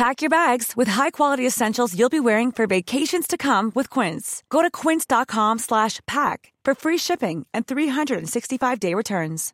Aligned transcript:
Pack 0.00 0.22
your 0.22 0.30
bags 0.30 0.76
with 0.76 0.88
high-quality 0.88 1.46
essentials 1.46 1.94
you'll 1.94 2.08
be 2.08 2.20
wearing 2.20 2.52
for 2.52 2.66
vacations 2.66 3.26
to 3.26 3.36
come 3.36 3.70
with 3.74 3.90
Quince. 3.90 4.42
Go 4.48 4.62
to 4.62 4.70
quince.com 4.70 5.58
slash 5.58 6.00
pack 6.06 6.52
for 6.64 6.74
free 6.74 6.98
shipping 6.98 7.46
and 7.52 7.66
365-day 7.66 8.94
returns. 8.94 9.52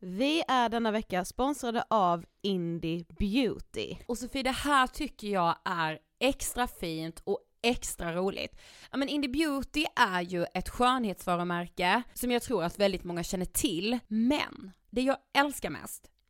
Vi 0.00 0.42
är 0.48 0.68
denna 0.68 0.90
vecka 0.90 1.24
sponsrade 1.24 1.84
av 1.90 2.24
Indie 2.42 3.04
Beauty. 3.18 3.96
Och 4.08 4.18
Sofie, 4.18 4.42
det 4.42 4.50
här 4.50 4.86
tycker 4.86 5.28
jag 5.28 5.56
är 5.64 5.98
extra 6.20 6.66
fint 6.66 7.20
och 7.24 7.38
extra 7.62 8.12
roligt. 8.14 8.56
Ja 8.90 8.96
men 8.96 9.08
Indie 9.08 9.30
Beauty 9.30 9.84
är 9.96 10.20
ju 10.22 10.46
ett 10.54 10.68
skönhetsvarumärke 10.68 12.02
som 12.14 12.30
jag 12.30 12.42
tror 12.42 12.64
att 12.64 12.78
väldigt 12.78 13.04
många 13.04 13.22
känner 13.22 13.46
till, 13.46 13.98
men 14.08 14.72
det 14.90 15.00
jag 15.02 15.16
älskar 15.38 15.70
mest 15.70 16.10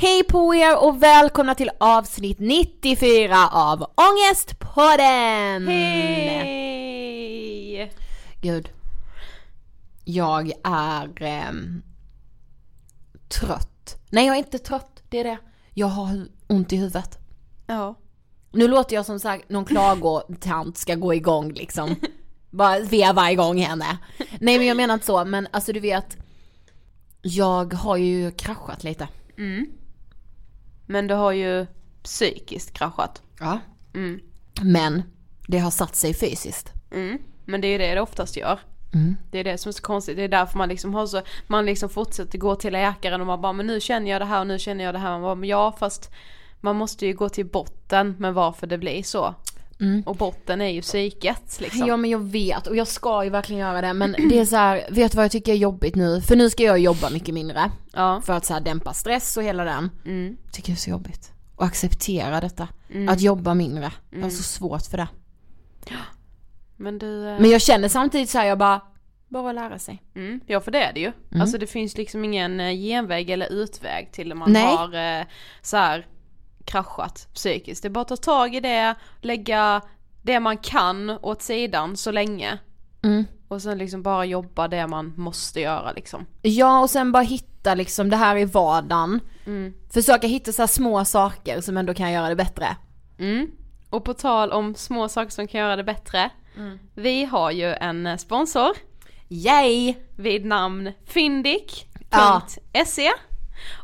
Hej 0.00 0.24
på 0.24 0.54
er 0.54 0.84
och 0.84 1.02
välkomna 1.02 1.54
till 1.54 1.70
avsnitt 1.80 2.38
94 2.38 3.48
av 3.48 3.82
Ångestpodden! 3.82 5.68
Hej! 6.48 7.12
Gud. 8.40 8.68
Jag 10.04 10.52
är 10.64 11.22
ehm, 11.22 11.82
trött. 13.28 13.98
Nej 14.10 14.26
jag 14.26 14.34
är 14.34 14.38
inte 14.38 14.58
trött, 14.58 15.02
det 15.08 15.18
är 15.18 15.24
det. 15.24 15.38
Jag 15.74 15.86
har 15.86 16.26
ont 16.46 16.72
i 16.72 16.76
huvudet. 16.76 17.18
Ja. 17.66 17.94
Nu 18.52 18.68
låter 18.68 18.96
jag 18.96 19.06
som 19.06 19.20
sagt 19.20 19.48
någon 19.48 19.64
klagotant 19.64 20.78
ska 20.78 20.94
gå 20.94 21.14
igång 21.14 21.52
liksom. 21.52 21.96
Bara 22.50 22.80
veva 22.80 23.32
igång 23.32 23.58
henne. 23.58 23.98
Nej 24.40 24.58
men 24.58 24.66
jag 24.66 24.76
menar 24.76 24.94
inte 24.94 25.06
så, 25.06 25.24
men 25.24 25.48
alltså 25.50 25.72
du 25.72 25.80
vet. 25.80 26.16
Jag 27.22 27.74
har 27.74 27.96
ju 27.96 28.30
kraschat 28.30 28.84
lite. 28.84 29.08
Men 30.88 31.06
du 31.06 31.14
har 31.14 31.32
ju 31.32 31.66
psykiskt 32.02 32.72
kraschat. 32.72 33.22
Ja. 33.40 33.60
Mm. 33.94 34.20
Men 34.62 35.02
det 35.46 35.58
har 35.58 35.70
satt 35.70 35.96
sig 35.96 36.14
fysiskt. 36.14 36.72
Mm. 36.90 37.18
Men 37.44 37.60
det 37.60 37.68
är 37.68 37.72
ju 37.72 37.78
det 37.78 37.94
det 37.94 38.00
oftast 38.00 38.36
gör. 38.36 38.60
Mm. 38.94 39.16
Det 39.30 39.38
är 39.38 39.44
det 39.44 39.58
som 39.58 39.68
är 39.68 39.72
så 39.72 39.82
konstigt. 39.82 40.16
Det 40.16 40.22
är 40.22 40.28
därför 40.28 40.58
man 40.58 40.68
liksom 40.68 40.94
har 40.94 41.06
så, 41.06 41.22
man 41.46 41.66
liksom 41.66 41.88
fortsätter 41.88 42.38
gå 42.38 42.54
till 42.54 42.72
läkaren 42.72 43.20
och 43.20 43.26
man 43.26 43.40
bara 43.40 43.52
men 43.52 43.66
nu 43.66 43.80
känner 43.80 44.10
jag 44.10 44.20
det 44.20 44.24
här 44.24 44.40
och 44.40 44.46
nu 44.46 44.58
känner 44.58 44.84
jag 44.84 44.94
det 44.94 44.98
här. 44.98 45.10
Man 45.10 45.22
bara, 45.22 45.34
men 45.34 45.48
ja 45.48 45.76
fast 45.78 46.10
man 46.60 46.76
måste 46.76 47.06
ju 47.06 47.12
gå 47.12 47.28
till 47.28 47.46
botten 47.46 48.16
med 48.18 48.34
varför 48.34 48.66
det 48.66 48.78
blir 48.78 49.02
så. 49.02 49.34
Och 50.06 50.16
botten 50.16 50.60
är 50.60 50.68
ju 50.68 50.82
psyket 50.82 51.60
liksom. 51.60 51.86
Ja 51.86 51.96
men 51.96 52.10
jag 52.10 52.18
vet 52.18 52.66
och 52.66 52.76
jag 52.76 52.86
ska 52.86 53.24
ju 53.24 53.30
verkligen 53.30 53.60
göra 53.60 53.80
det 53.80 53.92
men 53.92 54.12
det 54.28 54.38
är 54.38 54.44
så 54.44 54.56
här, 54.56 54.86
vet 54.90 55.12
du 55.12 55.16
vad 55.16 55.24
jag 55.24 55.32
tycker 55.32 55.52
är 55.52 55.56
jobbigt 55.56 55.94
nu? 55.94 56.20
För 56.20 56.36
nu 56.36 56.50
ska 56.50 56.62
jag 56.62 56.78
jobba 56.78 57.10
mycket 57.10 57.34
mindre. 57.34 57.70
Ja. 57.92 58.22
För 58.24 58.32
att 58.32 58.44
så 58.44 58.52
här 58.54 58.60
dämpa 58.60 58.92
stress 58.92 59.36
och 59.36 59.42
hela 59.42 59.64
den. 59.64 59.90
Mm. 60.04 60.36
Tycker 60.52 60.70
jag 60.70 60.76
är 60.76 60.80
så 60.80 60.90
jobbigt. 60.90 61.32
Och 61.56 61.64
acceptera 61.64 62.40
detta. 62.40 62.68
Att 63.08 63.20
jobba 63.20 63.54
mindre. 63.54 63.92
Jag 64.10 64.22
har 64.22 64.30
så 64.30 64.42
svårt 64.42 64.82
för 64.82 64.96
det. 64.96 65.08
Men 66.76 66.98
du... 66.98 67.28
eh, 67.28 67.40
Men 67.40 67.50
jag 67.50 67.62
känner 67.62 67.88
samtidigt 67.88 68.30
så 68.30 68.38
här, 68.38 68.46
jag 68.46 68.58
bara, 68.58 68.80
bara 69.28 69.52
lära 69.52 69.78
sig. 69.78 70.02
Mm, 70.14 70.40
ja 70.46 70.60
för 70.60 70.70
det 70.70 70.82
är 70.82 70.92
det 70.92 71.00
ju. 71.00 71.12
Mm. 71.30 71.40
Alltså 71.40 71.58
det 71.58 71.66
finns 71.66 71.96
liksom 71.96 72.24
ingen 72.24 72.60
eh, 72.60 72.72
genväg 72.72 73.30
eller 73.30 73.52
utväg 73.52 74.12
till 74.12 74.28
när 74.28 74.34
man 74.36 74.52
Nej. 74.52 74.76
har 74.76 75.18
eh, 75.20 75.26
så 75.62 75.76
här 75.76 76.06
kraschat 76.68 77.28
psykiskt. 77.34 77.82
Det 77.82 77.88
är 77.88 77.90
bara 77.90 78.00
att 78.00 78.08
ta 78.08 78.16
tag 78.16 78.54
i 78.54 78.60
det, 78.60 78.94
lägga 79.20 79.80
det 80.22 80.40
man 80.40 80.58
kan 80.58 81.18
åt 81.22 81.42
sidan 81.42 81.96
så 81.96 82.10
länge. 82.10 82.58
Mm. 83.02 83.24
Och 83.48 83.62
sen 83.62 83.78
liksom 83.78 84.02
bara 84.02 84.24
jobba 84.24 84.68
det 84.68 84.86
man 84.86 85.12
måste 85.16 85.60
göra 85.60 85.92
liksom. 85.92 86.26
Ja 86.42 86.80
och 86.80 86.90
sen 86.90 87.12
bara 87.12 87.22
hitta 87.22 87.74
liksom 87.74 88.10
det 88.10 88.16
här 88.16 88.36
i 88.36 88.44
vardagen. 88.44 89.20
Försöka 89.90 90.26
hitta 90.26 90.52
så 90.52 90.66
små 90.66 91.04
saker 91.04 91.60
som 91.60 91.76
ändå 91.76 91.94
kan 91.94 92.12
göra 92.12 92.28
det 92.28 92.36
bättre. 92.36 92.76
Mm. 93.18 93.50
Och 93.90 94.04
på 94.04 94.14
tal 94.14 94.52
om 94.52 94.74
små 94.74 95.08
saker 95.08 95.30
som 95.30 95.48
kan 95.48 95.60
göra 95.60 95.76
det 95.76 95.84
bättre. 95.84 96.30
Vi 96.94 97.24
har 97.24 97.50
ju 97.50 97.74
en 97.74 98.06
eh, 98.06 98.16
sponsor 98.16 98.76
Yay! 99.28 99.94
vid 100.16 100.44
namn 100.44 100.92
Fyndik.se 101.06 103.12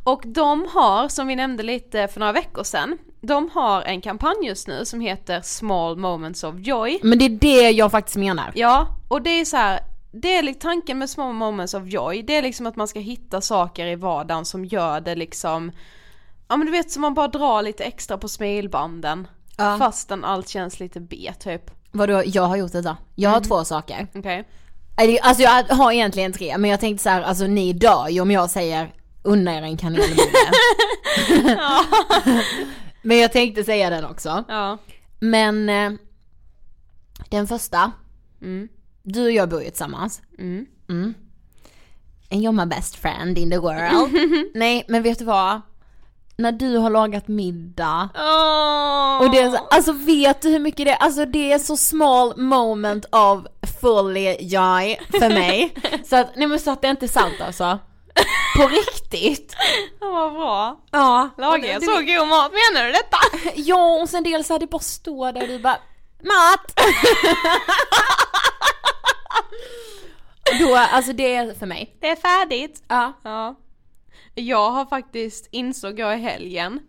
Och 0.05 0.23
de 0.27 0.67
har, 0.73 1.09
som 1.09 1.27
vi 1.27 1.37
nämnde 1.37 1.63
lite 1.63 2.09
för 2.09 2.21
några 2.21 2.33
veckor 2.33 2.63
sedan, 2.63 2.99
de 3.21 3.51
har 3.55 3.83
en 3.83 4.01
kampanj 4.01 4.37
just 4.47 4.69
nu 4.69 4.85
som 4.85 5.01
heter 5.01 5.41
Small 5.41 5.97
Moments 5.97 6.45
of 6.45 6.55
Joy. 6.59 6.99
Men 7.03 7.19
det 7.19 7.25
är 7.25 7.29
det 7.31 7.71
jag 7.71 7.91
faktiskt 7.91 8.17
menar. 8.17 8.53
Ja, 8.55 8.87
och 9.09 9.23
det 9.23 9.31
är 9.31 9.45
så 9.45 9.57
här. 9.57 9.81
Det 10.13 10.37
är 10.37 10.55
tanken 10.55 10.99
med 10.99 11.11
Small 11.11 11.33
Moments 11.33 11.75
of 11.75 11.83
Joy, 11.87 12.23
det 12.23 12.37
är 12.37 12.43
liksom 12.43 12.67
att 12.67 12.77
man 12.77 12.89
ska 12.89 13.01
hitta 13.01 13.41
saker 13.41 13.87
i 13.87 13.95
vardagen 13.95 14.45
som 14.45 14.65
gör 14.65 15.01
det 15.01 15.15
liksom 15.15 15.73
Ja 16.49 16.57
men 16.57 16.67
du 16.67 16.73
vet 16.73 16.91
som 16.91 17.03
man 17.03 17.15
bara 17.15 17.29
drar 17.29 17.63
lite 17.63 17.85
extra 17.85 18.19
på 18.19 18.29
smilbanden 18.29 19.29
Ja. 19.57 19.79
Fastän 19.79 20.25
allt 20.25 20.49
känns 20.49 20.81
lite 20.81 21.01
B 21.01 21.33
typ. 21.39 21.71
Vadå, 21.93 22.23
jag 22.27 22.43
har 22.43 22.57
gjort 22.57 22.73
detta. 22.73 22.97
Jag 23.15 23.31
har 23.31 23.41
två 23.41 23.65
saker. 23.65 24.07
Okej. 24.15 24.49
Eller, 24.97 25.19
Alltså 25.23 25.43
jag 25.43 25.65
har 25.65 25.93
egentligen 25.93 26.33
tre, 26.33 26.59
men 26.59 26.71
jag 26.71 26.81
tänkte 26.81 27.03
så 27.03 27.09
här, 27.09 27.23
alltså 27.23 27.47
ni 27.47 27.73
dör 27.73 28.09
ju 28.09 28.21
om 28.21 28.31
jag 28.31 28.51
säger 28.51 28.93
unna 29.25 29.57
er 29.59 29.63
en 29.63 29.77
kanelbulle. 29.77 30.23
men 33.03 33.19
jag 33.19 33.33
tänkte 33.33 33.65
säga 33.65 33.91
den 33.91 34.05
också. 34.05 34.45
Ja. 34.49 34.79
Men 35.21 35.69
eh, 35.69 35.93
den 37.31 37.47
första, 37.47 37.93
Mm. 38.43 38.69
du 39.03 39.25
och 39.25 39.33
jag 39.33 39.49
bor 39.49 39.63
ju 39.63 39.69
tillsammans. 39.69 40.23
Mm. 40.39 40.67
Mm. 40.89 41.15
And 42.31 42.41
you're 42.43 42.53
my 42.53 42.67
best 42.67 42.97
friend 42.97 43.39
in 43.39 43.51
the 43.51 43.59
world. 43.59 44.11
Nej 44.55 44.85
men 44.89 45.03
vet 45.03 45.19
du 45.19 45.25
vad? 45.25 45.61
När 46.37 46.53
du 46.53 46.77
har 46.77 46.91
lagat 46.91 47.29
middag 47.29 48.09
och 49.21 49.31
det 49.31 49.39
är 49.41 49.51
så, 49.51 49.57
alltså 49.57 49.93
vet 49.93 50.43
du 50.43 50.49
hur 50.49 50.59
mycket 50.59 50.87
det 50.87 50.91
är? 50.93 50.97
Alltså 50.97 51.25
det 51.25 51.53
är 51.53 51.59
så 51.59 51.77
small 51.77 52.37
moment 52.37 53.05
of 53.11 53.41
fully 53.81 54.37
joy 54.41 54.97
för 55.11 55.29
mig. 55.29 55.75
så 56.05 56.17
att, 56.17 56.37
nej 56.37 56.47
men 56.47 56.61
så 56.61 56.71
att 56.71 56.83
det 56.83 56.89
inte 56.89 57.07
är 57.07 57.09
sant 57.09 57.41
alltså. 57.41 57.79
På 58.57 58.69
riktigt. 58.69 59.57
Ja 60.01 60.11
vad 60.11 60.33
bra. 60.33 60.81
Ja. 60.91 61.31
Lagar 61.39 61.69
jag 61.69 61.83
så 61.83 61.91
god 61.91 62.29
mat, 62.29 62.53
menar 62.53 62.87
du 62.87 62.93
detta? 62.93 63.17
Ja 63.55 64.01
och 64.03 64.09
sen 64.09 64.23
dels 64.23 64.49
hade 64.49 64.67
det 64.67 64.71
bara 64.71 64.83
stå 64.83 65.33
där 65.33 65.43
och 65.43 65.49
du 65.49 65.59
bara 65.59 65.79
Mat! 66.23 66.81
Då, 70.61 70.77
alltså 70.77 71.13
det 71.13 71.35
är 71.35 71.55
för 71.55 71.67
mig. 71.67 71.97
Det 72.01 72.09
är 72.09 72.17
färdigt. 72.17 72.83
Ja. 72.89 73.13
Ja. 73.23 73.55
Jag 74.35 74.71
har 74.71 74.87
faktiskt, 74.87 75.49
insåg 75.51 75.99
jag 75.99 76.19
i 76.19 76.23
helgen, 76.23 76.81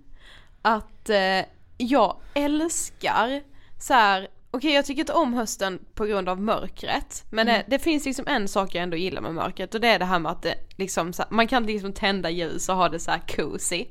att 0.62 1.10
eh, 1.10 1.46
jag 1.78 2.18
älskar 2.34 3.42
så 3.80 3.94
här. 3.94 4.28
Okej 4.56 4.72
jag 4.74 4.86
tycker 4.86 5.00
inte 5.02 5.14
om 5.14 5.34
hösten 5.34 5.80
på 5.94 6.06
grund 6.06 6.30
av 6.30 6.42
mörkret, 6.42 7.24
men 7.30 7.48
det, 7.48 7.64
det 7.68 7.80
finns 7.80 8.06
liksom 8.06 8.28
en 8.28 8.48
sak 8.48 8.76
jag 8.76 8.84
ändå 8.84 8.98
gillar 8.98 9.22
med 9.22 9.34
mörkret 9.34 9.76
och 9.76 9.82
det 9.82 9.88
är 9.88 10.00
det 10.00 10.06
här 10.06 10.20
med 10.20 10.32
att 10.32 10.42
det 10.42 10.56
liksom, 10.78 11.14
så 11.14 11.24
man 11.30 11.48
kan 11.48 11.66
liksom 11.66 11.94
tända 11.94 12.30
ljus 12.30 12.70
och 12.70 12.76
ha 12.76 12.90
det 12.90 13.00
så 13.00 13.12
här 13.12 13.22
cozy. 13.36 13.86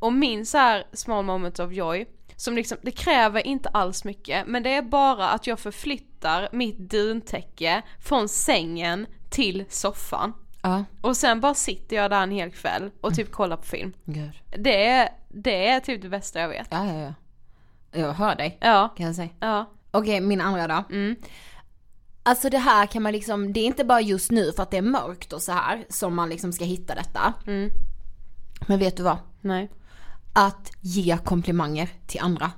Och 0.00 0.12
min 0.12 0.46
så 0.46 0.58
här 0.58 0.84
small 0.92 1.24
moment 1.24 1.58
of 1.60 1.72
joy, 1.72 2.06
som 2.36 2.54
liksom, 2.54 2.78
det 2.82 2.90
kräver 2.90 3.46
inte 3.46 3.68
alls 3.68 4.04
mycket, 4.04 4.46
men 4.46 4.62
det 4.62 4.74
är 4.74 4.82
bara 4.82 5.28
att 5.28 5.46
jag 5.46 5.58
förflyttar 5.58 6.48
mitt 6.52 6.78
duntäcke 6.78 7.82
från 8.00 8.28
sängen 8.28 9.06
till 9.30 9.64
soffan. 9.68 10.32
Ja. 10.62 10.84
Och 11.00 11.16
sen 11.16 11.40
bara 11.40 11.54
sitter 11.54 11.96
jag 11.96 12.10
där 12.10 12.22
en 12.22 12.30
hel 12.30 12.50
kväll 12.50 12.90
och 13.00 13.14
typ 13.14 13.32
kollar 13.32 13.56
på 13.56 13.62
film. 13.62 13.92
Gud. 14.04 14.30
Det 14.58 14.86
är, 14.86 15.08
det 15.28 15.68
är 15.68 15.80
typ 15.80 16.02
det 16.02 16.08
bästa 16.08 16.40
jag 16.40 16.48
vet. 16.48 16.68
Ja, 16.70 16.86
ja, 16.86 17.00
ja. 17.00 17.14
Jag 18.00 18.12
hör 18.12 18.34
dig, 18.34 18.58
Ja, 18.60 18.94
kan 18.96 19.06
jag 19.06 19.14
säga. 19.14 19.28
ja. 19.40 19.70
Okej, 19.94 20.20
min 20.20 20.40
andra 20.40 20.68
då. 20.68 20.84
Mm. 20.90 21.16
Alltså 22.22 22.50
det 22.50 22.58
här 22.58 22.86
kan 22.86 23.02
man 23.02 23.12
liksom, 23.12 23.52
det 23.52 23.60
är 23.60 23.64
inte 23.64 23.84
bara 23.84 24.00
just 24.00 24.30
nu 24.30 24.52
för 24.52 24.62
att 24.62 24.70
det 24.70 24.76
är 24.76 24.82
mörkt 24.82 25.32
och 25.32 25.42
så 25.42 25.52
här 25.52 25.86
som 25.88 26.14
man 26.14 26.28
liksom 26.28 26.52
ska 26.52 26.64
hitta 26.64 26.94
detta. 26.94 27.34
Mm. 27.46 27.70
Men 28.68 28.78
vet 28.78 28.96
du 28.96 29.02
vad? 29.02 29.18
Nej. 29.40 29.70
Att 30.32 30.70
ge 30.80 31.18
komplimanger 31.24 31.88
till 32.06 32.20
andra. 32.20 32.50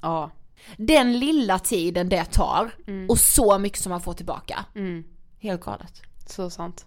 Ja. 0.00 0.30
Den 0.76 1.18
lilla 1.18 1.58
tiden 1.58 2.08
det 2.08 2.24
tar 2.24 2.74
och 3.08 3.18
så 3.18 3.58
mycket 3.58 3.78
som 3.78 3.90
man 3.90 4.00
får 4.00 4.14
tillbaka. 4.14 4.64
Mm. 4.74 5.04
Helt 5.38 5.64
galet. 5.64 6.02
Så 6.26 6.50
sant. 6.50 6.86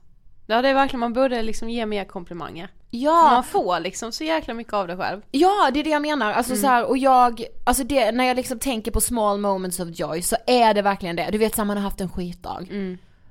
Ja 0.52 0.62
det 0.62 0.70
är 0.70 0.74
verkligen, 0.74 1.00
man 1.00 1.14
borde 1.14 1.42
liksom 1.42 1.70
ge 1.70 1.86
mer 1.86 2.06
komplimanger. 2.06 2.70
Ja, 2.90 3.24
Man 3.32 3.44
får 3.44 3.80
liksom 3.80 4.12
så 4.12 4.24
jäkla 4.24 4.54
mycket 4.54 4.74
av 4.74 4.88
det 4.88 4.98
själv. 4.98 5.22
ja 5.32 5.70
det 5.74 5.80
är 5.80 5.84
det 5.84 5.90
jag 5.90 6.02
menar. 6.02 6.34
Alltså 6.34 6.56
så 6.56 6.68
här, 6.68 6.86
och 6.86 6.98
jag, 6.98 7.44
alltså 7.64 7.84
det, 7.84 8.12
när 8.12 8.24
jag 8.24 8.36
liksom 8.36 8.60
tänker 8.60 8.92
på 8.92 9.02
small 9.02 9.40
moments 9.40 9.80
of 9.80 9.90
joy 9.92 10.22
så 10.22 10.36
är 10.48 10.74
det 10.74 10.82
verkligen 10.82 11.16
det. 11.16 11.30
Du 11.32 11.38
vet 11.38 11.56
så 11.56 11.62
här, 11.62 11.66
man 11.66 11.78
har 11.78 11.84
haft 11.84 12.02
en 12.02 12.10
skitdag. 12.10 12.68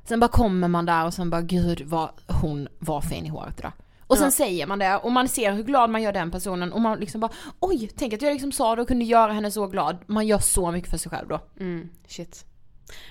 Sen 0.05 0.21
bara 0.21 0.29
kommer 0.29 0.69
man 0.69 0.87
där 0.87 1.07
och 1.07 1.15
sen 1.15 1.31
bara 1.31 1.43
gud 1.43 1.83
vad 1.87 2.09
hon 2.43 2.69
var 2.79 3.01
fin 3.01 3.27
i 3.27 3.29
håret 3.29 3.59
idag. 3.59 3.73
Och 4.07 4.19
sen 4.19 4.33
säger 4.33 4.67
man 4.67 4.79
det 4.79 4.97
och 4.97 5.13
man 5.13 5.29
ser 5.29 5.53
hur 5.53 5.63
glad 5.63 5.91
man 5.91 6.03
gör 6.03 6.13
den 6.13 6.31
personen 6.31 6.73
och 6.73 6.81
man 6.81 6.99
liksom 7.01 7.21
bara 7.21 7.31
oj, 7.61 7.91
tänk 7.97 8.13
att 8.13 8.23
jag 8.23 8.33
liksom 8.33 8.53
sa 8.53 8.77
det 8.77 8.83
och 8.83 8.89
kunde 8.89 9.05
göra 9.05 9.33
henne 9.33 9.51
så 9.51 9.67
glad. 9.67 9.97
Man 10.07 10.27
gör 10.27 10.39
så 10.39 10.71
mycket 10.71 10.91
för 10.91 10.99
sig 10.99 11.11
själv 11.11 11.29
då. 11.29 11.41
Mm, 11.61 11.89
shit. 12.09 12.45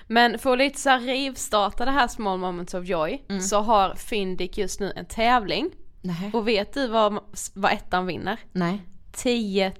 Men 0.07 0.39
för 0.39 0.51
att 0.51 0.57
lite 0.57 0.79
så 0.79 0.89
här 0.89 1.00
rivstarta 1.00 1.85
det 1.85 1.91
här 1.91 2.07
small 2.07 2.38
moments 2.39 2.74
of 2.74 2.85
joy 2.85 3.21
så 3.41 3.62
har 3.62 3.95
Fyndik 3.95 4.57
just 4.57 4.79
nu 4.79 4.94
en 4.95 5.06
tävling. 5.06 5.71
Nej. 6.01 6.31
Och 6.33 6.47
vet 6.47 6.74
du 6.74 6.88
vad, 6.88 7.19
vad 7.53 7.71
ettan 7.71 8.06
vinner? 8.06 8.39
Nej. 8.51 8.81
10 9.12 9.74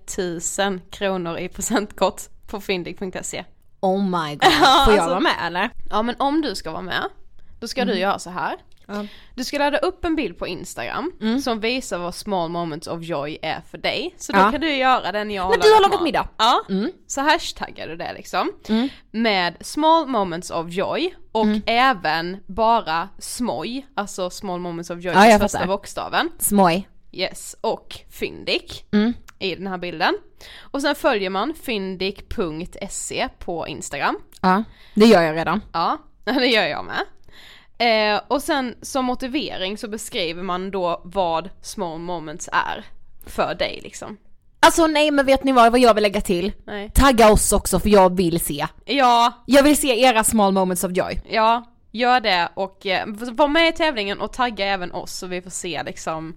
000 0.60 0.80
kronor 0.90 1.38
i 1.38 1.50
presentkort 1.50 2.22
på 2.48 2.62
fyndik.se. 2.62 3.46
Oh 3.80 4.04
my 4.04 4.36
god. 4.36 4.44
Får 4.86 4.94
jag 4.94 5.00
alltså- 5.00 5.10
vara 5.10 5.20
med 5.20 5.36
eller? 5.42 5.70
Ja 5.90 6.02
men 6.02 6.16
om 6.20 6.42
du 6.42 6.56
ska 6.56 6.72
vara 6.72 6.82
med, 6.82 7.04
då 7.60 7.68
ska 7.68 7.86
du 7.86 8.00
göra 8.00 8.20
så 8.20 8.30
här. 8.30 8.56
Du 9.36 9.44
ska 9.44 9.58
ladda 9.58 9.78
upp 9.78 10.06
en 10.06 10.16
bild 10.16 10.38
på 10.38 10.48
Instagram 10.48 11.12
som 11.44 11.60
visar 11.60 11.98
vad 11.98 12.16
small 12.16 12.50
moments 12.50 12.88
of 12.88 13.04
joy 13.04 13.38
är 13.42 13.62
för 13.72 13.78
dig. 13.78 14.16
Så 14.18 14.32
då 14.32 14.40
Ja. 14.40 14.52
kan 14.52 14.62
du 14.62 14.76
göra 14.76 15.12
den 15.12 15.32
jag 15.32 15.50
När 15.50 15.58
du 15.58 15.74
har 15.74 15.82
lagat 15.82 16.02
middag. 16.04 16.28
Ja, 16.38 16.62
så 17.08 17.22
hashtaggar 17.22 17.88
du 17.88 17.96
det 17.96 18.14
liksom. 18.14 18.52
Med 19.12 19.58
small 19.62 20.08
moments 20.08 20.52
of 20.52 20.66
joy 20.70 21.14
och 21.32 21.48
även 21.66 22.38
bara 22.48 23.10
smoj, 23.20 23.88
alltså 23.96 24.30
small 24.30 24.60
moments 24.60 24.90
of 24.90 25.00
joy, 25.00 25.14
Ja, 25.14 25.26
ja, 25.26 25.32
jag 25.32 25.42
första 25.42 25.66
bokstaven. 25.68 26.30
Smoj. 26.40 26.90
Yes, 27.12 27.56
och 27.62 27.96
fyndik 28.12 28.86
Mm. 28.92 29.14
i 29.40 29.56
den 29.56 29.68
här 29.68 29.78
bilden. 29.78 30.18
Och 30.72 30.82
sen 30.82 30.96
följer 30.96 31.30
man 31.30 31.54
fyndik.se 31.64 33.30
på 33.40 33.68
Instagram. 33.68 34.18
Ja, 34.42 34.64
det 34.96 35.06
gör 35.06 35.22
jag 35.22 35.36
redan. 35.36 35.62
Ja, 35.74 35.98
det 36.24 36.46
gör 36.48 36.64
jag 36.68 36.86
med. 36.86 37.00
Eh, 37.78 38.22
och 38.28 38.42
sen 38.42 38.76
som 38.82 39.06
motivering 39.06 39.78
så 39.78 39.88
beskriver 39.88 40.44
man 40.44 40.72
då 40.72 41.02
vad 41.06 41.50
small 41.62 42.00
moments 42.00 42.50
är 42.52 42.86
för 43.26 43.56
dig 43.56 43.80
liksom. 43.84 44.18
Alltså 44.60 44.88
nej 44.88 45.12
men 45.12 45.26
vet 45.26 45.44
ni 45.44 45.52
vad, 45.52 45.72
vad 45.72 45.80
jag 45.82 45.94
vill 45.94 46.02
lägga 46.04 46.22
till? 46.22 46.52
Nej. 46.66 46.92
Tagga 46.96 47.32
oss 47.32 47.52
också 47.54 47.80
för 47.80 47.90
jag 47.90 48.16
vill 48.18 48.40
se. 48.40 48.68
Ja, 48.86 49.44
Jag 49.46 49.64
vill 49.64 49.78
se 49.78 50.02
era 50.04 50.24
small 50.24 50.54
moments 50.54 50.84
of 50.84 50.92
joy. 50.92 51.22
ja, 51.30 51.64
gör 51.92 52.20
det 52.20 52.50
och 52.54 52.86
eh, 52.86 53.08
var 53.32 53.48
med 53.48 53.68
i 53.70 53.72
tävlingen 53.72 54.22
och 54.22 54.34
tagga 54.34 54.66
även 54.66 54.92
oss 54.92 55.12
så 55.14 55.28
vi 55.28 55.42
får 55.42 55.50
se 55.50 55.84
liksom 55.84 56.36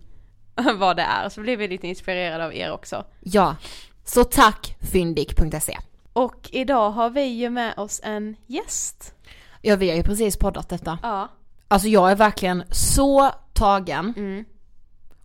vad 0.78 0.96
det 0.96 1.02
är. 1.02 1.28
Så 1.28 1.40
blir 1.40 1.56
vi 1.56 1.68
lite 1.68 1.88
inspirerade 1.88 2.44
av 2.44 2.54
er 2.54 2.72
också. 2.72 3.04
Ja. 3.20 3.56
Så 4.04 4.24
tack 4.24 4.76
fyndik.se. 4.92 5.78
Och 6.12 6.48
idag 6.52 6.90
har 6.90 7.10
vi 7.10 7.22
ju 7.24 7.50
med 7.50 7.74
oss 7.78 8.00
en 8.04 8.36
gäst. 8.46 9.14
Ja 9.62 9.76
vi 9.76 9.88
har 9.90 9.96
ju 9.96 10.02
precis 10.02 10.36
poddat 10.36 10.68
detta. 10.68 10.98
Ja. 11.02 11.28
Alltså 11.68 11.88
jag 11.88 12.10
är 12.10 12.16
verkligen 12.16 12.62
så 12.70 13.30
tagen. 13.52 14.14
Mm. 14.16 14.44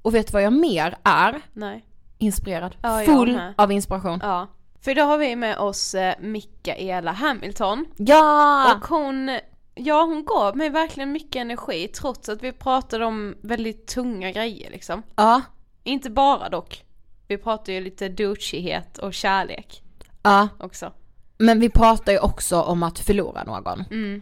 Och 0.01 0.15
vet 0.15 0.27
du 0.27 0.32
vad 0.34 0.44
jag 0.44 0.54
mer 0.54 0.98
är? 1.04 1.42
Nej. 1.54 1.86
Inspirerad. 2.18 2.75
Ja, 2.82 3.00
Full 3.06 3.39
av 3.58 3.72
inspiration. 3.72 4.20
Ja. 4.24 4.48
För 4.82 4.92
idag 4.92 5.06
har 5.06 5.18
vi 5.18 5.36
med 5.36 5.58
oss 5.58 5.96
eh, 5.96 6.15
Mikaela 6.20 7.12
Hamilton. 7.12 7.86
Ja! 7.98 8.75
Och 8.75 8.88
hon, 8.88 9.39
ja 9.75 10.01
hon 10.04 10.25
gav 10.25 10.58
mig 10.58 10.70
verkligen 10.70 11.12
mycket 11.12 11.36
energi 11.36 11.88
trots 11.88 12.30
att 12.30 12.44
vi 12.44 12.51
pratade 12.51 13.06
om 13.06 13.36
väldigt 13.42 13.88
tunga 13.88 14.32
grejer 14.32 14.72
liksom. 14.72 15.04
Ja. 15.15 15.42
Inte 15.84 16.10
bara 16.10 16.50
dock. 16.50 16.84
Vi 17.27 17.38
pratade 17.38 17.74
ju 17.74 17.82
lite 17.82 18.10
douchighet 18.10 18.98
och 18.98 19.13
kärlek 19.13 19.82
Ja. 20.24 20.48
också. 20.60 20.92
Men 21.38 21.60
vi 21.60 21.70
pratar 21.70 22.12
ju 22.12 22.20
också 22.20 22.62
om 22.62 22.84
att 22.84 23.00
förlora 23.00 23.44
någon. 23.44 23.84
Mm. 23.92 24.22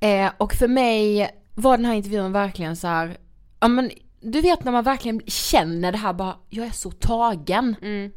Eh, 0.00 0.32
och 0.38 0.52
för 0.54 0.68
mig 0.68 1.30
var 1.54 1.76
den 1.76 1.86
här 1.86 1.94
intervjun 1.94 2.32
verkligen 2.32 2.76
så 2.76 2.86
här, 2.86 3.16
ja 3.60 3.68
men 3.68 3.90
du 4.20 4.40
vet 4.40 4.64
när 4.64 4.72
man 4.72 4.84
verkligen 4.84 5.20
känner 5.26 5.92
det 5.92 5.98
här 5.98 6.12
bara, 6.12 6.36
jag 6.48 6.66
är 6.66 6.70
så 6.70 6.90
tagen. 6.90 7.76
Mm. 7.82 8.12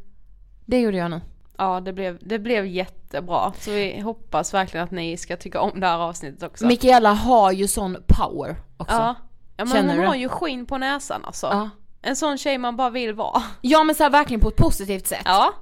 Det 0.66 0.80
gjorde 0.80 0.96
jag 0.96 1.10
nu. 1.10 1.20
Ja 1.58 1.80
det 1.80 1.92
blev, 1.92 2.18
det 2.20 2.38
blev 2.38 2.66
jättebra, 2.66 3.52
så 3.60 3.70
vi 3.70 4.00
hoppas 4.00 4.54
verkligen 4.54 4.84
att 4.84 4.90
ni 4.90 5.16
ska 5.16 5.36
tycka 5.36 5.60
om 5.60 5.80
det 5.80 5.86
här 5.86 5.98
avsnittet 5.98 6.42
också. 6.42 6.66
Mikaela 6.66 7.12
har 7.12 7.52
ju 7.52 7.68
sån 7.68 7.96
power 8.06 8.56
också. 8.76 8.94
ja. 8.96 9.14
ja 9.56 9.64
men 9.64 9.68
Känner 9.74 9.94
hon 9.94 10.02
du? 10.02 10.08
har 10.08 10.14
ju 10.14 10.28
skinn 10.28 10.66
på 10.66 10.78
näsan 10.78 11.24
alltså. 11.24 11.46
Ja. 11.46 11.70
En 12.02 12.16
sån 12.16 12.38
tjej 12.38 12.58
man 12.58 12.76
bara 12.76 12.90
vill 12.90 13.14
vara. 13.14 13.42
Ja 13.60 13.84
men 13.84 13.94
så 13.94 14.02
här, 14.02 14.10
verkligen 14.10 14.40
på 14.40 14.48
ett 14.48 14.56
positivt 14.56 15.06
sätt. 15.06 15.22
Ja. 15.24 15.52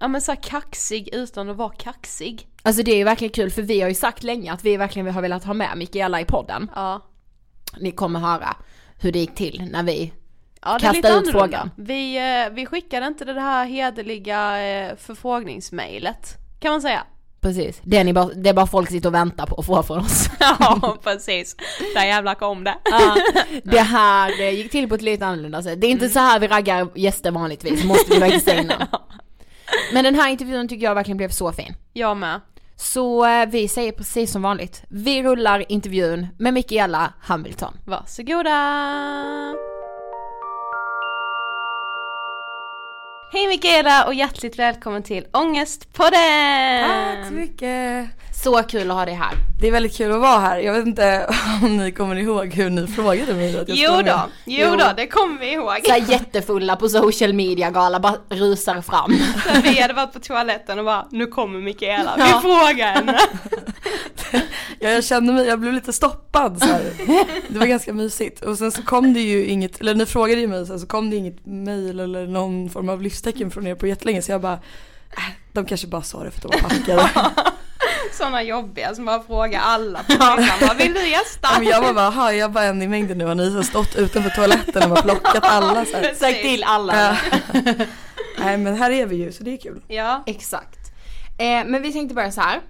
Ja 0.00 0.08
men 0.08 0.20
så 0.20 0.32
här 0.32 0.42
kaxig 0.42 1.08
utan 1.12 1.50
att 1.50 1.56
vara 1.56 1.72
kaxig. 1.72 2.48
Alltså 2.62 2.82
det 2.82 2.92
är 2.92 2.96
ju 2.96 3.04
verkligen 3.04 3.32
kul 3.32 3.50
för 3.50 3.62
vi 3.62 3.80
har 3.80 3.88
ju 3.88 3.94
sagt 3.94 4.22
länge 4.22 4.52
att 4.52 4.64
vi 4.64 4.76
verkligen 4.76 5.14
har 5.14 5.22
velat 5.22 5.44
ha 5.44 5.54
med 5.54 5.78
Mikaela 5.78 6.20
i 6.20 6.24
podden. 6.24 6.70
Ja. 6.74 7.02
Ni 7.80 7.90
kommer 7.90 8.20
höra 8.20 8.56
hur 9.00 9.12
det 9.12 9.18
gick 9.18 9.34
till 9.34 9.68
när 9.72 9.82
vi 9.82 10.12
Ja, 10.62 10.78
det 10.78 10.86
är 10.86 10.92
Kasta 10.92 11.08
lite 11.08 11.28
ut 11.28 11.30
frågan. 11.30 11.70
Vi, 11.76 12.16
eh, 12.16 12.52
vi 12.54 12.66
skickade 12.66 13.06
inte 13.06 13.24
det 13.24 13.40
här 13.40 13.64
hederliga 13.64 14.66
eh, 14.66 14.96
förfrågningsmailet, 14.96 16.36
kan 16.60 16.70
man 16.70 16.82
säga. 16.82 17.06
Precis, 17.40 17.80
det 17.82 17.96
är, 17.98 18.12
bara, 18.12 18.24
det 18.34 18.50
är 18.50 18.54
bara 18.54 18.66
folk 18.66 18.90
sitter 18.90 19.08
och 19.08 19.14
väntar 19.14 19.46
på 19.46 19.60
att 19.60 19.66
få 19.66 19.82
från 19.82 19.98
oss. 19.98 20.28
Ja, 20.40 20.96
precis. 21.02 21.56
Där 21.94 22.04
jävlar 22.04 22.34
kom 22.34 22.64
det. 22.64 22.74
Ja, 22.84 23.16
det 23.64 23.80
här 23.80 24.40
eh, 24.40 24.50
gick 24.50 24.70
till 24.70 24.88
på 24.88 24.94
ett 24.94 25.02
lite 25.02 25.26
annorlunda 25.26 25.62
sätt. 25.62 25.80
Det 25.80 25.86
är 25.86 25.90
inte 25.90 26.08
så 26.08 26.18
här 26.18 26.38
vi 26.38 26.48
raggar 26.48 26.88
gäster 26.94 27.30
vanligtvis, 27.30 27.84
måste 27.84 28.14
vi 28.14 28.20
faktiskt 28.20 28.44
säga 28.44 28.60
innan. 28.60 28.86
Men 29.92 30.04
den 30.04 30.14
här 30.14 30.28
intervjun 30.28 30.68
tycker 30.68 30.84
jag 30.84 30.94
verkligen 30.94 31.16
blev 31.16 31.28
så 31.28 31.52
fin. 31.52 31.74
Jag 31.92 32.16
med. 32.16 32.40
Så 32.76 33.26
eh, 33.26 33.46
vi 33.46 33.68
säger 33.68 33.92
precis 33.92 34.32
som 34.32 34.42
vanligt, 34.42 34.82
vi 34.88 35.22
rullar 35.22 35.72
intervjun 35.72 36.26
med 36.38 36.54
Mikaela 36.54 37.12
Hamilton. 37.20 37.74
Varsågoda! 37.84 38.50
Hej 43.32 43.48
Mikaela 43.48 44.06
och 44.06 44.14
hjärtligt 44.14 44.58
välkommen 44.58 45.02
till 45.02 45.26
Ångestpodden! 45.32 46.88
Tack 46.88 47.26
så 47.28 47.32
mycket! 47.32 48.10
Så 48.44 48.62
kul 48.62 48.90
att 48.90 48.96
ha 48.96 49.04
dig 49.04 49.14
här. 49.14 49.32
Det 49.60 49.66
är 49.68 49.72
väldigt 49.72 49.96
kul 49.96 50.12
att 50.12 50.20
vara 50.20 50.38
här. 50.38 50.58
Jag 50.58 50.72
vet 50.72 50.86
inte 50.86 51.26
om 51.62 51.76
ni 51.76 51.92
kommer 51.92 52.16
ihåg 52.16 52.54
hur 52.54 52.70
ni 52.70 52.86
frågade 52.86 53.34
mig 53.34 53.58
att 53.60 53.68
jag 53.68 53.76
Jo 53.78 53.90
då, 53.90 54.02
med. 54.02 54.20
jo 54.44 54.76
då, 54.76 54.84
det 54.96 55.06
kommer 55.06 55.40
vi 55.40 55.52
ihåg. 55.52 55.76
Så 55.84 55.90
här 55.92 56.10
jättefulla 56.10 56.76
på 56.76 56.88
social 56.88 57.32
media 57.32 57.70
gala, 57.70 58.00
bara 58.00 58.14
rusar 58.28 58.80
fram. 58.80 59.12
Så 59.54 59.60
vi 59.62 59.80
hade 59.80 59.94
varit 59.94 60.12
på 60.12 60.18
toaletten 60.20 60.78
och 60.78 60.84
bara, 60.84 61.06
nu 61.10 61.26
kommer 61.26 61.58
Mikaela, 61.60 62.14
vi 62.16 62.22
Ja. 62.22 62.40
frågar 62.40 62.86
henne. 62.94 63.18
Ja, 64.80 64.90
jag 64.90 65.04
kände 65.04 65.32
mig, 65.32 65.46
jag 65.46 65.60
blev 65.60 65.72
lite 65.72 65.92
stoppad 65.92 66.58
så 66.60 66.66
här. 66.66 66.82
Det 67.48 67.58
var 67.58 67.66
ganska 67.66 67.92
mysigt. 67.92 68.42
Och 68.42 68.58
sen 68.58 68.72
så 68.72 68.82
kom 68.82 69.12
det 69.14 69.20
ju 69.20 69.44
inget, 69.46 69.80
eller 69.80 69.94
ni 69.94 70.06
frågade 70.06 70.40
ju 70.40 70.46
mig 70.46 70.66
sen 70.66 70.80
så 70.80 70.86
kom 70.86 71.10
det 71.10 71.16
inget 71.16 71.46
mail 71.46 72.00
eller 72.00 72.26
någon 72.26 72.70
form 72.70 72.88
av 72.88 73.02
livstecken 73.02 73.50
från 73.50 73.66
er 73.66 73.74
på 73.74 73.86
jättelänge 73.86 74.22
så 74.22 74.32
jag 74.32 74.40
bara 74.40 74.52
äh, 74.52 74.58
de 75.52 75.64
kanske 75.66 75.86
bara 75.86 76.02
sa 76.02 76.24
det 76.24 76.30
för 76.30 76.38
att 76.38 76.52
de 76.52 76.62
var 76.62 76.68
packade. 76.68 77.10
Sådana 78.18 78.42
jobbiga 78.42 78.94
som 78.94 79.04
bara 79.04 79.22
frågar 79.22 79.60
alla 79.64 79.98
på 80.02 80.12
fyllan, 80.12 80.38
vad 80.60 80.76
vill 80.76 80.94
du 80.94 81.08
gästa? 81.08 81.48
Ja, 81.52 81.58
men 81.58 81.68
jag 81.68 81.80
var 81.82 81.92
bara, 81.94 82.04
"Jaha, 82.14 82.32
jag 82.32 82.44
är 82.44 82.48
bara 82.48 82.64
en 82.64 82.82
i 82.82 82.88
mängden 82.88 83.18
nu 83.18 83.24
och 83.26 83.36
ni 83.36 83.54
har 83.54 83.62
stått 83.62 83.96
utanför 83.96 84.30
toaletten 84.30 84.82
och 84.82 84.88
bara 84.90 85.02
plockat 85.02 85.44
alla 85.44 85.84
så 85.84 85.96
här. 85.96 86.14
Sagt 86.18 86.42
till 86.42 86.64
alla. 86.64 87.18
Nej 88.38 88.56
men 88.58 88.76
här 88.76 88.90
är 88.90 89.06
vi 89.06 89.16
ju 89.16 89.32
så 89.32 89.42
det 89.44 89.50
är 89.52 89.56
kul. 89.56 89.80
Ja, 89.88 90.22
Exakt. 90.26 90.78
Eh, 91.38 91.64
men 91.66 91.82
vi 91.82 91.92
tänkte 91.92 92.14
börja 92.14 92.32
så 92.32 92.40
här. 92.40 92.60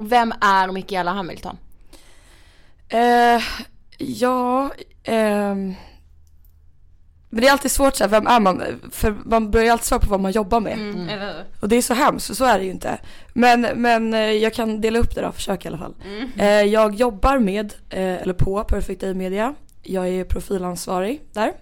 Vem 0.00 0.32
är 0.40 0.68
Mikaela 0.72 1.12
Hamilton? 1.12 1.56
Eh, 2.88 3.42
ja, 3.98 4.70
ehm, 5.04 5.74
men 7.30 7.40
det 7.40 7.48
är 7.48 7.52
alltid 7.52 7.70
svårt 7.70 7.96
så 7.96 8.04
här, 8.04 8.10
vem 8.10 8.26
är 8.26 8.40
man? 8.40 8.62
För 8.90 9.16
man 9.24 9.50
börjar 9.50 9.72
alltid 9.72 9.86
svara 9.86 10.00
på 10.00 10.10
vad 10.10 10.20
man 10.20 10.32
jobbar 10.32 10.60
med. 10.60 10.72
mm. 10.72 11.08
hur? 11.08 11.44
Och 11.60 11.68
det 11.68 11.76
är 11.76 11.82
så 11.82 11.94
hemskt, 11.94 12.36
så 12.36 12.44
är 12.44 12.58
det 12.58 12.64
ju 12.64 12.70
inte. 12.70 12.98
Men, 13.32 13.60
men 13.60 14.14
eh, 14.14 14.20
jag 14.20 14.54
kan 14.54 14.80
dela 14.80 14.98
upp 14.98 15.14
det 15.14 15.20
då, 15.20 15.32
försöka 15.32 15.68
i 15.68 15.72
alla 15.72 15.78
fall. 15.78 15.94
Eh, 16.38 16.46
jag 16.46 16.94
jobbar 16.94 17.38
med, 17.38 17.74
eh, 17.90 18.00
eller 18.00 18.32
på 18.32 18.64
Perfect 18.64 19.00
Day 19.00 19.14
Media. 19.14 19.54
Jag 19.82 20.08
är 20.08 20.24
profilansvarig 20.24 21.22
där. 21.32 21.52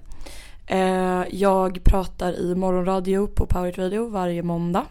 Jag 1.30 1.85
pratar 1.85 2.40
i 2.40 2.54
morgonradio 2.54 3.26
på 3.26 3.46
Power 3.46 3.68
It 3.68 3.78
Radio 3.78 4.08
varje 4.08 4.42
måndag. 4.42 4.85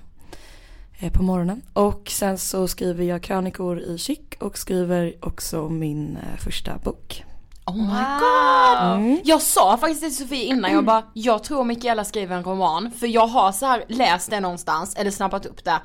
På 1.13 1.23
morgonen. 1.23 1.61
Och 1.73 2.09
sen 2.09 2.37
så 2.37 2.67
skriver 2.67 3.03
jag 3.03 3.21
krönikor 3.21 3.79
i 3.79 3.97
Chic 3.97 4.19
och 4.39 4.57
skriver 4.57 5.13
också 5.19 5.69
min 5.69 6.17
första 6.39 6.77
bok. 6.83 7.23
Oh 7.65 7.75
my 7.77 8.03
god! 8.19 8.99
Mm. 9.05 9.21
Jag 9.23 9.41
sa 9.41 9.77
faktiskt 9.77 10.01
till 10.01 10.15
Sofie 10.15 10.43
innan, 10.45 10.71
jag 10.71 10.85
bara, 10.85 11.03
jag 11.13 11.43
tror 11.43 11.63
Mikaela 11.63 12.03
skriver 12.03 12.35
en 12.35 12.43
roman, 12.43 12.91
för 12.99 13.07
jag 13.07 13.27
har 13.27 13.51
så 13.51 13.65
här 13.65 13.83
läst 13.87 14.29
det 14.29 14.39
någonstans, 14.39 14.95
eller 14.95 15.11
snappat 15.11 15.45
upp 15.45 15.63
det. 15.65 15.79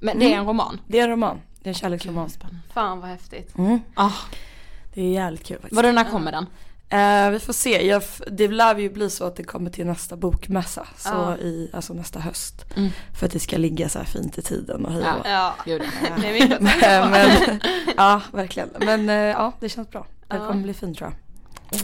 Men 0.00 0.18
det 0.18 0.32
är 0.34 0.38
en 0.38 0.46
roman. 0.46 0.80
Det 0.86 0.98
är 1.00 1.04
en 1.04 1.10
roman, 1.10 1.40
det 1.62 1.66
är 1.66 1.68
en 1.68 1.74
kärleksroman. 1.74 2.30
Fan 2.74 3.00
vad 3.00 3.10
häftigt. 3.10 3.58
Mm. 3.58 3.80
Ah, 3.94 4.10
Det 4.94 5.00
är 5.02 5.10
jävligt 5.12 5.44
kul 5.46 5.56
faktiskt. 5.56 5.76
vadå 5.76 5.92
när 5.92 6.04
kommer 6.04 6.32
den? 6.32 6.46
Eh, 6.88 7.30
vi 7.30 7.38
får 7.38 7.52
se, 7.52 7.86
jag, 7.86 8.02
det 8.30 8.48
lär 8.48 8.76
ju 8.78 8.90
bli 8.90 9.10
så 9.10 9.24
att 9.24 9.36
det 9.36 9.44
kommer 9.44 9.70
till 9.70 9.86
nästa 9.86 10.16
bokmässa. 10.16 10.86
Så 10.96 11.08
Ja. 11.08 11.36
i, 11.36 11.70
alltså 11.72 11.94
nästa 11.94 12.20
höst. 12.20 12.64
Mm. 12.76 12.90
För 13.18 13.26
att 13.26 13.32
det 13.32 13.38
ska 13.40 13.56
ligga 13.58 13.88
så 13.88 13.98
här 13.98 14.06
fint 14.06 14.38
i 14.38 14.42
tiden 14.42 14.86
och 14.86 14.92
hej 14.92 15.02
Ja. 15.24 15.54
Ja, 15.64 15.78
det 16.20 16.28
är 16.28 16.32
mycket 16.32 16.60
men, 16.80 17.10
men, 17.10 17.60
ja 17.96 18.20
verkligen. 18.32 18.68
Men 18.78 19.08
eh, 19.08 19.14
ja 19.16 19.52
det 19.60 19.68
känns 19.68 19.90
bra. 19.90 20.06
Det 20.32 20.38
Ja. 20.38 20.46
kommer 20.46 20.62
bli 20.62 20.74
fint 20.74 20.98
tror 20.98 21.10
jag. 21.10 21.78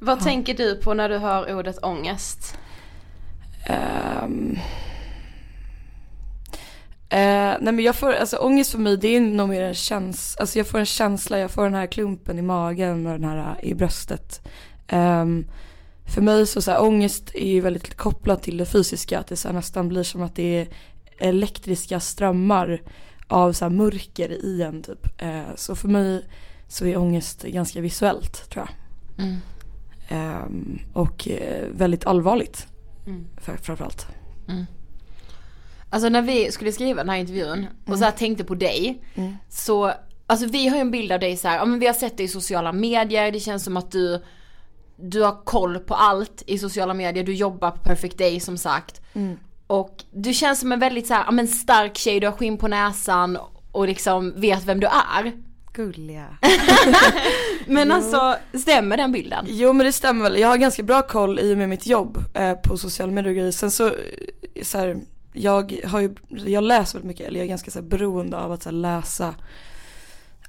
Vad 0.00 0.20
tänker 0.20 0.54
du 0.54 0.74
på 0.76 0.94
när 0.94 1.08
du 1.08 1.18
hör 1.18 1.56
ordet 1.58 1.84
ångest? 1.84 2.58
Ehm. 3.66 4.58
Eh, 7.10 7.56
nej 7.60 7.72
men 7.72 7.80
jag 7.80 7.96
får, 7.96 8.12
alltså 8.12 8.36
ångest 8.36 8.70
för 8.72 8.78
mig 8.78 8.96
det 8.96 9.16
är 9.16 9.20
nog 9.20 9.48
mer 9.48 9.62
en 9.62 9.74
känsla, 9.74 10.40
alltså 10.40 10.58
jag 10.58 10.66
får 10.66 10.78
en 10.78 10.86
känsla, 10.86 11.38
jag 11.38 11.50
får 11.50 11.64
den 11.64 11.74
här 11.74 11.86
klumpen 11.86 12.38
i 12.38 12.42
magen 12.42 13.06
och 13.06 13.12
den 13.20 13.24
här 13.24 13.64
i 13.64 13.74
bröstet. 13.74 14.40
Ehm, 14.88 15.46
för 16.14 16.22
mig 16.22 16.46
så, 16.46 16.62
så 16.62 16.70
här, 16.70 16.82
ångest 16.82 17.30
är 17.34 17.48
ju 17.48 17.60
väldigt 17.60 17.94
kopplat 17.96 18.42
till 18.42 18.56
det 18.56 18.66
fysiska, 18.66 19.18
att 19.18 19.26
det 19.26 19.36
så 19.36 19.48
här, 19.48 19.54
nästan 19.54 19.88
blir 19.88 20.02
som 20.02 20.22
att 20.22 20.34
det 20.36 20.58
är 20.60 20.68
elektriska 21.18 22.00
strömmar 22.00 22.82
av 23.28 23.52
så 23.52 23.64
här, 23.64 23.70
mörker 23.70 24.30
i 24.44 24.62
en 24.62 24.82
typ. 24.82 25.22
Eh, 25.22 25.42
så 25.56 25.76
för 25.76 25.88
mig 25.88 26.24
så 26.68 26.86
är 26.86 26.96
ångest 26.96 27.42
ganska 27.42 27.80
visuellt 27.80 28.50
tror 28.50 28.66
jag. 28.66 29.24
Mm. 29.26 29.36
Ehm, 30.08 30.78
och 30.92 31.28
eh, 31.28 31.66
väldigt 31.72 32.06
allvarligt 32.06 32.66
Mm. 33.06 33.26
för, 33.40 33.56
framförallt. 33.56 34.06
Alltså 35.90 36.08
när 36.08 36.22
vi 36.22 36.52
skulle 36.52 36.72
skriva 36.72 37.00
den 37.02 37.10
här 37.10 37.16
intervjun 37.16 37.66
och 37.86 37.98
så 37.98 38.04
här 38.04 38.10
tänkte 38.10 38.44
på 38.44 38.54
dig, 38.54 39.02
Mm. 39.14 39.36
så, 39.48 39.92
alltså 40.26 40.46
vi 40.46 40.68
har 40.68 40.76
ju 40.76 40.80
en 40.80 40.90
bild 40.90 41.12
av 41.12 41.20
dig 41.20 41.36
så 41.36 41.48
här, 41.48 41.56
ja 41.56 41.64
men 41.64 41.78
vi 41.78 41.86
har 41.86 41.94
sett 41.94 42.16
dig 42.16 42.26
i 42.26 42.28
sociala 42.28 42.72
medier, 42.72 43.32
det 43.32 43.40
känns 43.40 43.64
som 43.64 43.76
att 43.76 43.90
du, 43.92 44.22
du 44.96 45.22
har 45.22 45.44
koll 45.44 45.78
på 45.78 45.94
allt 45.94 46.42
i 46.46 46.58
sociala 46.58 46.94
medier, 46.94 47.24
du 47.24 47.34
jobbar 47.34 47.70
på 47.70 47.78
Perfect 47.78 48.18
Day 48.18 48.40
som 48.40 48.58
sagt. 48.58 49.00
Mm. 49.14 49.38
Och 49.66 50.04
du 50.10 50.32
känns 50.34 50.60
som 50.60 50.72
en 50.72 50.80
väldigt 50.80 51.06
så 51.06 51.14
här, 51.14 51.24
ja 51.24 51.30
men 51.30 51.48
stark 51.48 51.96
tjej, 51.96 52.20
du 52.20 52.26
har 52.26 52.34
skinn 52.34 52.58
på 52.58 52.68
näsan 52.68 53.38
och 53.72 53.86
liksom 53.88 54.40
vet 54.40 54.64
vem 54.64 54.80
du 54.80 54.86
är. 54.86 55.32
Gulliga. 55.78 56.26
Men 57.66 57.90
alltså, 57.90 58.36
stämmer 58.58 58.96
den 58.96 59.12
bilden? 59.12 59.44
Jo 59.48 59.72
men 59.72 59.86
det 59.86 59.92
stämmer 59.92 60.22
väl. 60.22 60.38
Jag 60.38 60.48
har 60.48 60.56
ganska 60.56 60.82
bra 60.82 61.02
koll 61.02 61.38
i 61.38 61.54
och 61.54 61.58
med 61.58 61.68
mitt 61.68 61.86
jobb 61.86 62.24
eh, 62.34 62.54
på 62.54 62.78
sociala 62.78 63.12
medier 63.12 63.30
och 63.30 63.36
grejer. 63.36 63.52
Sen 63.52 63.70
så, 63.70 63.86
eh, 63.86 63.92
så 64.62 64.78
här, 64.78 64.96
jag 65.32 65.80
har 65.84 66.00
ju, 66.00 66.14
jag 66.28 66.64
läser 66.64 66.94
väldigt 66.94 67.08
mycket, 67.08 67.26
eller 67.26 67.38
jag 67.38 67.44
är 67.44 67.48
ganska 67.48 67.70
så 67.70 67.78
här, 67.78 67.86
beroende 67.86 68.36
av 68.36 68.52
att 68.52 68.62
så 68.62 68.68
här, 68.68 68.76
läsa 68.76 69.34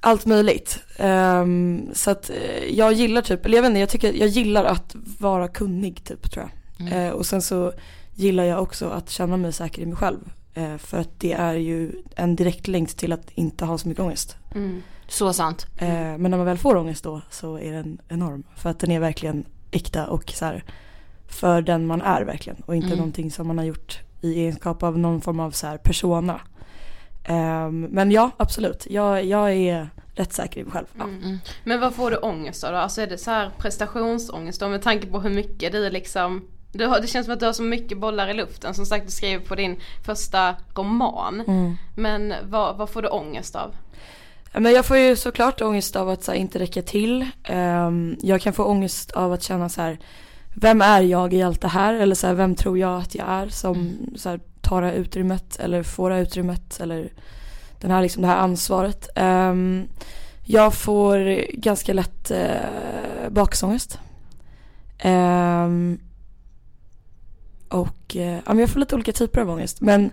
allt 0.00 0.26
möjligt. 0.26 0.78
Ehm, 0.98 1.90
så 1.92 2.10
att 2.10 2.30
eh, 2.30 2.64
jag 2.70 2.92
gillar 2.92 3.22
typ, 3.22 3.46
eller 3.46 3.56
jag 3.56 3.62
vet 3.62 3.68
inte, 3.68 3.80
jag 3.80 3.88
tycker 3.88 4.12
jag 4.12 4.28
gillar 4.28 4.64
att 4.64 4.96
vara 5.18 5.48
kunnig 5.48 6.04
typ 6.04 6.30
tror 6.30 6.50
jag. 6.78 7.06
Eh, 7.06 7.10
och 7.10 7.26
sen 7.26 7.42
så 7.42 7.72
gillar 8.14 8.44
jag 8.44 8.62
också 8.62 8.88
att 8.88 9.10
känna 9.10 9.36
mig 9.36 9.52
säker 9.52 9.82
i 9.82 9.86
mig 9.86 9.96
själv. 9.96 10.20
Eh, 10.54 10.76
för 10.76 10.98
att 10.98 11.20
det 11.20 11.32
är 11.32 11.54
ju 11.54 11.92
en 12.16 12.36
direkt 12.36 12.68
länk 12.68 12.94
till 12.96 13.12
att 13.12 13.30
inte 13.34 13.64
ha 13.64 13.78
så 13.78 13.88
mycket 13.88 14.02
ångest. 14.02 14.36
Mm. 14.54 14.82
Så 15.10 15.32
sant. 15.32 15.66
Eh, 15.76 15.88
men 15.88 16.30
när 16.30 16.36
man 16.36 16.46
väl 16.46 16.58
får 16.58 16.76
ångest 16.76 17.04
då 17.04 17.20
så 17.30 17.58
är 17.58 17.72
den 17.72 17.98
enorm. 18.08 18.42
För 18.56 18.70
att 18.70 18.78
den 18.78 18.90
är 18.90 19.00
verkligen 19.00 19.44
äkta 19.70 20.06
och 20.06 20.30
så 20.30 20.44
här, 20.44 20.64
för 21.28 21.62
den 21.62 21.86
man 21.86 22.02
är 22.02 22.22
verkligen. 22.22 22.62
Och 22.66 22.76
inte 22.76 22.86
Mm. 22.86 22.98
någonting 22.98 23.30
som 23.30 23.46
man 23.46 23.58
har 23.58 23.64
gjort 23.64 23.98
i 24.20 24.34
egenskap 24.40 24.82
av 24.82 24.98
någon 24.98 25.20
form 25.20 25.40
av 25.40 25.50
så 25.50 25.66
här 25.66 25.78
persona. 25.78 26.40
Ehm, 27.24 27.80
men 27.90 28.10
ja, 28.10 28.30
absolut. 28.36 28.86
Jag, 28.90 29.24
jag 29.24 29.52
är 29.52 29.88
rätt 30.14 30.32
säker 30.32 30.60
i 30.60 30.64
mig 30.64 30.72
själv. 30.72 30.86
Ja. 30.98 31.04
Mm. 31.04 31.38
Men 31.64 31.80
vad 31.80 31.94
får 31.94 32.10
du 32.10 32.16
ångest 32.16 32.64
av 32.64 32.72
då? 32.72 32.78
Alltså 32.78 33.00
är 33.02 33.06
det 33.06 33.18
så 33.18 33.30
här 33.30 33.50
prestationsångest 33.58 34.60
då 34.60 34.68
med 34.68 34.82
tanke 34.82 35.06
på 35.06 35.20
hur 35.20 35.30
mycket 35.30 35.72
du 35.72 35.90
liksom 35.90 36.48
Du 36.72 36.86
har, 36.86 37.00
det 37.00 37.06
känns 37.06 37.26
som 37.26 37.34
att 37.34 37.40
du 37.40 37.46
har 37.46 37.52
så 37.52 37.62
mycket 37.62 37.98
bollar 37.98 38.28
i 38.28 38.34
luften. 38.34 38.74
Som 38.74 38.86
sagt 38.86 39.04
du 39.06 39.10
skriver 39.10 39.44
på 39.44 39.54
din 39.54 39.80
första 40.04 40.54
roman. 40.76 41.40
Mm. 41.40 41.76
Men 41.96 42.34
vad, 42.48 42.76
vad 42.76 42.90
får 42.90 43.02
du 43.02 43.08
ångest 43.08 43.56
av? 43.56 43.74
Men 44.52 44.72
jag 44.72 44.86
får 44.86 44.96
ju 44.96 45.16
såklart 45.16 45.60
ångest 45.60 45.96
av 45.96 46.08
att 46.08 46.24
så 46.24 46.32
här, 46.32 46.38
inte 46.38 46.58
räcka 46.58 46.82
till. 46.82 47.26
Ehm, 47.44 48.16
jag 48.22 48.40
kan 48.40 48.52
få 48.52 48.64
ångest 48.64 49.10
av 49.10 49.32
att 49.32 49.42
känna 49.42 49.68
så 49.68 49.80
här, 49.80 49.98
vem 50.54 50.82
är 50.82 51.00
jag 51.00 51.34
i 51.34 51.42
allt 51.42 51.60
det 51.60 51.68
här? 51.68 51.94
Eller 51.94 52.14
så 52.14 52.26
här, 52.26 52.34
vem 52.34 52.54
tror 52.54 52.78
jag 52.78 53.00
att 53.00 53.14
jag 53.14 53.28
är 53.28 53.48
som 53.48 53.98
så 54.16 54.28
här, 54.28 54.40
tar 54.60 54.82
det 54.82 54.88
här 54.88 54.94
utrymmet 54.94 55.60
eller 55.60 55.82
får 55.82 56.10
det 56.10 56.16
här 56.16 56.22
utrymmet 56.22 56.80
eller 56.80 57.12
den 57.80 57.90
här, 57.90 58.02
liksom, 58.02 58.22
det 58.22 58.28
här 58.28 58.36
ansvaret. 58.36 59.08
Ehm, 59.14 59.88
jag 60.44 60.74
får 60.74 61.44
ganska 61.52 61.92
lätt 61.92 62.30
uh, 62.30 63.30
bakångest. 63.30 63.98
Ehm, 64.98 65.98
och 67.68 68.16
uh, 68.16 68.22
ja, 68.22 68.40
men 68.46 68.58
jag 68.58 68.68
får 68.68 68.80
lite 68.80 68.94
olika 68.94 69.12
typer 69.12 69.40
av 69.40 69.50
ångest. 69.50 69.80
Men 69.80 70.10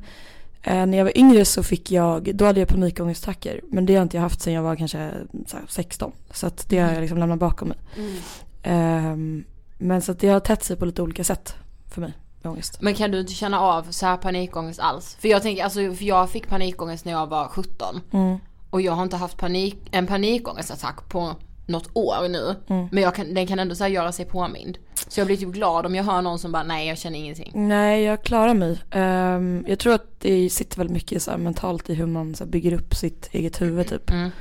Eh, 0.68 0.86
när 0.86 0.98
jag 0.98 1.06
var 1.06 1.18
yngre 1.18 1.46
så 1.46 1.64
fick 1.64 1.92
jag, 1.92 2.36
då 2.36 2.46
hade 2.46 2.60
jag 2.60 2.70
panikångestattacker. 2.70 3.62
Men 3.64 3.86
det 3.86 3.96
har 3.96 4.04
inte 4.04 4.18
jag 4.18 4.22
haft 4.22 4.42
sedan 4.42 4.54
jag 4.54 4.64
var 4.64 4.76
kanske 4.76 5.12
så 5.48 5.58
16. 5.68 6.12
Så 6.32 6.48
att 6.48 6.70
det 6.70 6.80
har 6.80 6.94
jag 6.94 7.02
liksom 7.02 7.18
lämnat 7.18 7.40
bakom 7.40 7.68
mig. 7.68 7.78
Mm. 7.96 8.18
Eh, 8.64 9.44
men 9.78 10.02
så 10.02 10.12
att 10.12 10.20
det 10.20 10.28
har 10.28 10.40
tätt 10.40 10.64
sig 10.64 10.76
på 10.76 10.86
lite 10.86 11.02
olika 11.02 11.24
sätt 11.24 11.56
för 11.86 12.02
mig. 12.02 12.14
Ångest. 12.44 12.78
Men 12.82 12.94
kan 12.94 13.12
du 13.12 13.20
inte 13.20 13.34
känna 13.34 13.60
av 13.60 13.84
så 13.92 14.06
här 14.06 14.18
panikångest 14.18 14.80
alls? 14.80 15.18
För 15.20 15.28
jag 15.28 15.42
tänker, 15.42 15.64
alltså 15.64 15.80
för 15.80 16.04
jag 16.04 16.30
fick 16.30 16.48
panikångest 16.48 17.06
när 17.06 17.12
jag 17.12 17.28
var 17.28 17.48
17. 17.48 18.02
Mm. 18.12 18.38
Och 18.70 18.82
jag 18.82 18.94
har 18.94 19.04
inte 19.04 19.18
haft 19.18 19.38
panik, 19.38 19.78
en 19.92 20.08
panikångestattack 20.08 21.10
på 21.10 21.36
något 21.68 21.90
år 21.94 22.30
nu. 22.30 22.56
Mm. 22.68 22.88
Men 22.92 23.04
jag 23.04 23.16
kan, 23.16 23.34
den 23.34 23.48
kan 23.48 23.60
ändå 23.60 23.76
så 23.76 23.88
göra 23.88 24.12
sig 24.12 24.26
påmind. 24.26 24.78
Så 25.08 25.20
jag 25.20 25.28
blir 25.28 25.38
typ 25.38 25.50
glad 25.50 25.86
om 25.86 25.96
jag 25.96 26.04
hör 26.04 26.22
någon 26.22 26.40
som 26.40 26.52
bara 26.52 26.64
nej 26.64 26.88
jag 26.88 26.98
känner 26.98 27.20
ingenting. 27.20 27.52
Nej 27.56 28.04
jag 28.04 28.24
klarar 28.24 28.54
mig. 28.54 28.80
Um, 28.96 29.66
jag 29.68 29.80
tror 29.80 29.94
att 29.94 30.20
det 30.20 30.50
sitter 30.50 30.78
väldigt 30.78 30.94
mycket 30.94 31.24
så 31.24 31.38
mentalt 31.38 31.90
i 31.90 31.94
hur 31.94 32.06
man 32.06 32.36
så 32.36 32.46
bygger 32.46 32.74
upp 32.74 32.96
sitt 32.96 33.30
eget 33.32 33.62
huvud 33.62 33.88
typ. 33.88 34.12
Mm. 34.12 34.32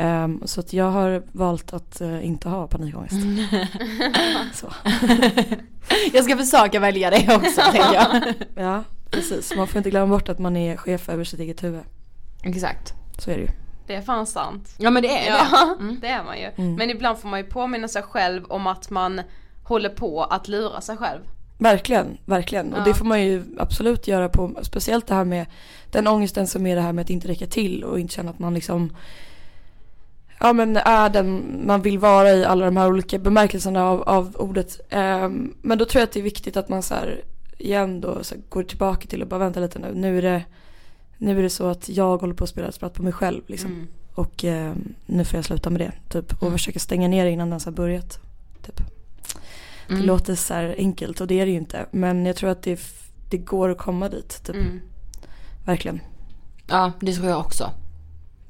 Um, 0.00 0.42
så 0.44 0.60
att 0.60 0.72
jag 0.72 0.90
har 0.90 1.22
valt 1.32 1.72
att 1.72 2.00
uh, 2.00 2.26
inte 2.26 2.48
ha 2.48 2.66
panikångest. 2.66 3.16
så. 4.54 4.72
jag 6.12 6.24
ska 6.24 6.36
försöka 6.36 6.80
välja 6.80 7.10
det 7.10 7.36
också 7.36 7.60
tänker 7.60 7.94
jag. 7.94 8.34
Ja 8.64 8.84
precis, 9.10 9.56
man 9.56 9.66
får 9.66 9.78
inte 9.78 9.90
glömma 9.90 10.14
bort 10.14 10.28
att 10.28 10.38
man 10.38 10.56
är 10.56 10.76
chef 10.76 11.08
över 11.08 11.24
sitt 11.24 11.40
eget 11.40 11.64
huvud. 11.64 11.82
Exakt. 12.42 12.94
Så 13.18 13.30
är 13.30 13.36
det 13.36 13.42
ju. 13.42 13.48
Det 13.88 13.94
är 13.94 14.02
fan 14.02 14.26
sant. 14.26 14.74
Ja 14.78 14.90
men 14.90 15.02
det 15.02 15.08
är 15.08 15.30
ja, 15.30 15.76
det. 15.78 15.82
Mm. 15.82 15.98
det 16.00 16.08
är 16.08 16.24
man 16.24 16.38
ju. 16.38 16.50
Mm. 16.56 16.74
Men 16.74 16.90
ibland 16.90 17.18
får 17.18 17.28
man 17.28 17.38
ju 17.38 17.46
påminna 17.46 17.88
sig 17.88 18.02
själv 18.02 18.44
om 18.44 18.66
att 18.66 18.90
man 18.90 19.20
håller 19.62 19.88
på 19.88 20.24
att 20.24 20.48
lura 20.48 20.80
sig 20.80 20.96
själv. 20.96 21.20
Verkligen, 21.58 22.18
verkligen. 22.24 22.70
Ja. 22.70 22.78
Och 22.78 22.84
det 22.84 22.94
får 22.94 23.04
man 23.04 23.22
ju 23.22 23.44
absolut 23.58 24.08
göra 24.08 24.28
på, 24.28 24.50
speciellt 24.62 25.06
det 25.06 25.14
här 25.14 25.24
med 25.24 25.46
den 25.90 26.06
ångesten 26.06 26.46
som 26.46 26.66
är 26.66 26.76
det 26.76 26.82
här 26.82 26.92
med 26.92 27.02
att 27.02 27.10
inte 27.10 27.28
räcka 27.28 27.46
till 27.46 27.84
och 27.84 28.00
inte 28.00 28.14
känna 28.14 28.30
att 28.30 28.38
man 28.38 28.54
liksom 28.54 28.92
Ja 30.40 30.52
men 30.52 30.76
är 30.76 31.08
den 31.08 31.60
man 31.66 31.82
vill 31.82 31.98
vara 31.98 32.30
i 32.30 32.44
alla 32.44 32.64
de 32.64 32.76
här 32.76 32.88
olika 32.88 33.18
bemärkelserna 33.18 33.84
av, 33.84 34.02
av 34.02 34.36
ordet. 34.36 34.80
Um, 34.92 35.54
men 35.62 35.78
då 35.78 35.84
tror 35.84 36.00
jag 36.00 36.06
att 36.06 36.12
det 36.12 36.20
är 36.20 36.24
viktigt 36.24 36.56
att 36.56 36.68
man 36.68 36.82
så 36.82 36.94
här, 36.94 37.20
igen 37.58 38.00
då 38.00 38.24
så 38.24 38.34
här, 38.34 38.42
går 38.48 38.62
tillbaka 38.62 39.06
till 39.06 39.22
och 39.22 39.28
bara 39.28 39.40
vänta 39.40 39.60
lite 39.60 39.78
nu. 39.78 39.92
Nu 39.94 40.18
är 40.18 40.22
det, 40.22 40.44
nu 41.18 41.38
är 41.38 41.42
det 41.42 41.50
så 41.50 41.66
att 41.66 41.88
jag 41.88 42.18
håller 42.18 42.34
på 42.34 42.44
att 42.44 42.50
spela 42.50 42.68
ett 42.68 42.74
spratt 42.74 42.94
på 42.94 43.02
mig 43.02 43.12
själv 43.12 43.42
liksom. 43.46 43.70
Mm. 43.72 43.88
Och 44.14 44.44
um, 44.44 44.94
nu 45.06 45.24
får 45.24 45.36
jag 45.38 45.44
sluta 45.44 45.70
med 45.70 45.80
det 45.80 45.92
typ. 46.08 46.32
Och 46.32 46.42
Mm. 46.42 46.52
försöka 46.52 46.78
stänga 46.78 47.08
ner 47.08 47.26
innan 47.26 47.46
den 47.48 47.52
ens 47.52 47.64
har 47.64 47.72
börjat. 47.72 48.18
Typ. 48.66 48.76
Det 49.88 49.94
Mm. 49.94 50.06
låter 50.06 50.34
så 50.34 50.54
enkelt 50.54 51.20
och 51.20 51.26
det 51.26 51.40
är 51.40 51.46
det 51.46 51.52
ju 51.52 51.58
inte. 51.58 51.86
Men 51.90 52.26
jag 52.26 52.36
tror 52.36 52.50
att 52.50 52.62
det, 52.62 52.80
det 53.30 53.38
går 53.38 53.68
att 53.68 53.78
komma 53.78 54.08
dit. 54.08 54.42
Typ. 54.44 54.56
Mm. 54.56 54.80
Verkligen. 55.66 56.00
Ja 56.68 56.92
det 57.00 57.12
tror 57.14 57.28
jag 57.28 57.40
också. 57.40 57.70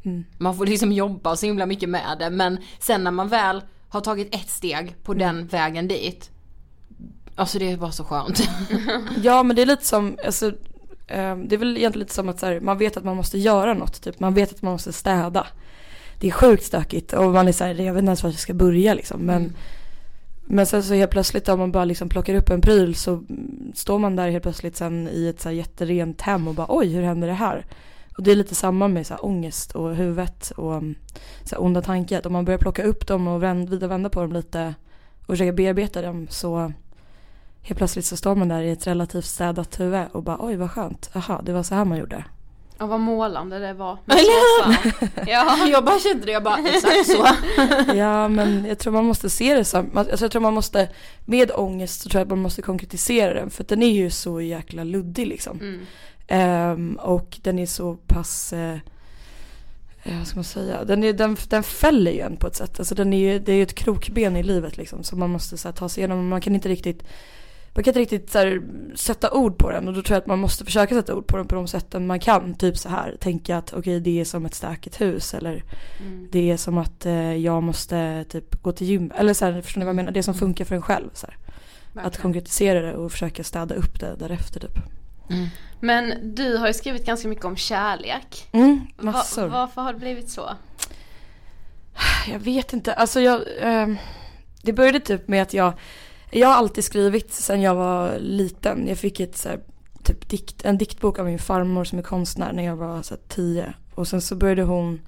Mm. 0.04 0.24
Man 0.38 0.56
får 0.56 0.66
liksom 0.66 0.92
jobba 0.92 1.36
så 1.36 1.46
himla 1.46 1.66
mycket 1.66 1.88
med 1.88 2.16
det 2.18 2.30
men 2.30 2.58
sen 2.78 3.04
när 3.04 3.10
man 3.10 3.28
väl 3.28 3.62
har 3.88 4.00
tagit 4.00 4.34
ett 4.34 4.48
steg 4.48 4.94
på 5.02 5.14
den 5.14 5.46
vägen 5.46 5.88
dit. 5.88 6.30
Alltså 7.34 7.58
det 7.58 7.70
är 7.72 7.76
bara 7.76 7.92
så 7.92 8.04
skönt. 8.04 8.48
Ja 9.22 9.42
men 9.42 9.56
det 9.56 9.62
är 9.62 9.66
lite 9.66 9.84
som, 9.84 10.16
alltså, 10.26 10.46
eh, 10.46 10.52
det 11.08 11.54
är 11.54 11.56
väl 11.56 11.76
egentligen 11.76 12.00
lite 12.04 12.14
som 12.14 12.28
att 12.28 12.40
så 12.40 12.46
här, 12.46 12.60
man 12.60 12.78
vet 12.78 12.96
att 12.96 13.04
man 13.04 13.16
måste 13.16 13.38
göra 13.38 13.74
något. 13.74 14.02
Typ. 14.02 14.20
Man 14.20 14.34
vet 14.34 14.52
att 14.52 14.62
man 14.62 14.72
måste 14.72 14.92
städa. 14.92 15.46
Det 16.20 16.26
är 16.26 16.30
sjukt 16.32 16.64
stökigt 16.64 17.12
och 17.12 17.32
man 17.32 17.48
är 17.48 17.52
så 17.52 17.64
här, 17.64 17.74
jag 17.74 17.94
vet 17.94 18.00
inte 18.00 18.08
ens 18.08 18.22
var 18.22 18.30
jag 18.30 18.38
ska 18.38 18.54
börja 18.54 18.94
liksom. 18.94 19.20
Men, 19.20 19.42
Mm. 19.42 19.54
men 20.44 20.66
sen 20.66 20.82
så 20.82 20.94
helt 20.94 21.10
plötsligt 21.10 21.48
om 21.48 21.58
man 21.58 21.72
bara 21.72 21.84
liksom 21.84 22.08
plockar 22.08 22.34
upp 22.34 22.50
en 22.50 22.60
pryl 22.60 22.94
så 22.94 23.24
står 23.74 23.98
man 23.98 24.16
där 24.16 24.30
helt 24.30 24.42
plötsligt 24.42 24.76
sen 24.76 25.08
i 25.08 25.28
ett 25.28 25.40
så 25.40 25.48
här 25.48 25.56
jätterent 25.56 26.20
hem 26.20 26.48
och 26.48 26.54
bara 26.54 26.66
oj 26.70 26.88
hur 26.88 27.02
händer 27.02 27.28
det 27.28 27.34
här? 27.34 27.66
Och 28.16 28.22
det 28.24 28.30
är 28.30 28.36
lite 28.36 28.54
samma 28.54 28.88
med 28.88 29.06
så 29.06 29.14
här 29.14 29.24
ångest 29.24 29.72
och 29.72 29.96
huvudet 29.96 30.50
och 30.50 30.72
mm, 30.72 30.94
så 31.44 31.54
här 31.54 31.62
onda 31.62 31.82
tankar. 31.82 32.26
Om 32.26 32.32
man 32.32 32.44
börjar 32.44 32.58
plocka 32.58 32.82
upp 32.82 33.06
dem 33.06 33.28
och 33.28 33.42
vänd, 33.42 33.68
vida 33.68 33.86
vända 33.86 34.08
på 34.08 34.20
dem 34.20 34.32
lite 34.32 34.74
och 35.20 35.26
försöka 35.26 35.52
bearbeta 35.52 36.02
dem 36.02 36.26
så 36.30 36.72
helt 37.68 37.78
plötsligt 37.78 38.04
så 38.04 38.16
står 38.16 38.34
man 38.34 38.48
där 38.48 38.62
i 38.62 38.70
ett 38.70 38.86
relativt 38.86 39.24
städat 39.24 39.80
huvud 39.80 40.06
och 40.12 40.22
bara 40.22 40.36
oj 40.40 40.56
vad 40.56 40.70
skönt, 40.70 41.10
aha 41.14 41.40
det 41.44 41.52
var 41.52 41.62
så 41.62 41.74
här 41.74 41.84
man 41.84 41.98
gjorde. 41.98 42.24
Och 42.78 42.88
vad 42.88 43.00
målande 43.00 43.58
det 43.58 43.72
var. 43.72 43.98
Ja. 45.26 45.66
jag 45.68 45.84
bara 45.84 45.98
kände 45.98 46.26
det, 46.26 46.32
jag 46.32 46.42
bara 46.42 46.58
exakt 46.58 47.06
så. 47.06 47.26
Ja 47.94 48.28
men 48.28 48.64
jag 48.64 48.78
tror 48.78 48.92
man 48.92 49.04
måste 49.04 49.30
se 49.30 49.54
det 49.54 49.64
som, 49.64 49.98
alltså, 49.98 50.24
jag 50.24 50.32
tror 50.32 50.42
man 50.42 50.54
måste, 50.54 50.88
med 51.24 51.50
ångest 51.54 52.00
så 52.00 52.08
tror 52.08 52.20
jag 52.20 52.24
att 52.26 52.30
man 52.30 52.42
måste 52.42 52.62
konkretisera 52.62 53.34
den 53.34 53.50
för 53.50 53.62
att 53.62 53.68
den 53.68 53.82
är 53.82 53.92
ju 53.92 54.10
så 54.10 54.40
jäkla 54.40 54.84
luddig 54.84 55.26
liksom. 55.26 55.60
Mm. 55.60 55.86
Ehm, 56.28 56.98
och 57.02 57.38
den 57.42 57.58
är 57.58 57.66
så 57.66 57.94
pass, 57.94 58.52
eh, 58.52 58.78
vad 60.04 60.26
ska 60.26 60.36
man 60.36 60.44
säga, 60.44 60.84
den, 60.84 61.04
är, 61.04 61.12
den, 61.12 61.36
den 61.48 61.62
fäller 61.62 62.10
ju 62.10 62.20
en 62.20 62.36
på 62.36 62.46
ett 62.46 62.56
sätt. 62.56 62.78
Alltså 62.78 62.94
den 62.94 63.12
är 63.12 63.32
ju, 63.32 63.38
det 63.38 63.52
är 63.52 63.56
ju 63.56 63.62
ett 63.62 63.74
krokben 63.74 64.36
i 64.36 64.42
livet 64.42 64.76
liksom 64.76 65.04
som 65.04 65.18
man 65.18 65.30
måste 65.30 65.56
så 65.56 65.68
här, 65.68 65.72
ta 65.72 65.88
sig 65.88 66.00
igenom. 66.00 66.28
Man 66.28 66.40
kan 66.40 66.54
inte 66.54 66.68
riktigt, 66.68 67.02
man 67.78 67.84
kan 67.84 67.90
inte 67.90 68.00
riktigt 68.00 68.30
så 68.30 68.38
här, 68.38 68.62
sätta 68.94 69.30
ord 69.30 69.58
på 69.58 69.70
den 69.70 69.88
och 69.88 69.94
då 69.94 70.02
tror 70.02 70.14
jag 70.14 70.20
att 70.20 70.26
man 70.26 70.38
måste 70.38 70.64
försöka 70.64 70.94
sätta 70.94 71.14
ord 71.14 71.26
på 71.26 71.36
den 71.36 71.46
på 71.46 71.54
de 71.54 71.68
sätten 71.68 72.06
man 72.06 72.20
kan. 72.20 72.54
Typ 72.54 72.76
så 72.78 72.88
här, 72.88 73.16
tänka 73.20 73.56
att 73.56 73.72
okej 73.72 74.00
det 74.00 74.20
är 74.20 74.24
som 74.24 74.46
ett 74.46 74.54
stökigt 74.54 75.00
hus 75.00 75.34
eller 75.34 75.62
Mm. 76.00 76.28
det 76.32 76.50
är 76.50 76.56
som 76.56 76.78
att 76.78 77.06
eh, 77.06 77.36
jag 77.36 77.62
måste 77.62 78.24
typ 78.28 78.62
gå 78.62 78.72
till 78.72 78.86
gym. 78.86 79.12
Eller 79.16 79.34
så 79.34 79.44
här, 79.44 79.62
förstår 79.62 79.78
ni 79.78 79.84
vad 79.84 79.90
jag 79.90 79.96
menar? 79.96 80.12
Det 80.12 80.22
som 80.22 80.34
funkar 80.34 80.64
för 80.64 80.74
en 80.74 80.82
själv. 80.82 81.10
Så. 81.14 81.26
Att 81.94 82.18
konkretisera 82.18 82.80
det 82.80 82.94
och 82.96 83.12
försöka 83.12 83.44
städa 83.44 83.74
upp 83.74 84.00
det 84.00 84.16
därefter 84.18 84.60
typ. 84.60 84.78
Men 85.80 86.34
du 86.34 86.56
har 86.56 86.66
ju 86.66 86.72
skrivit 86.74 87.06
ganska 87.06 87.28
mycket 87.28 87.44
om 87.44 87.56
kärlek. 87.56 88.48
Mm, 88.52 88.80
Va, 88.96 89.02
massor. 89.12 89.46
varför 89.48 89.82
har 89.82 89.92
det 89.92 89.98
blivit 89.98 90.30
så? 90.30 90.50
Jag 92.32 92.38
vet 92.38 92.72
inte, 92.72 92.94
alltså 92.94 93.20
jag, 93.20 93.40
ehm, 93.60 93.96
det 94.62 94.72
började 94.72 95.00
typ 95.00 95.28
med 95.28 95.42
att 95.42 95.54
jag, 95.54 95.72
jag 96.30 96.48
har 96.48 96.54
alltid 96.54 96.84
skrivit 96.84 97.32
sedan 97.32 97.62
jag 97.62 97.74
var 97.74 98.18
liten. 98.18 98.88
Jag 98.88 98.98
fick 98.98 99.20
ett 99.20 99.36
så 99.36 99.48
här, 99.48 99.60
typ 100.02 100.28
dikt, 100.28 100.64
en 100.64 100.78
diktbok 100.78 101.18
av 101.18 101.26
min 101.26 101.38
farmor 101.38 101.84
som 101.84 101.98
är 101.98 102.02
konstnär 102.02 102.52
när 102.52 102.62
jag 102.62 102.76
var 102.76 103.02
så 103.02 103.14
här, 103.14 103.20
tio. 103.28 103.74
Och 103.94 104.08
sen 104.08 104.20
så 104.20 104.36
började 104.36 104.62
hon 104.62 105.00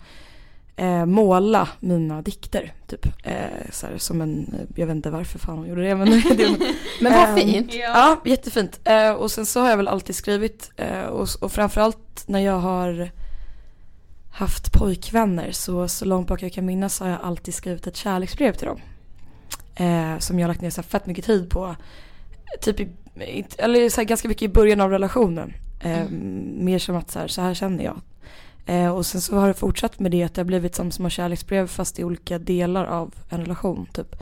eh, 0.76 1.06
måla 1.06 1.68
mina 1.80 2.22
dikter. 2.22 2.72
Typ. 2.87 3.06
Eh, 3.22 3.70
så 3.72 3.87
här, 3.87 3.98
som 3.98 4.20
en, 4.20 4.54
jag 4.76 4.87
vet 4.87 4.96
inte 4.96 5.11
varför 5.11 5.38
fan 5.38 5.59
hon 5.59 5.68
gjorde 5.68 5.83
det 5.83 5.94
men 5.94 6.11
det, 6.37 6.56
Men 7.00 7.12
vad 7.12 7.28
Ehm, 7.28 7.37
fint. 7.37 7.74
Ja, 7.74 8.20
jättefint. 8.24 8.80
Eh, 8.85 9.12
och 9.12 9.30
sen 9.30 9.46
så 9.46 9.61
har 9.61 9.70
jag 9.70 9.76
väl 9.76 9.88
alltid 9.88 10.16
skrivit 10.16 10.70
eh, 10.76 11.04
och, 11.04 11.28
och 11.40 11.52
framförallt 11.52 12.24
när 12.26 12.40
jag 12.40 12.59
har 12.59 13.11
haft 14.33 14.72
pojkvänner 14.72 15.52
så, 15.52 15.88
så 15.88 16.04
långt 16.04 16.28
bak 16.28 16.42
jag 16.42 16.52
kan 16.52 16.66
minnas 16.66 17.00
har 17.00 17.09
jag 17.09 17.18
alltid 17.22 17.54
skrivit 17.54 17.87
ett 17.87 17.96
kärleksbrev 17.96 18.52
till 18.52 18.66
dem. 18.66 18.80
Eh, 19.80 20.18
som 20.18 20.38
jag 20.38 20.44
har 20.44 20.48
lagt 20.48 20.60
ner 20.60 20.70
så 20.70 20.82
fett 20.82 21.06
mycket 21.06 21.24
tid 21.24 21.50
på. 21.50 21.76
Typ 22.60 22.80
i, 22.80 23.44
eller 23.58 23.88
så 23.88 24.00
här 24.00 24.08
ganska 24.08 24.28
mycket 24.28 24.42
i 24.42 24.48
början 24.48 24.80
av 24.80 24.90
relationen. 24.90 25.52
Eh, 25.80 26.08
Mer 26.58 26.78
som 26.78 26.96
att 26.96 27.10
så 27.10 27.18
här, 27.18 27.28
så 27.28 27.42
här 27.42 27.54
känner 27.54 27.84
jag. 27.84 28.00
Eh, 28.66 28.88
och 28.96 29.06
sen 29.06 29.20
så 29.20 29.36
har 29.36 29.48
det 29.48 29.54
fortsatt 29.54 29.98
med 29.98 30.10
det 30.10 30.22
att 30.22 30.34
det 30.34 30.40
har 30.40 30.44
blivit 30.46 30.74
som 30.74 30.90
små 30.90 31.08
kärleksbrev 31.08 31.66
fast 31.66 31.98
i 31.98 32.04
olika 32.04 32.38
delar 32.38 32.84
av 32.84 33.14
en 33.28 33.40
relation. 33.40 33.86
Typ. 33.92 34.16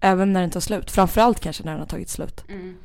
Även 0.00 0.32
när 0.32 0.40
den 0.40 0.50
tar 0.50 0.60
slut. 0.60 0.90
Framförallt 0.90 1.40
kanske 1.40 1.64
när 1.64 1.72
den 1.72 1.80
har 1.80 1.86
tagit 1.86 2.08
slut. 2.08 2.44
Mm. 2.48 2.76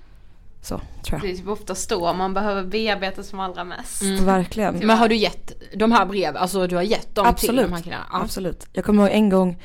Så 0.62 0.82
tror 1.04 1.20
Det 1.20 1.28
jag. 1.28 1.34
är 1.34 1.38
typ 1.38 1.48
ofta 1.48 1.76
då 1.90 2.14
man 2.14 2.34
behöver 2.34 2.64
bearbeta 2.64 3.24
som 3.24 3.40
allra 3.40 3.64
mest. 3.64 4.02
Mm. 4.02 4.26
Verkligen. 4.26 4.76
Men 4.78 4.98
har 4.98 5.10
du 5.10 5.16
gett 5.16 5.52
de 5.76 5.92
här 5.92 6.06
brev, 6.06 6.38
alltså 6.38 6.68
du 6.68 6.76
har 6.76 6.84
gett 6.84 7.16
dem 7.16 7.26
till 7.26 7.30
Absolut. 7.30 7.66
de 7.66 7.74
här 7.74 7.82
killarna? 7.82 8.06
Ja. 8.12 8.22
Absolut. 8.22 8.68
Jag 8.74 8.86
kommer 8.86 9.04
ihåg 9.04 9.12
en 9.16 9.30
gång, 9.30 9.58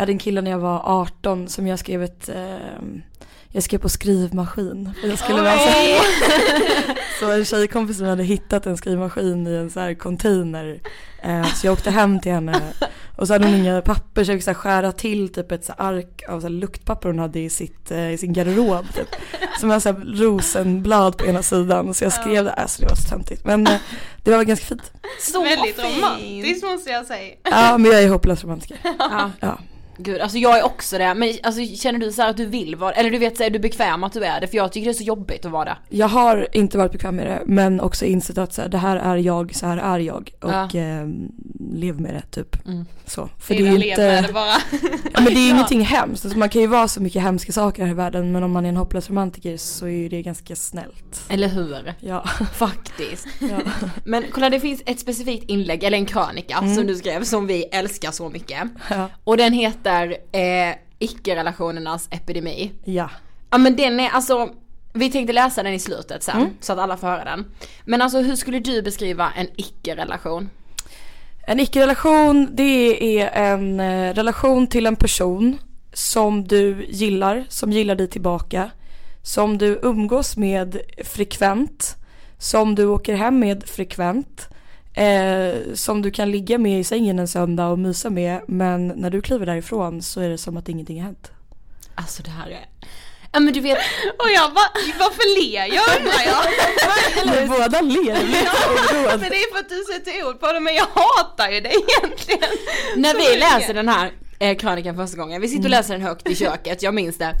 jag 0.00 0.02
hade 0.02 0.12
en 0.12 0.18
kille 0.18 0.40
när 0.40 0.50
jag 0.50 0.58
var 0.58 0.82
18 0.84 1.48
som 1.48 1.66
jag 1.66 1.78
skrev 1.78 2.02
ett, 2.02 2.28
eh, 2.28 2.78
jag 3.48 3.62
skrev 3.62 3.78
på 3.78 3.88
skrivmaskin. 3.88 4.90
För 5.00 5.08
jag 5.08 5.18
skulle 5.18 5.42
läsa. 5.42 5.70
så 7.20 7.30
en 7.30 7.44
tjejkompis 7.44 7.98
som 7.98 8.06
hade 8.06 8.22
hittat 8.22 8.66
en 8.66 8.76
skrivmaskin 8.76 9.46
i 9.46 9.54
en 9.54 9.70
så 9.70 9.80
här 9.80 9.94
container. 9.94 10.80
Eh, 11.22 11.44
så 11.54 11.66
jag 11.66 11.72
åkte 11.72 11.90
hem 11.90 12.20
till 12.20 12.32
henne 12.32 12.60
och 13.16 13.26
så 13.26 13.32
hade 13.32 13.46
hon 13.46 13.54
inga 13.54 13.82
papper 13.82 14.24
så 14.24 14.30
jag 14.30 14.38
fick 14.38 14.44
så 14.44 14.54
skära 14.54 14.92
till 14.92 15.32
typ 15.32 15.52
ett 15.52 15.64
så 15.64 15.72
ark 15.72 16.22
av 16.28 16.40
så 16.40 16.48
luktpapper 16.48 17.08
hon 17.08 17.18
hade 17.18 17.40
i, 17.40 17.50
sitt, 17.50 17.90
eh, 17.90 18.12
i 18.12 18.18
sin 18.18 18.32
garderob. 18.32 18.86
Typ. 18.94 19.08
Som 19.58 19.68
var 19.68 19.80
så 19.80 19.92
här 19.92 20.00
rosenblad 20.16 21.16
på 21.16 21.26
ena 21.26 21.42
sidan 21.42 21.94
så 21.94 22.04
jag 22.04 22.12
skrev 22.12 22.44
det, 22.44 22.52
alltså 22.52 22.82
det 22.82 22.88
var 22.88 22.96
så 22.96 23.08
töntigt. 23.08 23.44
Men 23.44 23.66
eh, 23.66 23.80
det 24.24 24.30
var 24.30 24.44
ganska 24.44 24.66
fint. 24.66 24.92
Så 25.20 25.42
Väldigt 25.42 25.80
fint. 25.80 25.96
romantiskt 25.96 26.64
måste 26.64 26.90
jag 26.90 27.06
säga. 27.06 27.34
Ja 27.42 27.78
men 27.78 27.90
jag 27.90 28.02
är 28.02 28.08
hopplös 28.08 28.44
romantiker. 28.44 28.78
Ja. 28.98 29.30
Ja. 29.40 29.58
Gud, 30.02 30.20
alltså 30.20 30.38
jag 30.38 30.58
är 30.58 30.62
också 30.64 30.98
det, 30.98 31.14
men 31.14 31.32
alltså, 31.42 31.76
känner 31.76 31.98
du 31.98 32.12
så 32.12 32.22
här 32.22 32.30
att 32.30 32.36
du 32.36 32.46
vill 32.46 32.76
vara, 32.76 32.92
eller 32.92 33.10
du 33.10 33.18
vet 33.18 33.36
så 33.36 33.42
är 33.42 33.50
du 33.50 33.58
bekväm 33.58 34.04
att 34.04 34.12
du 34.12 34.24
är 34.24 34.40
det? 34.40 34.46
För 34.46 34.56
jag 34.56 34.72
tycker 34.72 34.84
det 34.84 34.90
är 34.92 34.94
så 34.94 35.04
jobbigt 35.04 35.44
att 35.44 35.52
vara 35.52 35.64
det. 35.64 35.76
Jag 35.88 36.08
har 36.08 36.48
inte 36.52 36.78
varit 36.78 36.92
bekväm 36.92 37.16
med 37.16 37.26
det 37.26 37.42
men 37.46 37.80
också 37.80 38.04
insett 38.04 38.38
att 38.38 38.52
så 38.52 38.62
här, 38.62 38.68
det 38.68 38.78
här 38.78 38.96
är 38.96 39.16
jag, 39.16 39.54
så 39.54 39.66
här 39.66 39.76
är 39.76 39.98
jag 39.98 40.30
och 40.40 40.50
Ja. 40.52 40.64
eh, 40.80 41.08
lev 41.72 42.00
med 42.00 42.14
det 42.14 42.22
typ. 42.42 42.66
Mm. 42.66 42.84
Så. 43.06 43.28
För 43.38 43.54
det 43.54 43.60
är 43.60 43.72
ju 43.72 43.78
lev 43.78 43.98
med 43.98 44.18
inte, 44.18 44.26
det 44.26 44.32
bara. 44.32 44.54
ja, 45.12 45.20
men 45.20 45.24
det 45.24 45.40
är 45.40 45.44
ju 45.44 45.48
ingenting 45.54 45.80
hemskt. 45.80 46.24
Alltså, 46.24 46.38
man 46.38 46.48
kan 46.48 46.60
ju 46.62 46.66
vara 46.68 46.88
så 46.88 47.02
mycket 47.02 47.22
hemska 47.22 47.52
saker 47.52 47.82
här 47.84 47.90
i 47.90 47.94
världen 47.94 48.32
men 48.32 48.42
om 48.42 48.52
man 48.52 48.64
är 48.64 48.68
en 48.68 48.76
hopplös 48.76 49.10
romantiker 49.10 49.56
så 49.56 49.86
är 49.86 49.90
ju 49.90 50.08
det 50.08 50.22
ganska 50.22 50.56
snällt. 50.56 51.22
Eller 51.28 51.48
hur? 51.48 51.94
Ja. 52.00 52.24
Faktiskt. 52.54 53.26
ja. 53.38 53.58
Men 54.04 54.24
kolla 54.32 54.50
det 54.50 54.60
finns 54.60 54.82
ett 54.86 55.00
specifikt 55.00 55.50
inlägg, 55.50 55.84
eller 55.84 55.98
en 55.98 56.06
krönika 56.06 56.58
som 56.74 56.86
du 56.86 56.96
skrev 56.96 57.24
som 57.24 57.46
vi 57.46 57.62
älskar 57.64 58.10
så 58.10 58.28
mycket. 58.28 58.58
Ja. 58.90 59.08
Och 59.24 59.36
den 59.36 59.52
heter 59.52 59.89
eh, 60.32 60.76
Icke-relationernas 60.98 62.08
epidemi. 62.10 62.72
ja. 62.84 63.10
Ja 63.52 63.58
men 63.58 63.76
den 63.76 64.00
är 64.00 64.10
alltså, 64.10 64.50
vi 64.92 65.10
tänkte 65.10 65.32
läsa 65.32 65.62
den 65.62 65.74
i 65.74 65.78
slutet 65.78 66.22
sen 66.22 66.50
så 66.60 66.72
att 66.72 66.78
alla 66.78 66.96
får 66.96 67.06
höra 67.06 67.24
den. 67.24 67.44
Men 67.84 68.02
alltså 68.02 68.18
hur 68.18 68.36
skulle 68.36 68.58
du 68.58 68.82
beskriva 68.82 69.32
en 69.36 69.46
icke-relation? 69.56 70.50
En 71.46 71.60
icke-relation 71.60 72.48
det 72.52 73.20
är 73.20 73.30
en 73.52 73.80
eh, 73.80 74.14
relation 74.14 74.66
till 74.66 74.86
en 74.86 74.96
person 74.96 75.58
som 75.92 76.44
du 76.48 76.86
gillar, 76.88 77.44
som 77.48 77.72
gillar 77.72 77.94
dig 77.94 78.08
tillbaka. 78.08 78.70
Som 79.22 79.58
du 79.58 79.80
umgås 79.82 80.36
med 80.36 80.80
frekvent. 81.04 81.96
Som 82.38 82.74
du 82.74 82.86
åker 82.86 83.14
hem 83.14 83.38
med 83.38 83.64
frekvent. 83.68 84.48
Eh, 84.94 85.74
som 85.74 86.02
du 86.02 86.10
kan 86.10 86.30
ligga 86.30 86.58
med 86.58 86.80
i 86.80 86.84
sängen 86.84 87.18
en 87.18 87.28
söndag 87.28 87.66
och 87.66 87.78
mysa 87.78 88.10
med. 88.10 88.40
Men 88.48 88.88
när 88.88 89.10
du 89.10 89.22
kliver 89.22 89.46
därifrån 89.46 90.02
så 90.02 90.20
är 90.20 90.28
det 90.28 90.38
som 90.38 90.56
att 90.56 90.68
ingenting 90.68 90.98
har 91.00 91.04
hänt. 91.06 91.30
Alltså 91.94 92.22
det 92.22 92.30
här 92.30 92.50
är, 92.50 92.66
ja 93.32 93.40
men 93.40 93.52
du 93.52 93.60
vet, 93.60 93.78
Och 94.18 94.30
jag 94.34 94.54
bara, 94.54 94.70
varför 94.98 95.40
ler 95.40 95.74
jag 95.74 95.84
undrar 95.98 96.22
jag? 96.26 96.44
Eller 97.22 97.48
båda 97.48 97.80
ler, 97.80 98.16
oroad. 98.16 99.20
Men 99.20 99.30
det 99.30 99.36
är 99.36 99.52
för 99.52 99.58
att 99.60 99.68
du 99.68 99.84
sätter 99.94 100.28
ord 100.28 100.40
på 100.40 100.52
det 100.52 100.60
men 100.60 100.74
jag 100.74 100.86
hatar 100.94 101.50
ju 101.50 101.60
det 101.60 101.68
egentligen. 101.74 102.50
när 102.96 103.14
vi 103.14 103.38
läser 103.38 103.74
den 103.74 103.88
här 103.88 104.12
eh, 104.38 104.56
krönikan 104.56 104.96
första 104.96 105.16
gången, 105.16 105.40
vi 105.40 105.48
sitter 105.48 105.64
och 105.64 105.70
läser 105.70 105.94
den 105.94 106.02
högt 106.02 106.28
i 106.28 106.34
köket, 106.34 106.82
jag 106.82 106.94
minns 106.94 107.18
det. 107.18 107.34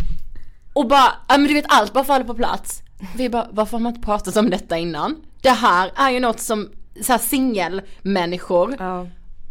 Och 0.72 0.88
bara, 0.88 1.12
ja 1.28 1.38
men 1.38 1.48
du 1.48 1.54
vet 1.54 1.64
allt 1.68 1.92
bara 1.92 2.04
faller 2.04 2.24
på 2.24 2.34
plats. 2.34 2.82
Vi 3.16 3.28
bara, 3.28 3.48
varför 3.50 3.72
har 3.72 3.80
man 3.80 3.94
inte 3.94 4.06
pratat 4.06 4.36
om 4.36 4.50
detta 4.50 4.78
innan? 4.78 5.16
Det 5.42 5.50
här 5.50 5.92
är 5.96 6.10
ju 6.10 6.20
något 6.20 6.40
som 6.40 6.70
så 7.02 7.12
här 7.12 7.18
singelmänniskor 7.18 8.76
Ja. 8.78 9.06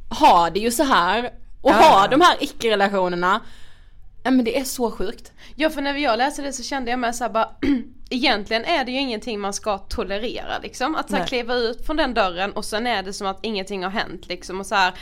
har 0.10 0.50
det 0.52 0.60
ju 0.60 0.72
så 0.72 0.84
här 0.84 1.32
och 1.62 1.72
Ja. 1.72 1.76
har 1.76 2.08
de 2.08 2.22
här 2.22 2.38
icke-relationerna. 2.40 3.40
Ja 4.24 4.32
men 4.32 4.46
det 4.46 4.60
är 4.60 4.64
så 4.64 4.92
sjukt. 4.92 5.32
Ja 5.56 5.70
för 5.70 5.82
när 5.82 5.94
jag 5.94 6.18
läste 6.18 6.42
det 6.42 6.54
så 6.54 6.64
kände 6.64 6.92
jag 6.92 7.00
mig 7.00 7.14
såhär 7.14 7.32
bara 7.32 7.50
Egentligen 8.12 8.66
är 8.66 8.86
det 8.86 8.92
ju 8.92 9.00
ingenting 9.00 9.40
man 9.40 9.54
ska 9.54 9.78
tolerera 9.78 10.60
liksom. 10.64 10.96
Att 10.96 11.10
så 11.10 11.16
här, 11.16 11.22
Nej. 11.22 11.28
kliva 11.30 11.54
ut 11.54 11.86
från 11.86 11.98
den 11.98 12.14
dörren 12.14 12.52
och 12.52 12.66
sen 12.66 12.88
är 12.88 13.04
det 13.04 13.14
som 13.14 13.28
att 13.28 13.40
ingenting 13.42 13.84
har 13.84 13.90
hänt 13.92 14.28
liksom 14.28 14.60
och 14.60 14.66
så 14.66 14.76
här. 14.76 14.94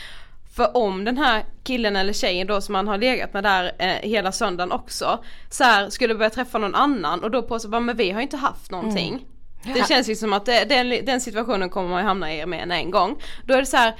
För 0.55 0.77
om 0.77 1.03
den 1.05 1.17
här 1.17 1.45
killen 1.63 1.95
eller 1.95 2.13
tjejen 2.13 2.47
då 2.47 2.61
som 2.61 2.73
man 2.73 2.87
har 2.87 2.97
legat 2.97 3.33
med 3.33 3.43
där 3.43 3.71
eh, 3.79 3.87
hela 4.09 4.31
söndagen 4.31 4.71
också 4.71 5.23
så 5.49 5.63
här, 5.63 5.89
skulle 5.89 6.15
börja 6.15 6.29
träffa 6.29 6.57
någon 6.57 6.75
annan 6.75 7.23
och 7.23 7.31
då 7.31 7.41
på 7.41 7.59
sig 7.59 7.69
bara 7.69 7.81
men 7.81 7.97
vi 7.97 8.11
har 8.11 8.19
ju 8.19 8.23
inte 8.23 8.37
haft 8.37 8.71
någonting. 8.71 9.25
Det 9.73 9.87
känns 9.87 10.09
ju 10.09 10.15
som 10.15 10.33
att 10.33 10.45
det, 10.45 10.65
den, 10.65 11.05
den 11.05 11.21
situationen 11.21 11.69
kommer 11.69 11.89
man 11.89 12.05
hamna 12.05 12.33
i 12.33 12.45
med 12.45 12.71
en 12.71 12.91
gång. 12.91 13.21
Då 13.45 13.53
är 13.53 13.57
det 13.57 13.65
så 13.65 13.77
här, 13.77 13.95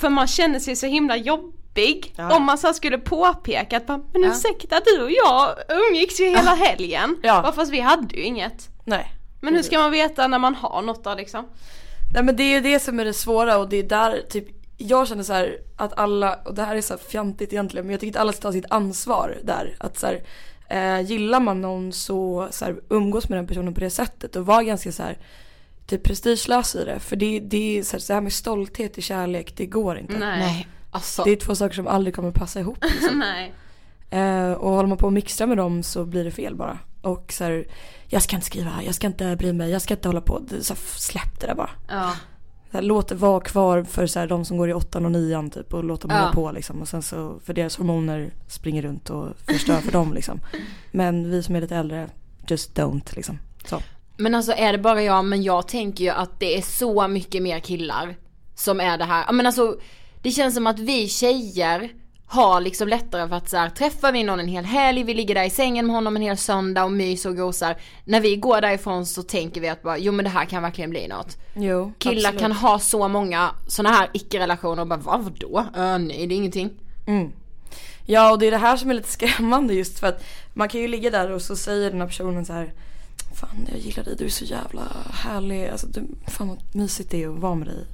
för 0.00 0.08
man 0.08 0.26
känner 0.26 0.58
sig 0.58 0.76
så 0.76 0.86
himla 0.86 1.16
jobbig 1.16 2.14
Ja. 2.16 2.36
om 2.36 2.44
man 2.44 2.58
så 2.58 2.72
skulle 2.74 2.98
påpeka 2.98 3.76
att 3.76 3.88
men 3.88 4.24
ursäkta 4.24 4.80
du 4.84 5.02
och 5.02 5.10
jag 5.10 5.54
umgicks 5.68 6.20
ju 6.20 6.24
hela 6.24 6.54
helgen. 6.54 7.16
Ja. 7.22 7.42
Bara 7.42 7.52
fast 7.52 7.72
vi 7.72 7.80
hade 7.80 8.16
ju 8.16 8.22
inget. 8.22 8.68
Nej. 8.84 9.12
Men 9.40 9.54
hur 9.54 9.62
ska 9.62 9.78
man 9.78 9.90
veta 9.90 10.26
när 10.26 10.38
man 10.38 10.54
har 10.54 10.82
något 10.82 11.04
då 11.04 11.14
liksom? 11.14 11.44
Nej 12.14 12.22
men 12.22 12.36
det 12.36 12.42
är 12.42 12.50
ju 12.50 12.60
det 12.60 12.80
som 12.80 13.00
är 13.00 13.04
det 13.04 13.14
svåra 13.14 13.58
och 13.58 13.68
det 13.68 13.76
är 13.76 13.82
där 13.82 14.22
typ 14.30 14.44
jag 14.76 15.08
känner 15.08 15.22
så 15.22 15.32
här 15.32 15.58
att 15.76 15.98
alla, 15.98 16.34
och 16.34 16.54
det 16.54 16.62
här 16.62 16.76
är 16.76 16.80
så 16.80 16.94
här 16.94 17.00
fjantigt 17.08 17.52
egentligen 17.52 17.86
men 17.86 17.92
jag 17.92 18.00
tycker 18.00 18.18
att 18.18 18.20
alla 18.22 18.32
ska 18.32 18.42
ta 18.42 18.52
sitt 18.52 18.70
ansvar 18.70 19.38
där. 19.42 19.76
Att 19.78 19.98
så 19.98 20.06
här, 20.06 20.22
eh, 20.68 21.00
gillar 21.00 21.40
man 21.40 21.60
någon 21.60 21.92
så, 21.92 22.48
så 22.50 22.64
här, 22.64 22.76
umgås 22.88 23.28
med 23.28 23.38
den 23.38 23.46
personen 23.46 23.74
på 23.74 23.80
det 23.80 23.90
sättet 23.90 24.36
och 24.36 24.46
var 24.46 24.62
ganska 24.62 24.92
så 24.92 25.02
här 25.02 25.18
typ 25.86 26.02
prestigelös 26.02 26.74
i 26.76 26.84
det. 26.84 26.98
För 26.98 27.16
det, 27.16 27.40
det 27.40 27.78
är 27.78 27.82
så 27.82 27.92
här, 27.92 28.00
så 28.00 28.12
här 28.12 28.20
med 28.20 28.32
stolthet 28.32 28.98
i 28.98 29.02
kärlek, 29.02 29.52
det 29.56 29.66
går 29.66 29.98
inte. 29.98 30.18
Nej. 30.18 30.68
Alltså. 30.90 31.24
Det 31.24 31.30
är 31.30 31.36
två 31.36 31.54
saker 31.54 31.74
som 31.74 31.86
aldrig 31.86 32.14
kommer 32.14 32.30
passa 32.30 32.60
ihop. 32.60 32.78
Liksom. 32.84 33.18
Nej. 33.34 33.52
Eh, 34.10 34.52
och 34.52 34.70
håller 34.70 34.88
man 34.88 34.98
på 34.98 35.06
och 35.06 35.12
mixtrar 35.12 35.46
med 35.46 35.56
dem 35.56 35.82
så 35.82 36.04
blir 36.04 36.24
det 36.24 36.30
fel 36.30 36.54
bara. 36.56 36.78
Och 37.02 37.32
så 37.32 37.44
här, 37.44 37.66
jag 38.08 38.22
ska 38.22 38.36
inte 38.36 38.46
skriva, 38.46 38.70
jag 38.86 38.94
ska 38.94 39.06
inte 39.06 39.36
bry 39.36 39.52
mig, 39.52 39.70
jag 39.70 39.82
ska 39.82 39.94
inte 39.94 40.08
hålla 40.08 40.20
på. 40.20 40.38
Det- 40.38 40.64
Så 40.64 40.74
här, 40.74 40.80
släpp 40.98 41.40
det 41.40 41.46
där 41.46 41.54
bara. 41.54 41.70
Ja. 41.88 42.12
Här, 42.74 42.82
låt 42.82 43.08
det 43.08 43.14
vara 43.14 43.40
kvar 43.40 43.82
för 43.82 44.06
så 44.06 44.18
här, 44.18 44.26
de 44.26 44.44
som 44.44 44.56
går 44.56 44.70
i 44.70 44.72
åttan 44.74 45.04
och 45.04 45.12
nian 45.12 45.50
typ 45.50 45.74
och 45.74 45.84
låt 45.84 46.00
dem 46.00 46.10
Ja. 46.10 46.16
hålla 46.18 46.32
på 46.32 46.52
liksom. 46.52 46.80
Och 46.82 46.88
sen 46.88 47.02
så, 47.02 47.34
för 47.44 47.54
deras 47.54 47.76
hormoner 47.76 48.30
springer 48.48 48.82
runt 48.82 49.10
och 49.10 49.28
förstör 49.46 49.76
för 49.80 49.92
dem 49.92 50.14
liksom. 50.14 50.40
Men 50.92 51.30
vi 51.30 51.42
som 51.42 51.56
är 51.56 51.60
lite 51.60 51.76
äldre, 51.76 52.08
just 52.48 52.78
don't 52.78 53.16
liksom. 53.16 53.38
Så. 53.66 53.80
Men 54.16 54.34
alltså 54.34 54.52
är 54.52 54.72
det 54.72 54.78
bara 54.78 55.02
jag, 55.02 55.24
men 55.24 55.42
jag 55.42 55.68
tänker 55.68 56.04
ju 56.04 56.10
att 56.10 56.40
det 56.40 56.58
är 56.58 56.62
så 56.62 57.08
mycket 57.08 57.42
mer 57.42 57.60
killar 57.60 58.16
som 58.54 58.80
är 58.80 58.98
det 58.98 59.04
här. 59.04 59.32
Men 59.32 59.46
alltså 59.46 59.76
det 60.22 60.30
känns 60.30 60.54
som 60.54 60.66
att 60.66 60.78
vi 60.78 61.08
tjejer 61.08 61.88
har 62.34 62.60
liksom 62.60 62.88
lättare 62.88 63.28
för 63.28 63.36
att 63.36 63.48
så 63.48 63.56
här, 63.56 63.70
träffar 63.70 64.12
vi 64.12 64.22
någon 64.22 64.40
en 64.40 64.48
hel 64.48 64.64
helg, 64.64 65.02
vi 65.02 65.14
ligger 65.14 65.34
där 65.34 65.44
i 65.44 65.50
sängen 65.50 65.86
med 65.86 65.94
honom 65.94 66.16
en 66.16 66.22
hel 66.22 66.36
söndag 66.36 66.84
och 66.84 66.92
myser 66.92 67.30
och 67.30 67.36
gosar. 67.36 67.76
När 68.04 68.20
vi 68.20 68.36
går 68.36 68.60
därifrån 68.60 69.06
så 69.06 69.22
tänker 69.22 69.60
vi 69.60 69.68
att 69.68 69.82
bara, 69.82 69.98
jo 69.98 70.12
men 70.12 70.24
det 70.24 70.30
här 70.30 70.44
kan 70.44 70.62
verkligen 70.62 70.90
bli 70.90 71.08
något. 71.08 71.36
Jo, 71.54 71.92
Killar 71.98 72.28
absolut. 72.28 72.40
kan 72.40 72.52
ha 72.52 72.78
så 72.78 73.08
många 73.08 73.50
sådana 73.66 73.96
här 73.96 74.10
icke-relationer 74.12 74.82
och 74.82 74.88
bara, 74.88 75.00
vad, 75.00 75.24
vadå? 75.24 75.66
Äh, 75.76 75.98
nej 75.98 76.26
det 76.26 76.34
är 76.34 76.36
ingenting. 76.36 76.70
Mm. 77.06 77.32
Ja 78.06 78.32
och 78.32 78.38
det 78.38 78.46
är 78.46 78.50
det 78.50 78.56
här 78.56 78.76
som 78.76 78.90
är 78.90 78.94
lite 78.94 79.08
skrämmande 79.18 79.74
just 79.74 79.98
för 79.98 80.06
att 80.06 80.24
man 80.52 80.68
kan 80.68 80.80
ju 80.80 80.88
ligga 80.88 81.10
där 81.10 81.30
och 81.30 81.42
så 81.42 81.56
säger 81.56 81.90
den 81.90 82.00
här 82.00 82.08
personen 82.08 82.46
så 82.46 82.52
här 82.52 82.72
Fan 83.34 83.68
jag 83.70 83.80
gillar 83.80 84.04
dig, 84.04 84.14
du 84.18 84.24
är 84.24 84.28
så 84.28 84.44
jävla 84.44 84.82
härlig, 85.10 85.68
alltså 85.68 85.86
du, 85.86 86.06
fan 86.26 86.48
vad 86.48 86.58
mysigt 86.72 87.10
det 87.10 87.22
är 87.22 87.28
att 87.28 87.38
vara 87.38 87.54
med 87.54 87.68
dig. 87.68 87.86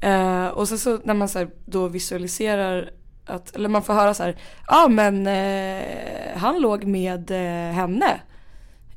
Eh, 0.00 0.46
och 0.46 0.68
sen 0.68 0.78
så 0.78 0.98
när 1.04 1.14
man 1.14 1.28
så 1.28 1.38
här, 1.38 1.50
då 1.64 1.88
visualiserar 1.88 2.90
att, 3.26 3.56
eller 3.56 3.68
man 3.68 3.82
får 3.82 3.94
höra 3.94 4.14
så 4.14 4.22
här, 4.22 4.36
ja 4.68 4.84
ah, 4.84 4.88
men 4.88 5.26
eh, 5.26 6.38
han 6.38 6.60
låg 6.60 6.84
med 6.84 7.30
eh, 7.30 7.74
henne 7.74 8.20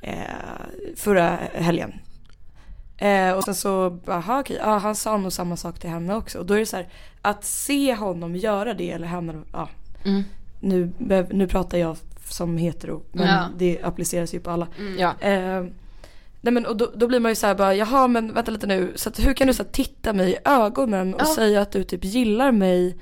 eh, 0.01 0.13
förra 0.95 1.37
helgen. 1.53 1.93
Eh, 2.97 3.31
och 3.31 3.43
sen 3.43 3.55
så, 3.55 3.99
aha 4.07 4.39
okej, 4.39 4.57
ja, 4.59 4.77
han 4.77 4.95
sa 4.95 5.17
nog 5.17 5.33
samma 5.33 5.57
sak 5.57 5.79
till 5.79 5.89
henne 5.89 6.15
också. 6.15 6.39
Och 6.39 6.45
då 6.45 6.53
är 6.53 6.59
det 6.59 6.65
så 6.65 6.75
här, 6.77 6.87
att 7.21 7.43
se 7.43 7.95
honom 7.95 8.35
göra 8.35 8.73
det 8.73 8.91
eller 8.91 9.07
henne, 9.07 9.33
ja. 9.53 9.69
Mm. 10.05 10.23
Nu, 10.59 10.91
nu 11.31 11.47
pratar 11.47 11.77
jag 11.77 11.97
som 12.29 12.57
hetero 12.57 13.01
men 13.11 13.27
Ja. 13.27 13.45
det 13.57 13.79
appliceras 13.83 14.33
ju 14.33 14.39
på 14.39 14.51
alla. 14.51 14.67
Ja. 14.97 15.13
Eh, 15.19 15.63
nej 16.41 16.53
men 16.53 16.65
och 16.65 16.77
då, 16.77 16.91
då 16.95 17.07
blir 17.07 17.19
man 17.19 17.31
ju 17.31 17.35
så 17.35 17.47
här 17.47 17.55
bara, 17.55 17.75
jaha 17.75 18.07
men 18.07 18.33
vänta 18.33 18.51
lite 18.51 18.67
nu, 18.67 18.93
så 18.95 19.09
att, 19.09 19.19
hur 19.19 19.33
kan 19.33 19.47
du 19.47 19.53
så 19.53 19.63
här, 19.63 19.69
titta 19.71 20.13
mig 20.13 20.31
i 20.31 20.37
ögonen 20.45 21.13
och 21.13 21.21
Ja. 21.21 21.35
säga 21.35 21.61
att 21.61 21.71
du 21.71 21.83
typ 21.83 22.05
gillar 22.05 22.51
mig 22.51 22.97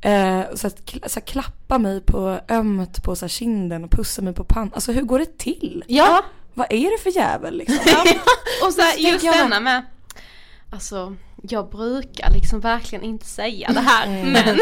eh, 0.00 0.40
och 0.40 0.58
så 0.58 0.66
att, 0.66 0.90
så 1.06 1.20
här, 1.20 1.26
klappa 1.26 1.78
mig 1.78 2.00
på 2.00 2.40
ömt 2.48 3.04
på 3.04 3.16
så 3.16 3.24
här, 3.24 3.28
kinden 3.28 3.84
och 3.84 3.90
pussa 3.90 4.22
mig 4.22 4.34
på 4.34 4.44
pannan. 4.44 4.70
Alltså 4.74 4.92
hur 4.92 5.02
går 5.02 5.18
det 5.18 5.38
till? 5.38 5.84
Ja. 5.86 6.24
Vad 6.54 6.66
är 6.72 6.90
det 6.90 7.02
för 7.02 7.18
jävel 7.18 7.56
liksom? 7.58 7.78
Ja. 7.86 8.04
Och 8.66 8.72
så 8.72 8.80
här, 8.80 8.98
just 8.98 9.24
jag 9.24 9.36
denna 9.36 9.60
med 9.60 9.82
Alltså 10.70 11.16
jag 11.42 11.70
brukar 11.70 12.30
liksom 12.30 12.60
verkligen 12.60 13.04
inte 13.04 13.26
säga 13.26 13.72
det 13.72 13.80
här 13.80 14.06
Mm. 14.06 14.32
men 14.32 14.44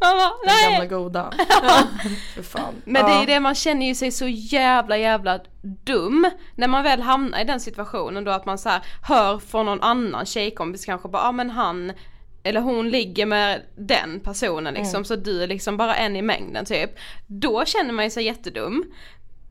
Man 0.00 0.16
bara, 0.16 0.32
Den 0.44 0.72
gamla 0.72 0.86
goda. 0.86 1.32
för 2.34 2.42
fan. 2.42 2.74
Men 2.84 3.04
det 3.06 3.12
är 3.12 3.26
det 3.26 3.40
man 3.40 3.54
känner 3.54 3.86
ju 3.86 3.94
sig 3.94 4.10
så 4.10 4.28
jävla 4.28 4.96
jävla 4.96 5.40
dum 5.62 6.30
när 6.54 6.68
man 6.68 6.82
väl 6.82 7.02
hamnar 7.02 7.40
i 7.40 7.44
den 7.44 7.60
situationen 7.60 8.24
då 8.24 8.30
att 8.30 8.46
man 8.46 8.58
så 8.58 8.70
hör 9.02 9.38
från 9.38 9.66
någon 9.66 9.82
annan 9.82 10.26
tjejkompis 10.26 10.84
kanske 10.84 11.08
bara, 11.08 11.22
ja 11.22 11.28
ah, 11.28 11.32
men 11.32 11.50
han 11.50 11.92
eller 12.42 12.60
hon 12.60 12.90
ligger 12.90 13.26
med 13.26 13.62
den 13.76 14.20
personen 14.20 14.74
liksom 14.74 14.96
Mm. 14.96 15.04
så 15.04 15.16
du 15.16 15.42
är 15.42 15.46
liksom 15.46 15.76
bara 15.76 15.94
en 15.96 16.16
i 16.16 16.22
mängden 16.22 16.64
typ. 16.64 16.90
Då 17.26 17.64
känner 17.64 17.92
man 17.92 18.04
ju 18.04 18.10
sig 18.10 18.24
jättedum. 18.24 18.84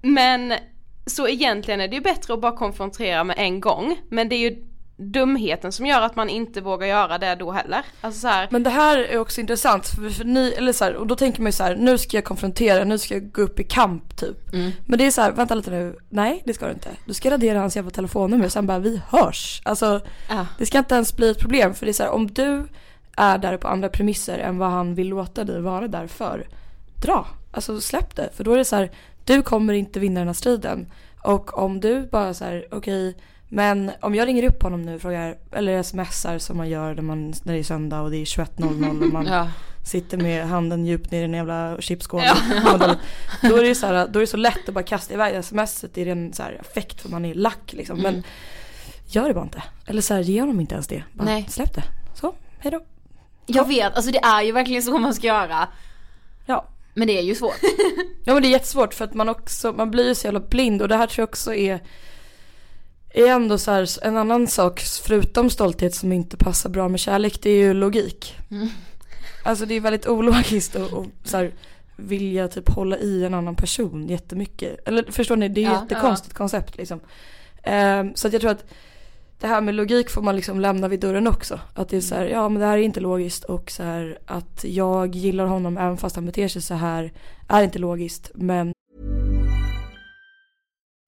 Men 0.02 0.54
Så 1.06 1.28
egentligen 1.28 1.82
är 1.82 1.88
det 1.88 1.96
ju 1.96 2.02
bättre 2.02 2.34
att 2.34 2.42
bara 2.42 2.58
konfrontera 2.58 3.24
med 3.24 3.36
en 3.40 3.60
gång, 3.60 3.98
men 4.10 4.30
det 4.30 4.36
är 4.36 4.50
ju 4.50 4.64
dumheten 5.00 5.72
som 5.72 5.86
gör 5.86 6.02
att 6.02 6.16
man 6.16 6.30
inte 6.30 6.62
vågar 6.62 6.88
göra 6.88 7.18
det 7.18 7.36
då 7.36 7.52
heller. 7.52 7.86
Alltså 8.02 8.20
så 8.22 8.28
här, 8.28 8.48
Men 8.52 8.64
det 8.64 8.70
här 8.70 8.98
är 8.98 9.18
också 9.20 9.42
intressant 9.42 9.88
för, 9.88 10.10
för 10.10 10.24
ni, 10.24 10.54
eller 10.58 10.74
så 10.74 10.84
här, 10.84 10.96
och 10.96 11.08
då 11.08 11.16
tänker 11.16 11.42
man 11.42 11.48
ju 11.48 11.52
så 11.52 11.64
här, 11.64 11.76
nu 11.76 11.98
ska 11.98 12.18
jag 12.18 12.24
konfrontera, 12.24 12.84
nu 12.84 12.98
ska 12.98 13.14
jag 13.14 13.32
gå 13.32 13.42
upp 13.42 13.60
i 13.60 13.64
kamp 13.64 14.18
typ. 14.18 14.54
Mm. 14.54 14.72
Men 14.86 15.00
det 15.00 15.06
är 15.06 15.12
så 15.12 15.22
här, 15.22 15.32
vänta 15.32 15.56
lite 15.56 15.72
nu, 15.72 15.96
nej 16.10 16.42
det 16.46 16.54
ska 16.54 16.66
du 16.66 16.72
inte. 16.72 16.90
Du 17.06 17.14
ska 17.14 17.32
radera 17.32 17.60
hans 17.60 17.76
jävla 17.76 17.92
telefonnummer 17.92 18.46
och 18.46 18.52
sen 18.52 18.68
bara 18.68 18.80
vi 18.80 19.02
hörs. 19.10 19.62
Alltså 19.66 20.02
Ja. 20.30 20.46
det 20.58 20.66
ska 20.66 20.78
inte 20.78 20.96
ens 20.96 21.16
bli 21.16 21.30
ett 21.30 21.40
problem 21.40 21.74
för 21.74 21.86
det 21.86 21.92
är 21.92 21.94
så 21.94 22.04
här, 22.04 22.12
om 22.12 22.28
du 22.28 22.68
är 23.18 23.38
där 23.38 23.58
på 23.58 23.68
andra 23.68 23.90
premisser 23.90 24.38
än 24.38 24.58
vad 24.58 24.70
han 24.70 24.96
vill 24.96 25.08
låta 25.08 25.44
dig 25.44 25.62
vara 25.62 25.88
där 25.88 26.08
för. 26.08 26.48
Dra, 26.96 27.28
alltså 27.52 27.82
släpp 27.82 28.16
det. 28.16 28.30
För 28.34 28.44
då 28.44 28.54
är 28.54 28.58
det 28.58 28.66
så 28.66 28.76
här, 28.76 28.92
du 29.26 29.42
kommer 29.42 29.74
inte 29.74 30.00
vinna 30.00 30.20
den 30.20 30.28
här 30.28 30.34
striden. 30.34 30.92
Och 31.22 31.58
om 31.58 31.80
du 31.80 32.08
bara 32.12 32.34
så 32.34 32.46
här, 32.46 32.68
okej, 32.72 33.16
men 33.50 33.92
om 34.02 34.16
jag 34.16 34.28
ringer 34.28 34.44
upp 34.44 34.64
honom 34.64 34.82
nu 34.82 34.96
och 34.96 35.02
frågar, 35.02 35.36
eller 35.52 35.84
smsar 35.84 36.38
som 36.38 36.58
man 36.58 36.70
gör 36.70 36.96
när, 36.96 37.02
man, 37.02 37.34
när 37.44 37.54
det 37.54 37.60
är 37.60 37.64
söndag 37.64 38.02
och 38.02 38.12
det 38.12 38.18
är 38.18 38.26
21.00 38.26 39.02
och 39.04 39.14
man 39.14 39.26
Ja. 39.26 39.48
sitter 39.86 40.18
med 40.18 40.48
handen 40.48 40.86
djupt 40.86 41.12
ner 41.12 41.20
i 41.20 41.22
den 41.22 41.34
jävla 41.34 41.82
chipsskålen. 41.82 42.36
Då 43.42 43.56
är 43.58 43.64
det 43.64 43.76
så 43.76 43.88
här, 43.88 44.08
då 44.08 44.20
är 44.20 44.22
det 44.22 44.28
så 44.28 44.38
lätt 44.38 44.68
att 44.70 44.74
bara 44.74 44.84
kasta 44.84 45.14
iväg 45.14 45.46
smset 45.46 45.98
i 45.98 46.06
ren 46.06 46.34
så 46.34 46.44
här 46.44 46.58
affekt 46.62 47.02
för 47.02 47.10
man 47.10 47.26
är 47.26 47.34
lack 47.34 47.74
liksom. 47.74 48.00
Men 48.02 48.24
gör 49.08 49.28
det 49.28 49.34
bara 49.34 49.44
inte. 49.44 49.64
Eller 49.86 50.02
så 50.02 50.14
här, 50.14 50.22
ge 50.22 50.40
honom 50.42 50.60
inte 50.60 50.74
ens 50.76 50.88
det. 50.88 51.04
Bara 51.14 51.24
Nej. 51.26 51.46
släpp 51.50 51.76
det. 51.76 51.84
Så, 52.16 52.36
hejdå. 52.60 52.82
Jag 53.46 53.68
vet, 53.68 53.96
alltså 53.96 54.12
det 54.12 54.20
är 54.20 54.42
ju 54.42 54.52
verkligen 54.52 54.84
så 54.84 54.98
man 54.98 55.14
ska 55.14 55.28
göra. 55.28 55.68
Ja. 56.46 56.66
Men 56.94 57.08
det 57.08 57.18
är 57.18 57.22
ju 57.22 57.36
svårt. 57.36 57.60
Ja 58.26 58.34
men 58.34 58.42
det 58.44 58.48
är 58.48 58.52
jättesvårt 58.52 58.94
för 58.94 59.06
att 59.06 59.14
man 59.14 59.30
också, 59.30 59.74
man 59.74 59.92
blir 59.92 60.08
ju 60.08 60.16
så 60.16 60.28
jävla 60.28 60.40
blind 60.40 60.82
och 60.82 60.88
det 60.88 60.96
här 60.96 61.08
tror 61.08 61.22
jag 61.24 61.30
också 61.30 61.54
är 61.54 61.80
är 63.14 63.28
ändå 63.28 63.58
så 63.58 63.72
här, 63.72 64.06
en 64.06 64.18
annan 64.18 64.48
sak 64.48 64.80
förutom 65.04 65.50
stolthet 65.50 65.96
som 65.96 66.12
inte 66.12 66.38
passar 66.38 66.70
bra 66.70 66.88
med 66.88 67.00
kärlek 67.00 67.42
det 67.42 67.50
är 67.50 67.56
ju 67.64 67.74
logik. 67.74 68.36
Alltså 69.44 69.66
det 69.66 69.74
är 69.74 69.82
väldigt 69.82 70.08
ologiskt 70.08 70.76
och, 70.76 70.94
och 70.94 71.06
så 71.24 71.38
här, 71.38 71.52
vilja 71.96 72.48
typ 72.48 72.70
hålla 72.70 72.98
i 72.98 73.26
en 73.26 73.34
annan 73.34 73.56
person 73.56 74.08
jättemycket. 74.08 74.88
Eller 74.88 75.12
förstår 75.12 75.36
ni, 75.36 75.50
det 75.50 75.64
är 75.64 75.66
Ja. 75.66 75.76
ett 75.84 75.92
jättekonstigt 75.92 76.34
koncept 76.34 76.78
liksom. 76.78 77.00
Ehm, 77.64 78.16
så 78.16 78.28
att 78.28 78.34
jag 78.34 78.42
tror 78.42 78.52
att 78.52 78.66
det 79.40 79.48
här 79.48 79.62
med 79.62 79.76
logik 79.76 80.10
får 80.10 80.22
man 80.22 80.36
liksom 80.36 80.60
lämna 80.60 80.88
vid 80.88 81.00
dörren 81.00 81.28
också. 81.28 81.60
Att 81.74 81.90
det 81.90 81.98
är 81.98 82.02
så 82.02 82.16
här, 82.16 82.26
ja 82.26 82.50
men 82.50 82.60
det 82.62 82.66
här 82.68 82.78
är 82.78 82.82
inte 82.82 83.00
logiskt 83.00 83.44
och 83.44 83.72
så 83.72 83.84
här 83.84 84.20
att 84.26 84.64
jag 84.68 85.16
gillar 85.16 85.46
honom 85.46 85.78
även 85.78 85.98
fast 85.98 86.16
han 86.16 86.26
beter 86.26 86.48
sig 86.48 86.62
så 86.62 86.74
här 86.74 87.12
är 87.48 87.64
inte 87.64 87.80
logiskt 87.80 88.32
men 88.34 88.74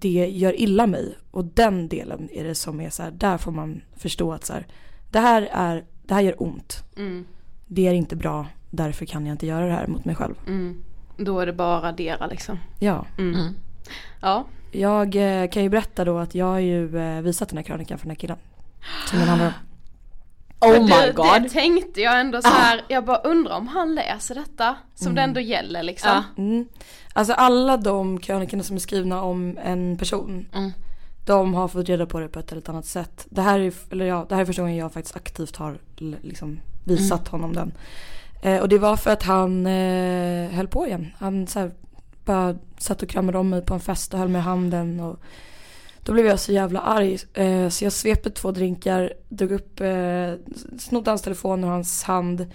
det 0.00 0.28
gör 0.30 0.60
illa 0.60 0.86
mig. 0.86 1.14
Och 1.30 1.44
den 1.44 1.88
delen 1.88 2.28
är 2.32 2.44
det 2.44 2.54
som 2.54 2.80
är 2.80 2.90
så 2.90 3.02
här, 3.02 3.10
där 3.10 3.38
får 3.38 3.52
man 3.52 3.80
förstå 3.96 4.32
att 4.32 4.44
så 4.44 4.52
här, 4.52 4.66
det 5.10 5.18
här 5.20 5.48
är, 5.52 5.84
det 6.02 6.14
här 6.14 6.20
gör 6.20 6.42
ont. 6.42 6.84
mm, 6.96 7.24
Det 7.66 7.86
är 7.88 7.92
inte 7.92 8.16
bra, 8.16 8.46
därför 8.70 9.06
kan 9.06 9.26
jag 9.26 9.34
inte 9.34 9.46
göra 9.46 9.66
det 9.66 9.72
här 9.72 9.86
mot 9.86 10.04
mig 10.04 10.14
själv. 10.14 10.34
mm. 10.46 10.84
Då 11.16 11.40
är 11.40 11.46
det 11.46 11.52
bara 11.52 11.82
radera 11.88 12.26
liksom. 12.26 12.58
Ja. 12.78 13.06
Mm. 13.18 13.54
Ja. 14.20 14.44
Jag 14.72 15.16
eh, 15.42 15.48
kan 15.50 15.62
ju 15.62 15.68
berätta 15.68 16.04
då 16.04 16.18
att 16.18 16.34
jag 16.34 16.46
har 16.46 16.58
ju 16.58 16.98
eh, 16.98 17.20
visat 17.22 17.48
den 17.48 17.58
här 17.58 17.64
krönikan 17.64 17.98
för 17.98 18.04
den 18.06 18.10
här 18.10 18.16
killen. 18.20 18.36
Som 19.06 19.18
den 19.18 19.28
handlar 19.28 19.46
om. 19.46 19.52
Oh 20.60 20.82
my 20.82 20.88
det, 20.88 21.12
god. 21.16 21.26
Ah. 21.26 21.38
Det 21.38 21.48
tänkte 21.48 22.00
jag 22.00 22.20
ändå 22.20 22.42
så 22.42 22.48
här. 22.48 22.84
jag 22.88 23.04
bara 23.04 23.16
undrar 23.16 23.56
om 23.56 23.68
han 23.68 23.94
läser 23.94 24.34
detta 24.34 24.76
som 24.94 25.14
det 25.14 25.20
ändå 25.22 25.40
gäller 25.40 25.82
liksom. 25.82 26.10
Ja. 26.10 26.42
Mm. 26.42 26.68
Alltså 27.12 27.32
alla 27.32 27.76
de 27.76 28.20
krönikorna 28.20 28.62
som 28.62 28.76
är 28.76 28.80
skrivna 28.80 29.22
om 29.22 29.58
en 29.64 29.98
person. 29.98 30.46
Mm. 30.54 30.72
De 31.26 31.54
har 31.54 31.68
fått 31.68 31.88
reda 31.88 32.06
på 32.06 32.20
det 32.20 32.28
på 32.28 32.38
ett 32.38 32.52
eller 32.52 32.70
annat 32.70 32.86
sätt. 32.86 33.26
Det 33.30 33.42
här 33.42 33.58
är, 33.60 33.72
eller 33.90 34.04
ja, 34.04 34.26
det 34.28 34.34
här 34.34 34.42
är 34.42 34.46
första 34.46 34.62
gången 34.62 34.76
jag 34.76 34.92
faktiskt 34.92 35.16
aktivt 35.16 35.56
har 35.56 35.78
liksom 36.20 36.60
visat 36.84 37.28
Mm. 37.28 37.30
honom 37.30 37.52
den. 37.54 37.72
Eh, 38.42 38.60
och 38.60 38.68
det 38.68 38.78
var 38.78 38.96
för 38.96 39.10
att 39.10 39.22
han 39.22 39.66
eh, 39.66 40.50
höll 40.50 40.68
på 40.68 40.86
igen. 40.86 41.12
Han 41.18 41.46
så 41.46 41.58
här, 41.58 41.70
bara 42.24 42.56
satt 42.78 43.02
och 43.02 43.08
kramade 43.08 43.38
om 43.38 43.48
mig 43.48 43.62
på 43.62 43.74
en 43.74 43.80
fest 43.80 44.12
och 44.14 44.18
höll 44.20 44.28
mig 44.28 44.38
i 44.38 44.42
handen. 44.42 45.00
Och 45.00 45.20
då 46.04 46.12
blev 46.12 46.26
jag 46.26 46.40
så 46.40 46.52
jävla 46.52 46.80
arg. 46.80 47.18
Eh, 47.34 47.68
så 47.68 47.84
jag 47.84 47.92
svepte 47.92 48.30
två 48.30 48.50
drinkar, 48.50 49.12
drog 49.28 49.52
upp, 49.52 49.80
eh, 49.80 50.32
snodde 50.78 51.10
hans 51.10 51.22
telefon 51.22 51.64
ur 51.64 51.68
hans 51.68 52.02
hand. 52.02 52.46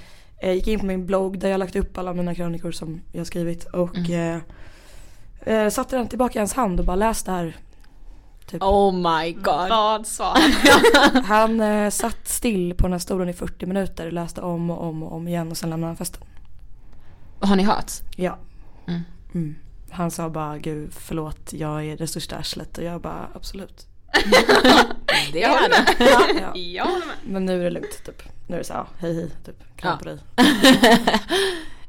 Eh, 0.41 0.53
gick 0.53 0.67
in 0.67 0.79
på 0.79 0.85
min 0.85 1.05
blogg 1.05 1.39
där 1.39 1.49
jag 1.49 1.59
lagt 1.59 1.75
upp 1.75 1.97
alla 1.97 2.13
mina 2.13 2.35
krönikor 2.35 2.71
som 2.71 3.01
jag 3.11 3.27
skrivit. 3.27 3.63
Och 3.65 3.95
Mm. 3.97 4.41
eh, 5.41 5.69
satte 5.69 5.95
den 5.97 6.07
tillbaka 6.07 6.39
i 6.39 6.41
hans 6.41 6.53
hand 6.53 6.79
och 6.79 6.85
bara 6.85 6.95
läste 6.95 7.31
här. 7.31 7.57
Typ. 8.45 8.63
Oh 8.63 8.93
my 8.93 9.33
god. 9.33 9.69
Vad 9.69 10.07
sa 10.07 10.37
han? 10.37 11.23
Han 11.23 11.61
eh, 11.61 11.89
satt 11.89 12.27
still 12.27 12.73
på 12.73 12.83
den 12.83 12.91
här 12.91 12.99
stolen 12.99 13.29
i 13.29 13.33
40 13.33 13.65
minuter, 13.65 14.11
läste 14.11 14.41
om 14.41 14.69
och 14.69 14.83
om 14.87 15.03
och 15.03 15.13
om 15.15 15.27
igen 15.27 15.51
och 15.51 15.57
sen 15.57 15.69
lämnade 15.69 15.89
han 15.89 15.97
festen. 15.97 16.21
Har 17.39 17.55
ni 17.55 17.63
hört? 17.63 17.91
Ja. 18.15 18.37
Mm. 18.87 19.01
Mm. 19.33 19.55
Han 19.91 20.11
sa 20.11 20.29
bara 20.29 20.57
gud 20.57 20.93
förlåt 20.93 21.53
jag 21.53 21.85
är 21.85 21.97
det 21.97 22.07
största 22.07 22.35
arslet 22.35 22.77
och 22.77 22.83
jag 22.83 23.01
bara 23.01 23.29
absolut. 23.33 23.87
Det 25.33 25.39
Jag 25.39 25.49
håller 25.49 25.69
med. 25.69 25.95
Ja, 25.99 26.27
ja. 26.41 26.55
Jag 26.57 26.85
håller 26.85 27.05
med. 27.05 27.15
Men 27.23 27.45
nu 27.45 27.59
är 27.59 27.63
det 27.63 27.69
lugnt 27.69 28.03
typ. 28.05 28.23
Nu 28.47 28.55
är 28.55 28.59
det 28.59 28.65
så 28.65 28.73
ja, 28.73 28.87
hej 28.99 29.13
hej 29.15 29.29
typ. 29.45 29.77
Kram 29.77 29.91
Ja. 29.91 29.97
på 29.97 30.05
dig. 30.05 30.17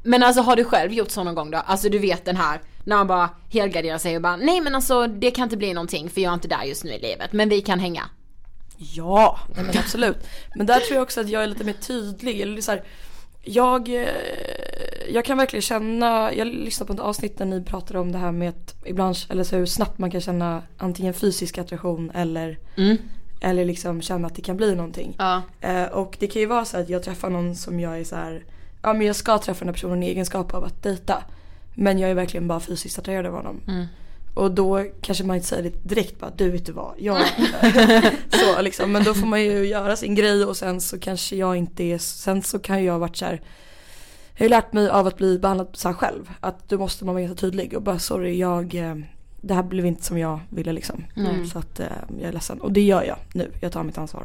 Men 0.03 0.23
alltså 0.23 0.43
har 0.43 0.57
du 0.57 0.65
själv 0.65 0.93
gjort 0.93 1.11
så 1.11 1.25
någon 1.25 1.35
gång 1.35 1.51
då? 1.51 1.59
Alltså 1.59 1.89
du 1.89 1.99
vet 1.99 2.25
den 2.25 2.37
här, 2.37 2.61
när 2.85 2.97
man 2.97 3.07
bara 3.07 3.31
helgarderar 3.51 3.99
sig 3.99 4.17
och 4.17 4.23
bara 4.23 4.37
nej 4.37 4.61
men 4.61 4.75
alltså 4.75 5.07
det 5.07 5.31
kan 5.31 5.43
inte 5.45 5.57
bli 5.57 5.75
någonting 5.75 6.11
för 6.11 6.21
jag 6.21 6.31
är 6.31 6.35
inte 6.35 6.49
där 6.49 6.63
just 6.63 6.85
nu 6.85 6.91
i 6.91 6.99
livet 6.99 7.33
men 7.33 7.49
vi 7.49 7.61
kan 7.61 7.79
hänga. 7.81 8.03
Ja, 8.77 9.39
nej 9.57 9.65
men 9.65 9.79
absolut. 9.79 10.17
Men 10.55 10.67
där 10.67 10.81
tror 10.81 10.95
jag 10.95 11.03
också 11.03 11.21
att 11.21 11.29
jag 11.29 11.43
är 11.43 11.47
lite 11.47 11.65
mer 11.65 11.73
tydlig. 11.73 12.41
Eller 12.41 12.61
så 12.61 12.71
här, 12.71 12.85
jag, 13.47 13.89
eh, 13.89 14.09
jag 15.09 15.25
kan 15.25 15.39
verkligen 15.39 15.63
känna, 15.63 16.35
jag 16.35 16.47
lyssnade 16.47 16.87
på 16.87 16.93
ett 16.93 17.01
avsnitt 17.01 17.39
där 17.39 17.45
ni 17.45 17.63
pratade 17.63 17.99
om 17.99 18.13
det 18.13 18.19
här 18.19 18.33
med 18.33 18.49
att 18.49 18.75
ibland, 18.87 19.17
eller 19.31 19.45
så 19.45 19.57
hur 19.57 19.67
snabbt 19.67 19.99
man 19.99 20.11
kan 20.11 20.21
känna 20.21 20.63
antingen 20.79 21.15
fysisk 21.15 21.59
attraktion 21.59 22.11
eller, 22.15 22.59
Mm. 22.77 22.97
eller 23.41 23.65
liksom 23.65 24.03
känna 24.03 24.27
att 24.27 24.35
det 24.35 24.43
kan 24.43 24.57
bli 24.57 24.75
någonting. 24.75 25.15
Ja. 25.19 25.43
Eh, 25.61 25.85
och 25.85 26.17
det 26.21 26.27
kan 26.27 26.41
ju 26.43 26.47
vara 26.47 26.65
så 26.65 26.77
att 26.79 26.89
jag 26.89 27.03
träffar 27.03 27.31
någon 27.31 27.57
som 27.57 27.81
jag 27.81 27.99
är 28.01 28.05
så 28.05 28.17
här, 28.17 28.45
ja 28.83 28.93
men 28.93 29.07
jag 29.07 29.17
ska 29.17 29.39
träffa 29.39 29.59
den 29.59 29.69
här 29.69 29.73
personen 29.75 30.03
i 30.03 30.07
egenskap 30.07 30.55
av 30.55 30.65
att 30.65 30.83
dejta. 30.83 31.23
Men 31.75 31.99
jag 31.99 32.11
är 32.11 32.15
verkligen 32.15 32.49
bara 32.49 32.61
fysiskt 32.61 32.99
attraherad 32.99 33.27
av 33.27 33.33
honom. 33.33 33.61
Mm. 33.69 33.87
Och 34.37 34.51
då 34.51 34.85
kanske 35.01 35.25
man 35.25 35.37
inte 35.37 35.49
säger 35.49 35.62
det 35.62 35.88
direkt 35.88 36.20
bara 36.20 36.31
du 36.37 36.51
vet 36.51 36.66
du 36.66 36.72
vad, 36.72 36.94
jag 36.99 37.18
så 38.31 38.62
liksom. 38.62 38.92
Men 38.92 39.05
då 39.05 39.14
får 39.14 39.27
man 39.27 39.42
ju 39.42 39.66
göra 39.66 39.96
sin 39.96 40.14
grej 40.14 40.44
och 40.44 40.57
sen 40.57 40.81
så 40.81 40.99
kanske 40.99 41.37
jag 41.37 41.57
inte 41.57 41.85
är, 41.85 41.99
sen 41.99 42.42
så 42.42 42.59
kan 42.59 42.85
jag 42.85 42.92
ha 42.92 42.99
varit 42.99 43.16
så 43.16 43.25
här, 43.25 43.40
Jag 44.35 44.40
har 44.40 44.44
ju 44.44 44.49
lärt 44.49 44.72
mig 44.72 44.88
av 44.88 45.07
att 45.07 45.16
bli 45.16 45.38
behandlad 45.38 45.68
så 45.72 45.88
här 45.88 45.94
själv. 45.94 46.31
Att 46.40 46.68
då 46.68 46.79
måste 46.79 47.05
man 47.05 47.14
vara 47.14 47.25
ganska 47.25 47.40
tydlig 47.40 47.77
och 47.77 47.83
bara 47.83 47.99
sorry 47.99 48.38
jag 48.38 48.75
eh, 48.75 48.94
det 49.40 49.55
här 49.55 49.62
blev 49.62 49.87
inte 49.87 50.05
som 50.05 50.18
jag 50.18 50.40
ville 50.49 50.72
liksom. 50.72 51.05
Mm. 51.16 51.46
Så 51.46 51.59
att 51.59 51.81
eh, 51.81 51.87
jag 52.18 52.29
är 52.29 52.33
ledsen. 52.33 52.61
Och 52.61 52.72
det 52.72 52.83
gör 52.83 53.03
jag 53.03 53.18
nu. 53.33 53.51
Jag 53.61 53.72
tar 53.72 53.85
mitt 53.85 53.99
ansvar. 53.99 54.25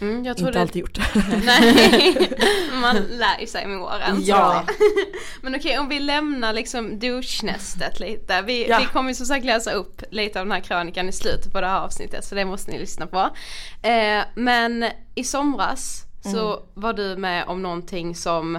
Mm, 0.00 0.24
jag 0.24 0.36
tror 0.36 0.48
inte 0.48 0.58
det... 0.58 0.62
alltid 0.62 0.80
gjort. 0.80 0.98
Nej, 1.44 2.28
man 2.80 2.96
lär 2.96 3.46
sig 3.46 3.66
med 3.66 3.78
åren. 3.78 4.18
Ja. 4.22 4.64
Men 5.42 5.54
okej 5.54 5.78
om 5.78 5.88
vi 5.88 6.00
lämnar 6.00 6.52
liksom 6.52 6.98
douchnästet 6.98 8.00
lite. 8.00 8.42
Vi, 8.42 8.68
Ja. 8.68 8.78
vi 8.78 8.86
kommer 8.86 9.12
som 9.14 9.26
sagt 9.26 9.44
läsa 9.44 9.72
upp 9.72 10.02
lite 10.10 10.40
av 10.40 10.46
den 10.46 10.52
här 10.52 10.60
krönikan 10.60 11.08
i 11.08 11.12
slutet 11.12 11.52
på 11.52 11.60
det 11.60 11.66
här 11.66 11.80
avsnittet 11.80 12.24
så 12.24 12.34
det 12.34 12.44
måste 12.44 12.70
ni 12.70 12.78
lyssna 12.78 13.06
på. 13.06 13.18
Eh, 13.88 14.24
men 14.34 14.84
i 15.14 15.24
somras 15.24 16.02
så 16.22 16.52
Mm. 16.52 16.60
var 16.74 16.92
du 16.92 17.16
med 17.16 17.44
om 17.46 17.62
någonting 17.62 18.14
som 18.14 18.58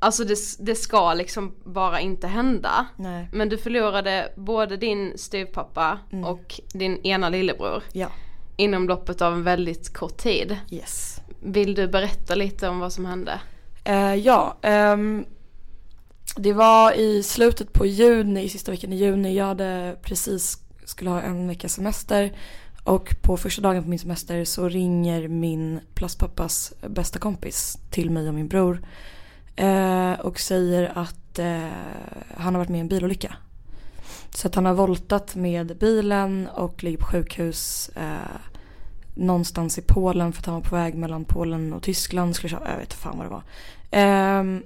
Alltså 0.00 0.24
det, 0.24 0.36
det 0.58 0.74
ska 0.74 1.14
liksom 1.14 1.54
bara 1.64 2.00
inte 2.00 2.26
hända. 2.26 2.86
Nej. 2.96 3.28
Men 3.32 3.48
du 3.48 3.58
förlorade 3.58 4.32
både 4.36 4.76
din 4.76 5.18
styvpappa 5.18 5.98
Mm. 6.12 6.24
och 6.24 6.60
din 6.74 7.06
ena 7.06 7.28
lillebror 7.28 7.82
Ja. 7.92 8.08
Inom 8.58 8.88
loppet 8.88 9.22
av 9.22 9.32
en 9.32 9.42
väldigt 9.42 9.92
kort 9.92 10.16
tid. 10.16 10.56
Yes. 10.70 11.20
Vill 11.40 11.74
du 11.74 11.88
berätta 11.88 12.34
lite 12.34 12.68
om 12.68 12.78
vad 12.78 12.92
som 12.92 13.06
hände? 13.06 13.40
Eh, 13.84 14.14
ja, 14.14 14.56
ehm, 14.62 15.24
det 16.36 16.52
var 16.52 16.92
i 16.92 17.22
slutet 17.22 17.72
på 17.72 17.86
juni, 17.86 18.42
i 18.42 18.48
sista 18.48 18.70
veckan 18.70 18.92
i 18.92 18.96
juni. 18.96 19.36
Jag 19.36 19.44
hade 19.44 19.96
precis, 20.02 20.58
skulle 20.84 21.10
ha 21.10 21.20
en 21.20 21.48
veckas 21.48 21.72
semester. 21.72 22.32
Och 22.84 23.14
på 23.22 23.36
första 23.36 23.62
dagen 23.62 23.82
på 23.82 23.88
min 23.88 23.98
semester 23.98 24.44
så 24.44 24.68
ringer 24.68 25.28
min 25.28 25.80
plastpappas 25.94 26.72
bästa 26.88 27.18
kompis 27.18 27.78
till 27.90 28.10
mig 28.10 28.28
och 28.28 28.34
min 28.34 28.48
bror. 28.48 28.82
Eh, 29.56 30.12
och 30.12 30.40
säger 30.40 30.92
att 30.94 31.38
eh, 31.38 31.68
han 32.36 32.54
har 32.54 32.58
varit 32.58 32.68
med 32.68 32.78
i 32.78 32.80
en 32.80 32.88
bilolycka. 32.88 33.36
Så 34.30 34.48
att 34.48 34.54
han 34.54 34.66
har 34.66 34.74
voltat 34.74 35.34
med 35.34 35.76
bilen 35.78 36.48
och 36.54 36.84
ligger 36.84 36.98
på 36.98 37.06
sjukhus. 37.06 37.90
Eh, 37.96 38.40
någonstans 39.14 39.78
i 39.78 39.82
Polen 39.82 40.32
för 40.32 40.40
att 40.40 40.46
han 40.46 40.54
var 40.54 40.62
på 40.62 40.76
väg 40.76 40.94
mellan 40.94 41.24
Polen 41.24 41.72
och 41.72 41.82
Tyskland. 41.82 42.36
Skulle 42.36 42.50
köra, 42.50 42.70
jag 42.70 42.76
vet 42.76 42.82
inte 42.82 42.96
fan 42.96 43.18
vad 43.18 43.26
det 43.26 43.30
var. 43.30 43.42
Eh, 43.90 44.60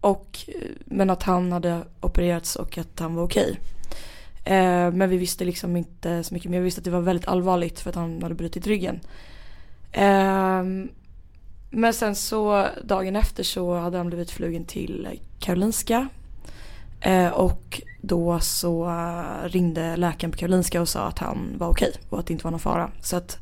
och, 0.00 0.38
men 0.84 1.10
att 1.10 1.22
han 1.22 1.52
hade 1.52 1.82
opererats 2.00 2.56
och 2.56 2.78
att 2.78 3.00
han 3.00 3.14
var 3.14 3.22
okej. 3.22 3.60
Eh, 4.44 4.90
men 4.90 5.08
vi 5.08 5.16
visste 5.16 5.44
liksom 5.44 5.76
inte 5.76 6.24
så 6.24 6.34
mycket 6.34 6.50
mer. 6.50 6.58
Vi 6.58 6.64
visste 6.64 6.80
att 6.80 6.84
det 6.84 6.90
var 6.90 7.00
väldigt 7.00 7.28
allvarligt 7.28 7.80
för 7.80 7.90
att 7.90 7.96
han 7.96 8.22
hade 8.22 8.34
brutit 8.34 8.66
ryggen. 8.66 9.00
Ehm, 9.92 10.88
men 11.70 11.94
sen 11.94 12.14
så 12.14 12.66
dagen 12.84 13.16
efter 13.16 13.42
så 13.42 13.74
hade 13.74 13.96
han 13.96 14.06
blivit 14.06 14.30
flugen 14.30 14.64
till 14.64 15.08
Karolinska. 15.38 16.08
Eh, 17.00 17.28
och 17.28 17.82
då 18.00 18.40
så 18.40 18.92
ringde 19.44 19.96
läkaren 19.96 20.32
på 20.32 20.38
Karolinska 20.38 20.80
och 20.80 20.88
sa 20.88 21.06
att 21.06 21.18
han 21.18 21.54
var 21.58 21.68
okej 21.68 21.92
och 22.08 22.18
att 22.18 22.26
det 22.26 22.32
inte 22.32 22.44
var 22.44 22.50
någon 22.50 22.60
fara. 22.60 22.90
Så 23.00 23.16
att 23.16 23.38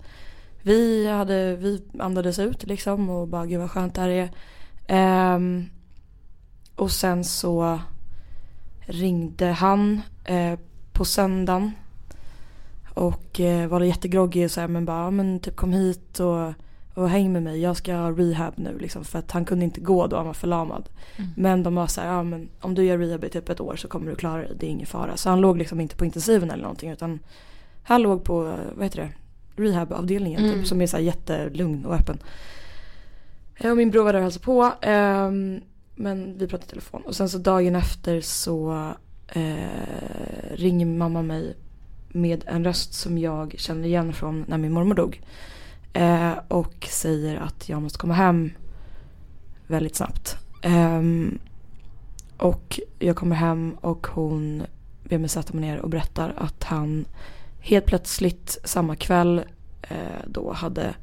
vi, 0.63 1.09
hade, 1.09 1.57
vi 1.57 1.83
andades 1.99 2.39
ut 2.39 2.67
liksom 2.67 3.11
och 3.11 3.29
bara 3.29 3.47
gud 3.47 3.61
vad 3.61 3.71
skönt 3.71 3.95
det 3.95 4.01
här 4.01 4.09
är. 4.09 4.31
Ehm, 4.87 5.67
och 6.77 6.91
sen 6.91 7.25
så 7.25 7.81
ringde 8.81 9.47
han 9.47 10.01
eh, 10.25 10.59
på 10.93 11.05
söndagen. 11.05 11.73
Och 12.95 13.41
eh, 13.41 13.69
var 13.69 13.81
jättegroggig 13.81 14.45
och 14.45 14.51
så 14.51 14.61
här, 14.61 14.69
men 14.69 14.85
bara, 14.85 15.11
men 15.11 15.41
typ 15.41 15.57
kom 15.57 15.73
hit 15.73 16.21
och, 16.21 16.53
och 16.95 17.09
häng 17.11 17.33
med 17.33 17.43
mig. 17.43 17.61
Jag 17.61 17.77
ska 17.77 17.95
ha 17.95 18.11
rehab 18.11 18.53
nu 18.57 18.79
liksom. 18.79 19.05
För 19.05 19.19
att 19.19 19.31
han 19.31 19.45
kunde 19.45 19.65
inte 19.65 19.81
gå 19.81 20.07
då, 20.07 20.17
han 20.17 20.27
var 20.27 20.33
förlamad. 20.35 20.89
Men 21.37 21.63
de 21.63 21.75
var 21.75 21.87
så 21.87 22.01
här, 22.01 22.09
ja 22.09 22.23
men 22.23 22.49
om 22.61 22.75
du 22.75 22.85
gör 22.85 22.99
rehab 22.99 23.25
i 23.25 23.29
typ 23.29 23.49
ett 23.49 23.61
år 23.61 23.77
så 23.77 23.89
kommer 23.89 24.11
du 24.11 24.17
klara 24.17 24.43
det, 24.43 24.55
det 24.55 24.67
är 24.67 24.71
ingen 24.71 24.87
fara. 24.87 25.17
Så 25.17 25.29
han 25.31 25.41
låg 25.41 25.59
liksom 25.59 25.81
inte 25.81 25.97
på 25.97 26.05
intensiven 26.05 26.51
eller 26.51 26.63
någonting 26.63 26.91
utan 26.91 27.19
han 27.83 28.03
låg 28.03 28.25
på, 28.25 28.47
eh, 28.47 28.55
vad 28.75 28.85
heter 28.85 29.01
det, 29.01 29.13
rehabavdelningen 29.63 30.41
typ, 30.55 30.67
som 30.67 30.81
är 30.81 30.87
så 30.87 30.97
här 30.97 31.05
jättelugn 31.05 31.85
och 31.85 31.95
öppen. 31.95 32.19
Eh, 33.57 33.71
Och 33.71 33.77
min 33.77 33.91
bror 33.91 34.05
var 34.05 34.13
där 34.13 34.19
och 34.19 34.23
hälsade 34.23 34.45
på. 34.45 34.73
ehm, 34.83 35.61
men 35.97 36.39
vi 36.39 36.47
pratade 36.49 36.67
i 36.67 36.71
telefon. 36.71 37.03
Och 37.07 37.17
sen 37.17 37.29
så 37.29 37.39
dagen 37.39 37.77
efter 37.77 38.21
så 38.21 38.89
eh, 39.29 39.55
ringer 40.55 40.87
mamma 40.87 41.23
mig 41.23 41.57
med 42.09 42.45
en 42.47 42.65
röst 42.65 42.95
som 42.95 43.19
jag 43.19 43.55
känner 43.59 43.89
igen 43.89 44.13
från 44.13 44.45
när 44.49 44.59
min 44.59 44.73
mormor 44.73 44.95
dog. 44.95 45.21
Eh, 45.95 46.33
och 46.49 46.89
säger 46.91 47.37
att 47.37 47.69
jag 47.69 47.83
måste 47.83 47.99
komma 47.99 48.15
hem 48.15 48.51
väldigt 49.67 49.97
snabbt. 49.97 50.37
Eh, 50.63 51.03
och 52.37 52.81
jag 52.99 53.17
kommer 53.17 53.37
hem 53.37 53.77
och 53.81 54.07
hon 54.07 54.63
ber 55.05 55.19
mig 55.19 55.29
sätta 55.29 55.53
mig 55.53 55.61
ner 55.61 55.79
och 55.79 55.91
berättar 55.91 56.35
att 56.37 56.65
han 56.65 57.05
helt 57.61 57.87
plötsligt 57.87 58.59
samma 58.65 58.97
kväll 58.97 59.45
eh, 59.83 60.23
då 60.27 60.53
hade 60.53 60.95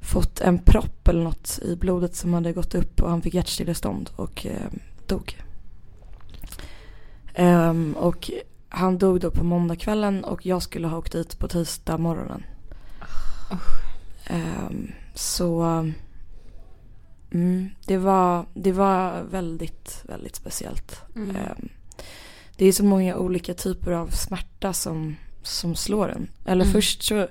fått 0.00 0.40
en 0.40 0.58
propp 0.58 1.08
eller 1.08 1.24
något 1.24 1.58
i 1.62 1.76
blodet 1.76 2.16
som 2.16 2.34
hade 2.34 2.52
gått 2.52 2.74
upp 2.74 3.02
och 3.02 3.10
han 3.10 3.22
fick 3.22 3.34
hjärtstillestånd 3.34 4.10
och 4.16 4.46
eh, 4.46 4.70
dog. 5.06 5.36
Ehm, 7.34 7.96
och 7.98 8.30
han 8.68 8.98
dog 8.98 9.20
då 9.20 9.30
på 9.30 9.44
måndagskvällen 9.44 10.24
och 10.24 10.46
jag 10.46 10.62
skulle 10.62 10.88
ha 10.88 10.98
åkt 10.98 11.12
dit 11.12 11.38
på 11.38 11.48
tisdag 11.48 11.98
morgonen. 11.98 12.42
Ehm, 14.26 14.92
så 15.14 15.62
mm, 17.30 17.70
det, 17.86 17.96
var, 17.96 18.46
det 18.54 18.72
var 18.72 19.22
väldigt, 19.22 20.02
väldigt 20.08 20.36
speciellt. 20.36 21.00
Mm. 21.16 21.36
Ehm, 21.36 21.68
det 22.56 22.66
är 22.66 22.72
så 22.72 22.84
många 22.84 23.16
olika 23.16 23.54
typer 23.54 23.92
av 23.92 24.08
smärta 24.08 24.72
som, 24.72 25.16
som 25.42 25.74
slår 25.74 26.08
en. 26.08 26.28
Eller 26.46 26.64
Mm. 26.64 26.72
först 26.72 27.02
så, 27.02 27.28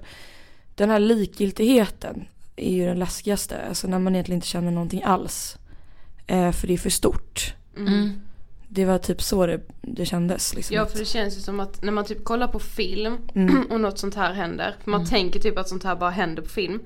den 0.76 0.90
här 0.90 1.00
likgiltigheten 1.00 2.28
är 2.56 2.72
ju 2.72 2.86
den 2.86 3.00
läskigaste. 3.00 3.66
Alltså 3.70 3.88
när 3.88 4.00
man 4.00 4.16
egentligen 4.16 4.38
inte 4.38 4.48
känner 4.48 4.72
någonting 4.72 5.04
alls. 5.04 5.58
Eh, 6.28 6.52
för 6.52 6.68
det 6.68 6.74
är 6.74 6.78
för 6.78 6.90
stort. 6.90 7.54
Mm. 7.78 8.22
Det 8.76 8.86
var 8.86 8.98
typ 8.98 9.22
så 9.22 9.46
det, 9.46 9.60
det 9.82 10.06
kändes. 10.06 10.54
Liksom. 10.56 10.76
Ja 10.76 10.86
för 10.86 11.00
det 11.00 11.06
känns 11.06 11.38
ju 11.38 11.42
som 11.42 11.60
att 11.60 11.84
när 11.84 11.92
man 11.92 12.06
typ 12.06 12.24
kollar 12.24 12.48
på 12.48 12.60
film 12.60 13.18
Mm. 13.36 13.66
och 13.72 13.80
något 13.80 14.00
sånt 14.00 14.16
här 14.16 14.34
händer. 14.34 14.76
För 14.84 14.92
man 14.92 15.06
tänker 15.06 15.40
typ 15.40 15.58
att 15.58 15.70
sånt 15.70 15.84
här 15.84 15.96
bara 15.96 16.10
händer 16.10 16.42
på 16.42 16.50
film. 16.50 16.80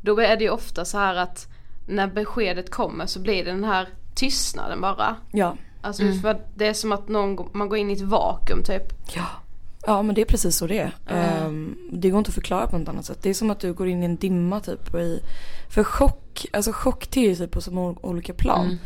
Då 0.00 0.20
är 0.20 0.36
det 0.36 0.44
ju 0.44 0.50
ofta 0.50 0.84
så 0.84 0.98
här 0.98 1.14
att 1.16 1.46
när 1.88 2.06
beskedet 2.06 2.70
kommer 2.70 3.06
så 3.06 3.20
blir 3.20 3.44
det 3.44 3.50
den 3.50 3.64
här 3.64 3.88
tystnaden 4.14 4.80
bara. 4.80 5.16
Ja. 5.32 5.56
Alltså 5.80 6.02
för 6.22 6.28
att 6.28 6.58
det 6.58 6.66
är 6.66 6.74
som 6.74 6.92
att 6.92 7.08
någon, 7.08 7.48
man 7.52 7.68
går 7.68 7.78
in 7.78 7.90
i 7.90 7.92
ett 7.92 8.00
vakuum 8.00 8.62
typ. 8.62 8.82
Ja. 9.14 9.26
Ja 9.86 10.02
men 10.02 10.14
det 10.14 10.20
är 10.20 10.24
precis 10.24 10.56
så 10.56 10.66
det 10.66 10.78
är. 10.78 10.92
Ehm, 11.08 11.76
det 11.92 12.10
går 12.10 12.18
inte 12.18 12.28
att 12.28 12.34
förklara 12.34 12.66
på 12.66 12.78
något 12.78 12.88
annat 12.88 13.04
sätt. 13.04 13.18
Det 13.22 13.30
är 13.30 13.34
som 13.34 13.50
att 13.50 13.60
du 13.60 13.72
går 13.72 13.88
in 13.88 14.02
i 14.02 14.06
en 14.06 14.16
dimma 14.16 14.60
typ. 14.60 14.94
I, 14.94 15.20
för 15.68 15.84
chock, 15.84 16.46
alltså 16.52 16.72
chock 16.72 17.06
ter 17.06 17.34
sig 17.34 17.48
på 17.48 17.60
så 17.60 17.70
många 17.70 17.96
olika 18.02 18.32
plan. 18.34 18.78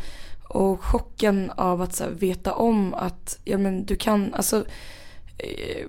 Och 0.51 0.83
chocken 0.83 1.51
av 1.55 1.81
att 1.81 1.95
så 1.95 2.03
här, 2.03 2.11
veta 2.11 2.53
om 2.53 2.93
att, 2.93 3.39
ja 3.43 3.57
men 3.57 3.85
du 3.85 3.95
kan, 3.95 4.33
alltså 4.33 4.65
eh, 5.37 5.85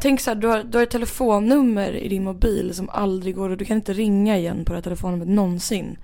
Tänk 0.00 0.20
så 0.20 0.30
här, 0.30 0.34
du 0.34 0.46
har, 0.46 0.62
du 0.62 0.78
har 0.78 0.82
ett 0.82 0.90
telefonnummer 0.90 1.92
i 1.92 2.08
din 2.08 2.24
mobil 2.24 2.74
som 2.74 2.88
aldrig 2.88 3.34
går 3.34 3.50
och 3.50 3.56
du 3.56 3.64
kan 3.64 3.76
inte 3.76 3.92
ringa 3.92 4.38
igen 4.38 4.64
på 4.64 4.72
det 4.72 4.76
här 4.76 4.82
telefonnumret 4.82 5.28
någonsin. 5.28 5.98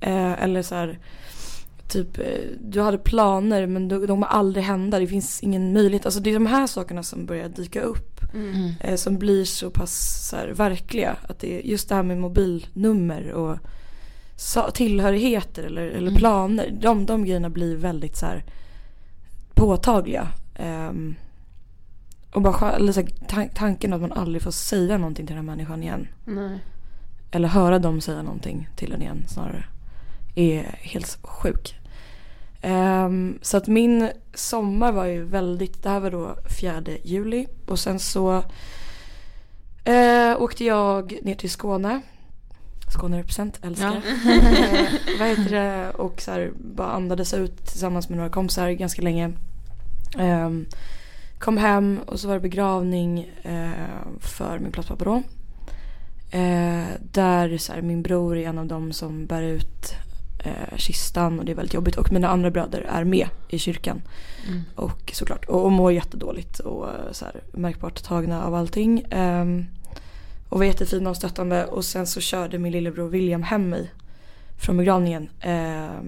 Eh, 0.00 0.42
eller 0.42 0.62
så 0.62 0.74
här, 0.74 0.98
typ 1.88 2.18
eh, 2.18 2.24
du 2.60 2.80
hade 2.80 2.98
planer 2.98 3.66
men 3.66 3.88
de, 3.88 4.06
kommer 4.06 4.26
aldrig 4.26 4.64
hända, 4.64 4.98
det 4.98 5.06
finns 5.06 5.42
ingen 5.42 5.72
möjlighet. 5.72 6.06
Alltså 6.06 6.20
det 6.20 6.30
är 6.30 6.34
de 6.34 6.46
här 6.46 6.66
sakerna 6.66 7.02
som 7.02 7.26
börjar 7.26 7.48
dyka 7.48 7.80
upp. 7.80 8.20
Eh, 8.80 8.96
som 8.96 9.18
blir 9.18 9.44
så 9.44 9.70
pass 9.70 10.26
så 10.30 10.36
här, 10.36 10.48
verkliga. 10.48 11.16
Att 11.28 11.38
det 11.38 11.58
är 11.58 11.66
just 11.66 11.88
det 11.88 11.94
här 11.94 12.02
med 12.02 12.18
mobilnummer 12.18 13.32
och 13.32 13.58
tillhörigheter 14.74 15.62
eller, 15.62 15.82
eller 15.86 16.10
planer. 16.14 16.70
De, 16.80 17.06
de 17.06 17.24
grejerna 17.24 17.50
blir 17.50 17.76
väldigt 17.76 18.16
så 18.16 18.26
här 18.26 18.44
påtagliga. 19.54 20.28
Ehm, 20.54 21.14
och 22.32 22.42
bara 22.42 22.72
eller 22.72 22.92
så 22.92 23.00
här, 23.00 23.08
tan- 23.08 23.50
tanken 23.54 23.92
att 23.92 24.00
man 24.00 24.12
aldrig 24.12 24.42
får 24.42 24.50
säga 24.50 24.98
någonting 24.98 25.26
till 25.26 25.36
den 25.36 25.44
här 25.46 25.56
människan 25.56 25.82
igen. 25.82 26.08
Nej. 26.24 26.58
Eller 27.30 27.48
höra 27.48 27.78
dem 27.78 28.00
säga 28.00 28.22
någonting 28.22 28.68
till 28.76 28.92
en 28.92 29.02
igen 29.02 29.24
snarare. 29.28 29.64
Är 30.34 30.62
helt 30.82 31.18
sjuk. 31.22 31.74
Ehm, 32.62 33.38
så 33.42 33.56
att 33.56 33.66
min 33.66 34.10
sommar 34.34 34.92
var 34.92 35.04
ju 35.04 35.22
väldigt, 35.24 35.82
det 35.82 35.88
här 35.88 36.00
var 36.00 36.10
då 36.10 36.36
4 36.60 36.82
juli. 37.02 37.46
Och 37.66 37.78
sen 37.78 37.98
så 37.98 38.42
eh, 39.84 40.42
åkte 40.42 40.64
jag 40.64 41.18
ner 41.22 41.34
till 41.34 41.50
Skåne. 41.50 42.00
Skåne 42.94 43.18
represent, 43.18 43.58
älskar. 43.62 43.96
eh, 43.96 45.18
vad 45.18 45.28
heter 45.28 45.50
det? 45.50 45.90
Och 45.90 46.20
så 46.20 46.30
här, 46.30 46.52
bara 46.56 46.88
andades 46.92 47.34
ut 47.34 47.66
tillsammans 47.66 48.08
med 48.08 48.16
några 48.18 48.30
kompisar 48.30 48.70
ganska 48.70 49.02
länge. 49.02 49.32
Ehm, 50.18 50.66
kom 51.38 51.56
hem 51.56 52.00
och 52.06 52.20
så 52.20 52.28
var 52.28 52.34
det 52.34 52.40
begravning 52.40 53.30
eh, 53.42 53.70
för 54.20 54.58
min 54.58 54.72
plastpappa 54.72 55.04
då. 55.04 55.22
Eh, 56.30 56.84
där 57.12 57.58
så 57.58 57.72
här, 57.72 57.82
min 57.82 58.02
bror 58.02 58.36
är 58.36 58.48
en 58.48 58.58
av 58.58 58.66
dem 58.66 58.92
som 58.92 59.26
bär 59.26 59.42
ut 59.42 59.94
eh, 60.44 60.76
kistan 60.76 61.38
och 61.38 61.44
det 61.44 61.52
är 61.52 61.56
väldigt 61.56 61.74
jobbigt. 61.74 61.96
Och 61.96 62.12
mina 62.12 62.28
andra 62.28 62.50
bröder 62.50 62.80
är 62.80 63.04
med 63.04 63.28
i 63.48 63.58
kyrkan. 63.58 64.02
Mm. 64.48 64.62
Och 64.74 65.10
såklart, 65.14 65.44
och, 65.44 65.64
och 65.64 65.72
mår 65.72 65.92
jättedåligt 65.92 66.58
och 66.58 66.88
eh, 66.88 67.12
så 67.12 67.24
här, 67.24 67.40
märkbart 67.52 68.02
tagna 68.02 68.44
av 68.44 68.54
allting. 68.54 69.04
Och 70.54 70.60
var 70.60 70.66
jättefina 70.66 71.10
och 71.10 71.16
stöttande 71.16 71.66
och 71.66 71.84
sen 71.84 72.06
så 72.06 72.20
körde 72.20 72.58
min 72.58 72.72
lillebror 72.72 73.08
William 73.08 73.42
hem 73.42 73.68
mig 73.68 73.90
från 74.58 74.76
begravningen. 74.76 75.28
Eh, 75.40 76.00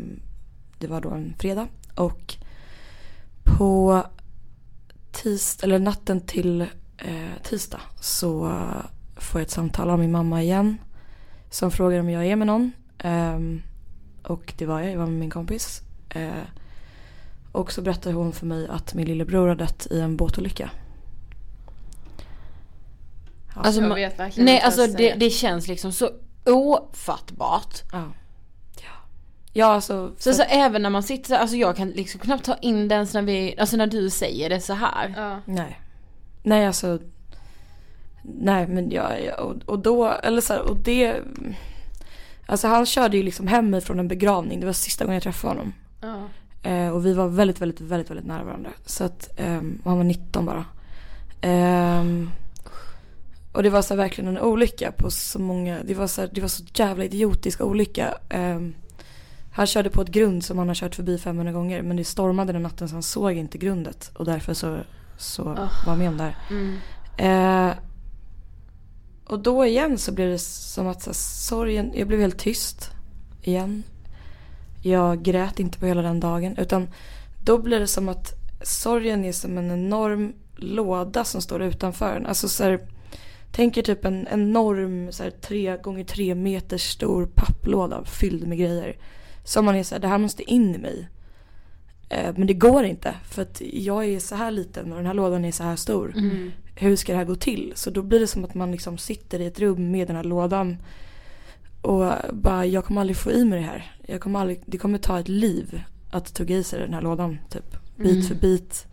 det 0.79 0.87
var 0.87 1.01
då 1.01 1.11
en 1.11 1.35
fredag 1.39 1.69
och 1.95 2.35
på 3.45 4.03
tisdag, 5.13 5.67
eller 5.67 5.79
natten 5.79 6.21
till 6.21 6.61
eh, 6.99 7.43
tisdag 7.43 7.81
så 8.01 8.61
får 9.17 9.41
jag 9.41 9.47
ett 9.47 9.51
samtal 9.51 9.91
av 9.91 9.99
min 9.99 10.13
mamma 10.13 10.43
igen. 10.43 10.79
Som 11.51 11.71
frågar 11.71 12.01
om 12.01 12.11
jag 12.11 12.27
är 12.27 12.37
med 12.37 12.47
någon. 12.47 12.73
Eh, 12.99 13.39
och 14.23 14.55
det 14.59 14.67
var 14.67 14.81
jag, 14.81 14.93
jag 14.93 14.99
var 14.99 15.07
med 15.07 15.21
min 15.21 15.31
kompis. 15.31 15.83
Eh, 16.09 16.47
och 17.53 17.73
så 17.73 17.83
berättar 17.83 18.13
hon 18.13 18.33
för 18.33 18.47
mig 18.47 18.69
att 18.69 18.95
min 18.95 19.07
lillebror 19.07 19.49
har 19.49 19.57
dött 19.57 19.87
i 19.91 20.01
en 20.01 20.17
båtolycka. 20.17 20.71
Alltså, 23.57 23.83
jag 23.83 23.95
vet 23.95 24.19
verkligen 24.19 24.45
Nej 24.45 24.55
inte 24.55 24.67
alltså 24.67 24.87
det, 24.87 25.15
det 25.15 25.31
känns 25.31 25.69
liksom 25.69 25.93
så 25.93 26.11
ofattbart. 26.45 27.83
Ja. 27.93 28.03
Ja, 29.53 29.67
alltså. 29.67 30.13
Så, 30.19 30.33
så 30.33 30.43
även 30.43 30.83
när 30.83 30.91
man 30.91 31.03
sitter 31.03 31.29
så- 31.29 31.37
alltså 31.37 31.57
jag 31.57 31.77
kan 31.77 31.89
liksom 31.91 32.21
knappt 32.21 32.45
ta 32.45 32.55
in 32.55 32.89
den 32.89 33.07
när 33.15 33.23
vi, 33.23 33.55
alltså 33.59 33.77
när 33.77 33.87
du 33.87 34.11
säger 34.11 34.51
det 34.51 34.61
så 34.61 34.73
här. 34.73 35.15
Ja. 35.17 35.41
Nej. 35.45 35.81
Nej 36.43 36.67
alltså. 36.67 36.99
Nej 38.23 38.67
men 38.67 38.91
jag, 38.91 39.13
och, 39.39 39.55
och 39.67 39.79
då, 39.79 40.07
eller 40.11 40.41
så 40.41 40.53
här, 40.53 40.61
och 40.61 40.77
det. 40.77 41.17
Alltså 42.47 42.69
han 42.69 42.87
körde 42.87 43.17
ju 43.17 43.23
liksom 43.23 43.47
hem 43.47 43.71
mig 43.71 43.81
från 43.81 43.99
en 43.99 44.09
begravning. 44.09 44.61
Det 44.61 44.67
var 44.67 44.73
sista 44.73 45.05
gången 45.05 45.15
jag 45.15 45.23
träffade 45.23 45.51
honom. 45.55 45.73
Ja. 46.01 46.23
Eh, 46.71 46.89
och 46.89 47.07
vi 47.07 47.13
var 47.15 47.29
väldigt, 47.29 47.61
väldigt, 47.61 47.81
väldigt, 47.81 48.11
väldigt 48.11 48.27
nära 48.27 48.45
varandra. 48.45 48.71
Så 48.87 49.05
att, 49.05 49.29
och 49.85 49.91
han 49.91 49.97
var 49.97 50.05
19 50.05 50.47
bara. 50.47 50.65
Ehm, 51.41 52.31
och 53.57 53.63
det 53.63 53.71
var 53.71 53.83
så 53.83 53.97
verkligen 53.97 54.37
en 54.37 54.43
olycka 54.43 54.93
på 54.93 55.11
så 55.11 55.39
många, 55.39 55.79
det 55.85 55.95
var 55.95 56.07
så, 56.07 56.21
här, 56.21 56.31
det 56.33 56.41
var 56.41 56.49
så 56.49 56.63
jävla 56.75 57.05
idiotisk 57.05 57.61
olycka. 57.61 58.19
Ehm, 58.29 58.75
han 59.53 59.67
körde 59.67 59.91
på 59.91 60.03
ett 60.03 60.09
grund 60.09 60.45
som 60.45 60.59
han 60.59 60.69
har 60.69 60.75
kört 60.75 60.95
förbi 60.95 61.19
500 61.19 61.53
gånger 61.53 61.83
men 61.83 61.97
det 61.97 62.05
stormade 62.05 62.53
den 62.53 62.63
natten 62.63 62.89
så 62.89 62.95
han 62.95 63.03
såg 63.03 63.33
inte 63.33 63.59
grundet 63.59 64.11
och 64.15 64.25
därför 64.25 64.55
så, 64.55 64.79
så 65.17 65.45
var 65.45 65.69
han 65.87 65.99
med 65.99 66.09
om 66.09 66.17
det 66.17 66.23
här. 66.23 66.37
Mm. 66.51 66.79
Eh, 67.19 67.77
och 69.27 69.39
då 69.39 69.67
igen 69.67 69.99
så 69.99 70.13
blev 70.13 70.31
det 70.31 70.39
som 70.39 70.87
att 70.87 71.03
så 71.03 71.11
här, 71.11 71.15
sorgen, 71.15 71.93
jag 71.95 72.09
blev 72.09 72.21
helt 72.21 72.39
tyst 72.39 72.91
igen. 73.43 73.83
Jag 74.83 75.23
grät 75.23 75.61
inte 75.61 75.79
på 75.79 75.87
hela 75.87 76.03
den 76.03 76.21
dagen 76.21 76.57
utan 76.59 76.89
då 77.45 77.59
blir 77.59 77.81
det 77.81 77.87
som 77.87 78.09
att 78.09 78.35
sorgen 78.63 79.25
är 79.25 79.33
som 79.33 79.59
en 79.59 79.71
enorm 79.71 80.33
låda 80.57 81.25
som 81.25 81.43
står 81.43 81.63
utanför 81.63 82.17
en. 82.17 82.27
Alltså 82.27 82.49
så 82.49 82.65
här, 82.65 82.96
tänk 83.57 83.77
er 83.77 83.83
typ 83.83 84.05
en 84.05 84.27
enorm 84.31 85.13
så 85.13 85.23
här, 85.23 85.31
tre 85.31 85.77
gånger 85.77 86.05
tre 86.05 86.35
meter 86.35 86.79
stor 86.79 87.27
papplåda 87.35 88.05
fylld 88.05 88.47
med 88.47 88.59
grejer. 88.59 88.97
Som 89.45 89.65
man 89.65 89.75
är 89.77 89.83
så 89.83 89.95
här, 89.95 90.03
det 90.03 90.09
här 90.09 90.19
måste 90.19 90.51
in 90.51 90.75
i 90.75 90.79
mig. 90.79 91.09
Eh, 92.09 92.35
men 92.37 92.47
det 92.47 92.55
går 92.55 92.85
inte 92.85 93.15
för 93.31 93.43
att 93.43 93.63
jag 93.73 94.05
är 94.05 94.19
så 94.19 94.35
här 94.35 94.51
liten 94.51 94.93
och 94.93 94.97
den 94.99 95.07
här 95.07 95.15
lådan 95.15 95.45
är 95.45 95.53
så 95.53 95.63
här 95.63 95.77
stor 95.77 96.13
Mm. 96.17 96.53
hur 96.77 96.97
ska 96.97 97.13
det 97.13 97.19
här 97.19 97.25
gå 97.25 97.35
till? 97.35 97.73
Så 97.75 97.91
då 97.91 98.03
blir 98.03 98.21
det 98.21 98.27
som 98.27 98.45
att 98.45 98.55
man 98.55 98.71
liksom 98.73 98.99
sitter 98.99 99.41
i 99.41 99.47
ett 99.47 99.61
rum 99.61 99.91
med 99.91 100.07
den 100.07 100.17
här 100.17 100.25
lådan 100.25 100.77
och 101.83 102.13
bara 102.33 102.67
jag 102.67 102.85
kommer 102.85 103.01
aldrig 103.01 103.17
få 103.17 103.31
i 103.33 103.45
mig 103.45 103.59
det 103.59 103.65
här. 103.67 103.93
Jag 104.07 104.21
kommer 104.21 104.41
aldrig, 104.41 104.63
det 104.67 104.79
kommer 104.79 104.99
ta 104.99 105.19
ett 105.21 105.29
liv 105.29 105.81
att 106.11 106.35
tugga 106.35 106.57
i 106.57 106.63
sig 106.65 106.81
den 106.81 106.95
här 106.95 107.03
lådan 107.03 107.39
typ. 107.51 107.77
Bit 107.97 108.13
Mm. 108.13 108.23
för 108.23 108.35
bit. 108.35 108.87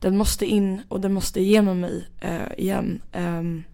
Den 0.00 0.16
måste 0.16 0.46
in 0.46 0.80
och 0.88 1.00
den 1.00 1.12
måste 1.12 1.40
igenom 1.40 1.80
mig 1.80 2.08
eh, 2.20 2.52
igen. 2.58 3.02
Ehm, 3.12 3.64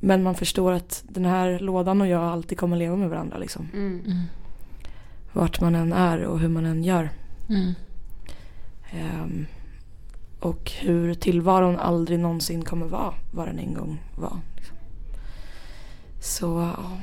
men 0.00 0.22
man 0.22 0.34
förstår 0.34 0.72
att 0.72 1.04
den 1.08 1.24
här 1.24 1.58
lådan 1.58 2.00
och 2.00 2.06
jag 2.06 2.22
alltid 2.22 2.58
kommer 2.58 2.76
leva 2.76 2.96
med 2.96 3.10
varandra 3.10 3.38
liksom. 3.38 3.68
Mm. 3.74 4.22
Vart 5.32 5.60
man 5.60 5.74
än 5.74 5.92
är 5.92 6.24
och 6.24 6.40
hur 6.40 6.48
man 6.48 6.66
än 6.66 6.84
gör. 6.84 7.10
Mm. 7.48 7.74
Ehm, 8.90 9.46
och 10.40 10.70
hur 10.70 11.14
tillvaron 11.14 11.78
aldrig 11.78 12.18
någonsin 12.18 12.64
kommer 12.64 12.86
vara 12.86 13.14
vad 13.30 13.48
den 13.48 13.58
en 13.58 13.74
gång 13.74 14.02
var. 14.16 14.40
Liksom. 14.56 14.76
Så 16.20 16.72
ja. 16.76 16.98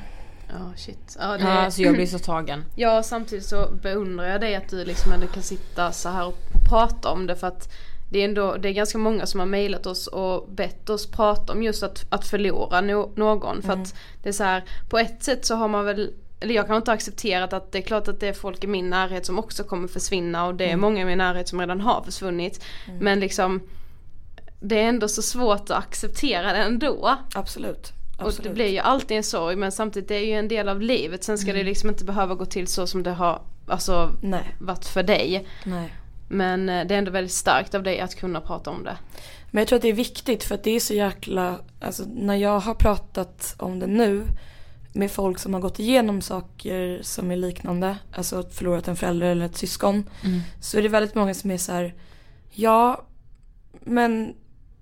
Ja 0.49 0.73
shit. 0.75 1.17
Ja, 1.19 1.37
det, 1.37 1.43
Ja, 1.43 1.49
alltså 1.49 1.81
jag 1.81 1.93
blir 1.93 2.05
så 2.05 2.19
tagen. 2.19 2.65
Ja 2.75 3.03
samtidigt 3.03 3.45
så 3.45 3.69
beundrar 3.81 4.25
jag 4.25 4.41
dig 4.41 4.55
att 4.55 4.69
du 4.69 4.85
liksom 4.85 5.11
ändå 5.11 5.27
kan 5.27 5.43
sitta 5.43 5.91
så 5.91 6.09
här 6.09 6.27
och 6.27 6.37
prata 6.69 7.09
om 7.09 7.27
det 7.27 7.35
för 7.35 7.47
att 7.47 7.69
det 8.13 8.19
är 8.19 8.25
ändå, 8.25 8.55
det 8.55 8.69
är 8.69 8.73
ganska 8.73 8.97
många 8.97 9.25
som 9.25 9.39
har 9.39 9.47
mejlat 9.47 9.85
oss 9.85 10.07
och 10.07 10.49
bett 10.49 10.89
oss 10.89 11.11
prata 11.11 11.53
om 11.53 11.63
just 11.63 11.83
att, 11.83 12.05
att 12.09 12.27
förlora 12.27 12.81
no, 12.81 13.11
någon 13.15 13.61
för 13.61 13.73
att 13.73 13.95
det 14.23 14.29
är 14.29 14.33
så 14.33 14.43
här, 14.43 14.63
på 14.89 14.97
ett 14.97 15.23
sätt 15.23 15.45
så 15.45 15.55
har 15.55 15.67
man 15.67 15.85
väl 15.85 16.13
eller 16.39 16.55
jag 16.55 16.67
kan 16.67 16.75
inte 16.75 16.91
accepterat 16.91 17.53
att 17.53 17.71
det 17.71 17.77
är 17.77 17.81
klart 17.81 18.07
att 18.07 18.19
det 18.19 18.27
är 18.27 18.33
folk 18.33 18.63
i 18.63 18.67
min 18.67 18.89
närhet 18.89 19.25
som 19.25 19.39
också 19.39 19.63
kommer 19.63 19.87
försvinna 19.87 20.45
och 20.45 20.55
det 20.55 20.71
är 20.71 20.77
många 20.77 21.01
i 21.01 21.05
min 21.05 21.17
närhet 21.17 21.47
som 21.47 21.59
redan 21.59 21.81
har 21.81 22.01
försvunnit. 22.03 22.63
Men 22.99 23.19
liksom 23.19 23.61
det 24.59 24.79
är 24.79 24.89
ändå 24.89 25.07
så 25.07 25.21
svårt 25.21 25.61
att 25.61 25.71
acceptera 25.71 26.53
det 26.53 26.59
ändå. 26.59 27.17
Absolut. 27.33 27.91
Och 28.17 28.27
Absolut. 28.27 28.43
det 28.43 28.49
blir 28.53 28.67
ju 28.67 28.79
alltid 28.79 29.17
en 29.17 29.23
sorg 29.23 29.55
men 29.55 29.71
samtidigt 29.71 30.09
det 30.09 30.15
är 30.15 30.25
ju 30.25 30.33
en 30.33 30.47
del 30.47 30.69
av 30.69 30.81
livet. 30.81 31.23
Sen 31.23 31.37
ska 31.37 31.53
det 31.53 31.63
liksom 31.63 31.89
inte 31.89 32.05
behöva 32.05 32.35
gå 32.35 32.45
till 32.45 32.67
så 32.67 32.87
som 32.87 33.03
det 33.03 33.11
har 33.11 33.41
alltså, 33.67 34.11
Nej. 34.21 34.55
varit 34.59 34.85
för 34.85 35.03
dig. 35.03 35.47
Nej. 35.63 35.93
Men 36.33 36.69
eh, 36.69 36.87
det 36.87 36.93
är 36.93 36.97
ändå 36.97 37.11
väldigt 37.11 37.33
starkt 37.33 37.75
av 37.75 37.83
dig 37.83 37.99
att 37.99 38.15
kunna 38.15 38.41
prata 38.41 38.69
om 38.69 38.83
det. 38.83 38.97
Men 39.51 39.61
jag 39.61 39.67
tror 39.67 39.77
att 39.77 39.81
det 39.81 39.89
är 39.89 39.93
viktigt 39.93 40.43
för 40.43 40.55
att 40.55 40.63
det 40.63 40.71
är 40.71 40.79
så 40.79 40.93
jäkla, 40.93 41.59
alltså 41.81 42.03
när 42.15 42.35
jag 42.35 42.59
har 42.59 42.75
pratat 42.75 43.55
om 43.59 43.79
det 43.79 43.87
nu 43.87 44.25
med 44.93 45.11
folk 45.11 45.39
som 45.39 45.53
har 45.53 45.61
gått 45.61 45.79
igenom 45.79 46.21
saker 46.21 46.99
som 47.01 47.31
är 47.31 47.35
liknande, 47.35 47.97
alltså 48.11 48.43
förlorat 48.43 48.87
en 48.87 48.95
förälder 48.95 49.27
eller 49.27 49.45
ett 49.45 49.57
syskon. 49.57 50.09
Så 50.61 50.77
är 50.77 50.81
det 50.81 50.89
väldigt 50.89 51.15
många 51.15 51.33
som 51.33 51.51
är 51.51 51.57
så 51.57 51.71
här, 51.71 51.93
ja 52.51 53.05
men 53.83 54.33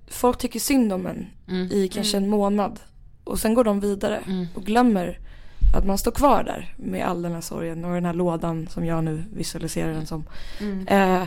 folk 0.08 0.38
tycker 0.38 0.60
synd 0.60 0.94
om 0.94 1.06
en 1.08 1.28
i 1.72 1.88
kanske 1.88 2.18
en 2.18 2.30
månad. 2.30 2.80
Och 3.24 3.40
sen 3.40 3.54
går 3.54 3.64
de 3.64 3.80
vidare 3.80 4.48
och 4.56 4.64
glömmer 4.64 5.20
att 5.74 5.86
man 5.86 5.98
står 5.98 6.12
kvar 6.12 6.44
där 6.44 6.74
med 6.78 7.08
all 7.08 7.22
den 7.22 7.34
här 7.34 7.42
sorgen 7.42 7.86
och 7.86 7.94
den 7.94 8.06
här 8.06 8.14
lådan 8.14 8.68
som 8.68 8.86
jag 8.86 9.04
nu 9.04 9.24
visualiserar 9.34 9.94
den 9.94 10.06
som. 10.06 10.24
Eh, 10.88 11.24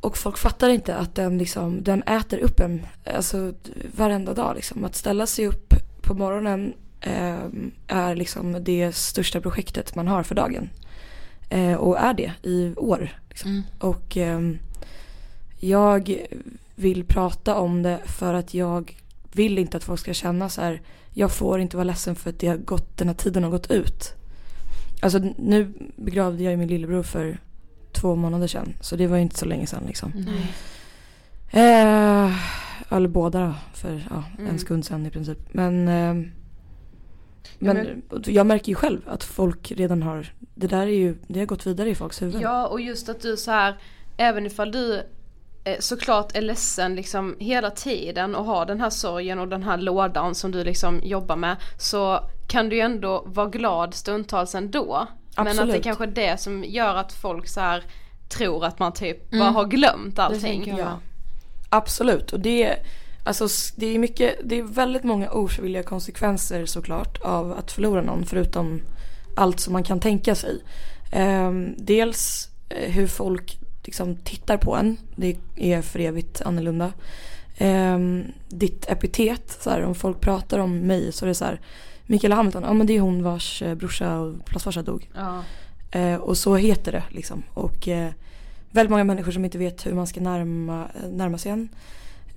och 0.00 0.16
folk 0.16 0.38
fattar 0.38 0.68
inte 0.68 0.96
att 0.96 1.14
den, 1.14 1.38
liksom, 1.38 1.82
den 1.82 2.02
äter 2.02 2.38
upp 2.38 2.60
en 2.60 2.86
alltså, 3.14 3.52
varenda 3.96 4.34
dag. 4.34 4.56
Liksom. 4.56 4.84
Att 4.84 4.94
ställa 4.94 5.26
sig 5.26 5.46
upp 5.46 5.74
på 6.02 6.14
morgonen 6.14 6.74
eh, 7.00 7.38
är 7.86 8.14
liksom 8.14 8.64
det 8.64 8.92
största 8.92 9.40
projektet 9.40 9.94
man 9.94 10.08
har 10.08 10.22
för 10.22 10.34
dagen. 10.34 10.70
Eh, 11.50 11.74
och 11.74 11.98
är 11.98 12.14
det 12.14 12.32
i 12.42 12.74
år. 12.76 13.10
Liksom. 13.28 13.62
Och 13.78 14.16
ehm, 14.16 14.58
jag 15.60 16.26
vill 16.74 17.04
prata 17.04 17.54
om 17.54 17.82
det 17.82 17.98
för 18.04 18.34
att 18.34 18.54
jag 18.54 18.96
vill 19.32 19.58
inte 19.58 19.76
att 19.76 19.84
folk 19.84 20.00
ska 20.00 20.14
känna 20.14 20.48
så 20.48 20.60
här. 20.60 20.82
Jag 21.16 21.32
får 21.32 21.60
inte 21.60 21.76
vara 21.76 21.84
ledsen 21.84 22.14
för 22.14 22.30
att 22.30 22.38
det 22.38 22.46
har 22.46 22.56
gått, 22.56 22.96
den 22.96 23.08
här 23.08 23.14
tiden 23.14 23.44
har 23.44 23.50
gått 23.50 23.70
ut. 23.70 24.14
Alltså 25.02 25.18
nu 25.36 25.72
begravde 25.96 26.42
jag 26.42 26.50
ju 26.50 26.56
min 26.56 26.68
lillebror 26.68 27.02
för 27.02 27.38
två 27.92 28.14
månader 28.14 28.46
sedan. 28.46 28.74
Så 28.80 28.96
det 28.96 29.06
var 29.06 29.16
ju 29.16 29.22
inte 29.22 29.38
så 29.38 29.46
länge 29.46 29.66
sedan 29.66 29.82
liksom. 29.86 30.12
Eh, 31.50 32.32
eller 32.88 33.08
båda 33.08 33.40
då, 33.46 33.54
för 33.74 34.06
ja, 34.10 34.24
en 34.48 34.58
sekund 34.58 34.84
sedan 34.84 35.06
i 35.06 35.10
princip. 35.10 35.38
Men, 35.52 35.88
eh, 35.88 36.30
men 37.58 38.02
jag 38.26 38.46
märker 38.46 38.68
ju 38.68 38.74
själv 38.74 39.00
att 39.06 39.24
folk 39.24 39.72
redan 39.72 40.02
har, 40.02 40.32
det 40.54 40.66
där 40.66 40.86
är 40.86 40.96
ju, 40.96 41.16
det 41.26 41.38
har 41.38 41.46
gått 41.46 41.66
vidare 41.66 41.90
i 41.90 41.94
folks 41.94 42.22
huvuden. 42.22 42.40
Ja 42.40 42.66
och 42.66 42.80
just 42.80 43.08
att 43.08 43.20
du 43.20 43.36
så 43.36 43.50
här, 43.50 43.76
även 44.16 44.46
ifall 44.46 44.72
du 44.72 45.02
såklart 45.78 46.36
är 46.36 46.40
ledsen 46.40 46.94
liksom 46.94 47.36
hela 47.38 47.70
tiden 47.70 48.34
och 48.34 48.44
har 48.44 48.66
den 48.66 48.80
här 48.80 48.90
sorgen 48.90 49.38
och 49.38 49.48
den 49.48 49.62
här 49.62 49.78
lådan 49.78 50.34
som 50.34 50.50
du 50.52 50.64
liksom 50.64 51.00
jobbar 51.02 51.36
med 51.36 51.56
så 51.78 52.20
kan 52.48 52.68
du 52.68 52.76
ju 52.76 52.82
ändå 52.82 53.22
vara 53.26 53.48
glad 53.48 53.94
stundtals 53.94 54.54
ändå. 54.54 55.06
Men 55.36 55.46
att 55.46 55.56
det 55.56 55.62
Absolut. 55.62 55.84
kanske 55.84 56.04
är 56.04 56.08
det 56.08 56.40
som 56.40 56.64
gör 56.64 56.94
att 56.94 57.12
folk 57.12 57.48
så 57.48 57.60
här 57.60 57.84
tror 58.28 58.64
att 58.64 58.78
man 58.78 58.92
typ 58.92 59.30
bara 59.30 59.50
har 59.50 59.64
glömt 59.64 60.18
allting. 60.18 60.74
Ja. 60.78 60.98
Absolut 61.68 62.32
och 62.32 62.40
det 62.40 62.64
är, 62.64 62.76
alltså, 63.24 63.48
det 63.76 63.86
är 63.86 63.98
mycket, 63.98 64.36
det 64.44 64.58
är 64.58 64.62
väldigt 64.62 65.04
många 65.04 65.30
ofrivilliga 65.30 65.82
konsekvenser 65.82 66.66
såklart 66.66 67.22
av 67.22 67.52
att 67.52 67.72
förlora 67.72 68.02
någon 68.02 68.26
förutom 68.26 68.82
allt 69.36 69.60
som 69.60 69.72
man 69.72 69.84
kan 69.84 70.00
tänka 70.00 70.34
sig. 70.34 70.62
Ehm, 71.12 71.74
dels 71.78 72.48
eh, 72.68 72.90
hur 72.90 73.06
folk 73.06 73.58
liksom 73.84 74.16
tittar 74.16 74.56
på 74.56 74.76
en, 74.76 74.96
det 75.16 75.36
är 75.56 75.82
för 75.82 75.98
evigt 75.98 76.42
annorlunda. 76.42 76.92
Um, 77.60 78.24
ditt 78.48 78.90
epitet, 78.90 79.58
så 79.60 79.70
här, 79.70 79.82
om 79.82 79.94
folk 79.94 80.20
pratar 80.20 80.58
om 80.58 80.78
mig 80.78 81.12
så 81.12 81.24
är 81.24 81.28
det 81.28 81.34
så 81.34 81.44
här 81.44 81.60
Mikael 82.06 82.32
Hamilton, 82.32 82.62
ja 82.62 82.72
men 82.72 82.86
det 82.86 82.96
är 82.96 83.00
hon 83.00 83.22
vars 83.22 83.62
eh, 83.62 83.74
brorsa 83.74 84.18
och 84.18 84.44
plastfarsa 84.44 84.82
dog. 84.82 85.10
Ja. 85.14 85.42
Eh, 85.90 86.16
och 86.16 86.38
så 86.38 86.56
heter 86.56 86.92
det 86.92 87.02
liksom. 87.10 87.42
Och 87.54 87.88
eh, 87.88 88.10
väldigt 88.70 88.90
många 88.90 89.04
människor 89.04 89.32
som 89.32 89.44
inte 89.44 89.58
vet 89.58 89.86
hur 89.86 89.94
man 89.94 90.06
ska 90.06 90.20
närma, 90.20 90.88
närma 91.10 91.38
sig 91.38 91.52
en. 91.52 91.68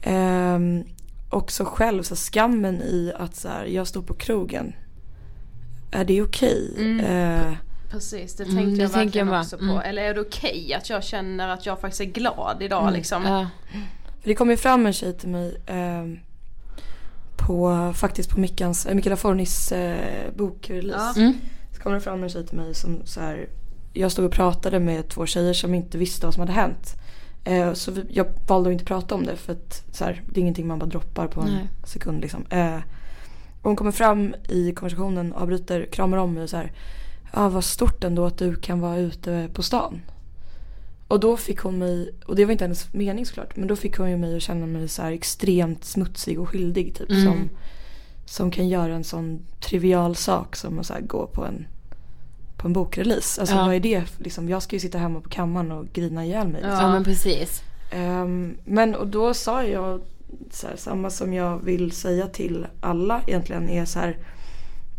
Eh, 0.02 0.86
också 1.30 1.66
själv, 1.66 2.04
så 2.04 2.16
skammen 2.16 2.82
i 2.82 3.14
att 3.18 3.36
så 3.36 3.48
här, 3.48 3.66
jag 3.66 3.88
står 3.88 4.02
på 4.02 4.14
krogen. 4.14 4.74
Är 5.92 6.06
det 6.06 6.22
okej? 6.22 6.70
Okay? 6.74 6.86
Mm. 6.86 7.06
Eh, 7.06 7.54
Precis, 7.90 8.36
det 8.36 8.44
Mm, 8.44 8.56
tänkte 8.56 8.76
det 8.76 8.82
jag 8.82 8.92
tänker 8.92 9.06
verkligen 9.06 9.28
jag 9.28 9.42
också 9.42 9.58
på. 9.58 9.64
Mm. 9.64 9.78
Eller 9.78 10.02
är 10.02 10.14
det 10.14 10.22
okej 10.22 10.74
att 10.74 10.90
jag 10.90 11.04
känner 11.04 11.48
att 11.48 11.66
jag 11.66 11.80
faktiskt 11.80 12.02
är 12.02 12.06
glad 12.06 12.58
idag 12.62 12.94
liksom? 12.94 13.24
Ja. 13.26 13.48
För 14.22 14.30
det 14.30 14.36
kom 14.36 14.50
ju 14.50 14.58
fram 14.58 14.86
en 14.86 14.94
tjej 14.94 15.18
till 15.18 15.30
mig 15.30 15.58
eh, 15.66 16.06
på, 17.38 17.94
faktiskt 17.96 18.30
på 18.30 18.40
Mickans, 18.40 18.86
äh, 18.86 18.96
Mikaela 18.96 19.16
Fornis 19.16 19.72
eh, 19.72 20.32
bokrelease. 20.36 21.20
Ja. 21.20 21.26
Mm. 21.26 21.38
Så 21.76 21.82
kom 21.82 21.94
det 21.94 22.02
fram 22.02 22.24
en 22.24 22.30
tjej 22.30 22.48
till 22.48 22.58
mig 22.58 22.74
som 22.74 23.02
så 23.06 23.20
här, 23.20 23.50
jag 23.94 24.12
stod 24.12 24.26
och 24.26 24.32
pratade 24.32 24.80
med 24.80 25.10
två 25.10 25.26
tjejer 25.26 25.54
som 25.54 25.74
inte 25.74 25.98
visste 25.98 26.26
vad 26.26 26.34
som 26.34 26.42
hade 26.42 26.54
hänt. 26.54 26.96
Eh, 27.44 27.74
så 27.74 27.92
vi, 27.92 28.06
jag 28.10 28.28
valde 28.48 28.70
att 28.70 28.74
inte 28.74 28.86
prata 28.86 29.16
om 29.16 29.26
det 29.26 29.36
för 29.36 29.54
att 29.54 29.84
så 29.92 30.04
här, 30.06 30.24
det 30.26 30.40
är 30.40 30.42
ingenting 30.42 30.68
man 30.68 30.80
bara 30.80 30.86
droppar 30.86 31.28
på 31.28 31.42
en 31.42 31.48
Nej. 31.48 31.70
sekund 31.84 32.22
liksom. 32.22 32.46
Eh, 32.50 32.78
och 33.62 33.64
hon 33.70 33.76
kommer 33.76 33.92
fram 33.92 34.36
i 34.50 34.72
konversationen, 34.72 35.34
avbryter, 35.34 35.86
kramar 35.92 36.18
om 36.18 36.34
mig 36.34 36.44
och 36.44 36.50
så 36.50 36.58
här. 36.58 36.72
Ja 37.34 37.50
vad 37.50 37.64
stort 37.64 38.04
ändå 38.04 38.26
att 38.26 38.38
du 38.38 38.56
kan 38.56 38.80
vara 38.80 38.98
ute 38.98 39.50
på 39.54 39.64
stan. 39.64 40.02
Och 41.08 41.20
då 41.20 41.38
fick 41.38 41.60
hon 41.60 41.78
mig, 41.78 42.14
och 42.26 42.36
det 42.36 42.46
var 42.46 42.52
inte 42.52 42.64
hennes 42.64 42.94
mening 42.94 43.26
såklart, 43.26 43.56
men 43.56 43.68
då 43.68 43.76
fick 43.76 43.98
hon 43.98 44.10
ju 44.10 44.18
mig 44.18 44.36
att 44.36 44.42
känna 44.42 44.66
mig 44.66 44.88
så 44.88 45.04
extremt 45.04 45.86
smutsig 45.86 46.40
och 46.40 46.50
skyldig 46.50 46.96
typ. 46.96 47.10
Mm. 47.10 47.24
Som, 47.24 47.50
som 48.26 48.52
kan 48.52 48.68
göra 48.68 48.96
en 48.96 49.04
sån 49.04 49.40
trivial 49.60 50.16
sak 50.16 50.56
som 50.56 50.80
att 50.80 50.86
så 50.86 50.94
gå 51.02 51.28
på 51.28 51.46
en, 51.46 51.68
på 52.58 52.68
en 52.68 52.74
bokrelease. 52.74 53.42
Alltså 53.42 53.56
Ja. 53.56 53.66
vad 53.66 53.76
är 53.76 53.80
det? 53.80 54.04
Liksom, 54.18 54.50
jag 54.50 54.64
ska 54.64 54.76
ju 54.76 54.80
sitta 54.80 54.98
hemma 54.98 55.22
på 55.22 55.30
kammaren 55.30 55.72
och 55.72 55.86
grina 55.94 56.26
ihjäl 56.26 56.48
mig. 56.48 56.62
Liksom. 56.62 56.80
ja 56.80 56.92
men 56.92 57.04
precis. 57.04 57.62
Ehm, 57.92 58.58
men 58.66 58.96
och 58.96 59.08
då 59.08 59.34
sa 59.34 59.64
jag 59.64 60.02
här, 60.64 60.76
samma 60.76 61.10
som 61.10 61.34
jag 61.34 61.60
vill 61.64 61.92
säga 61.92 62.28
till 62.28 62.68
alla 62.80 63.22
egentligen 63.28 63.70
är 63.70 63.86
så 63.86 64.00
här. 64.00 64.18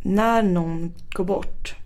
När 0.02 0.42
någon 0.42 0.92
går 1.10 1.24
bort 1.24 1.76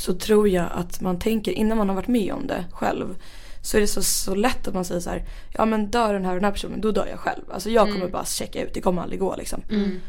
så 0.00 0.14
tror 0.14 0.48
jag 0.48 0.66
att 0.74 1.00
man 1.00 1.18
tänker 1.18 1.52
innan 1.52 1.78
man 1.78 1.88
har 1.88 1.96
varit 1.96 2.08
med 2.08 2.32
om 2.32 2.46
det 2.46 2.64
själv. 2.72 3.16
Så 3.62 3.76
är 3.76 3.80
det 3.80 3.86
så, 3.86 4.02
så 4.02 4.34
lätt 4.34 4.68
att 4.68 4.74
man 4.74 4.84
säger 4.84 5.00
så 5.00 5.10
här. 5.10 5.24
Ja 5.54 5.64
men 5.64 5.90
dör 5.90 6.14
den 6.14 6.24
här 6.24 6.30
och 6.30 6.36
den 6.36 6.44
här 6.44 6.52
personen 6.52 6.80
då 6.80 6.92
dör 6.92 7.06
jag 7.06 7.18
själv. 7.18 7.42
Alltså 7.50 7.70
jag 7.70 7.92
kommer 7.92 8.08
bara 8.08 8.24
checka 8.24 8.62
ut, 8.62 8.74
det 8.74 8.80
kommer 8.80 9.02
aldrig 9.02 9.20
gå 9.20 9.36
liksom. 9.36 9.62
Mm. 9.70 10.00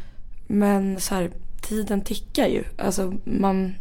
Men 0.47 0.99
så 0.99 1.15
här, 1.15 1.31
tiden 1.61 2.01
tickar 2.01 2.47
ju. 2.47 2.63
Alltså 2.77 3.13
man, 3.23 3.75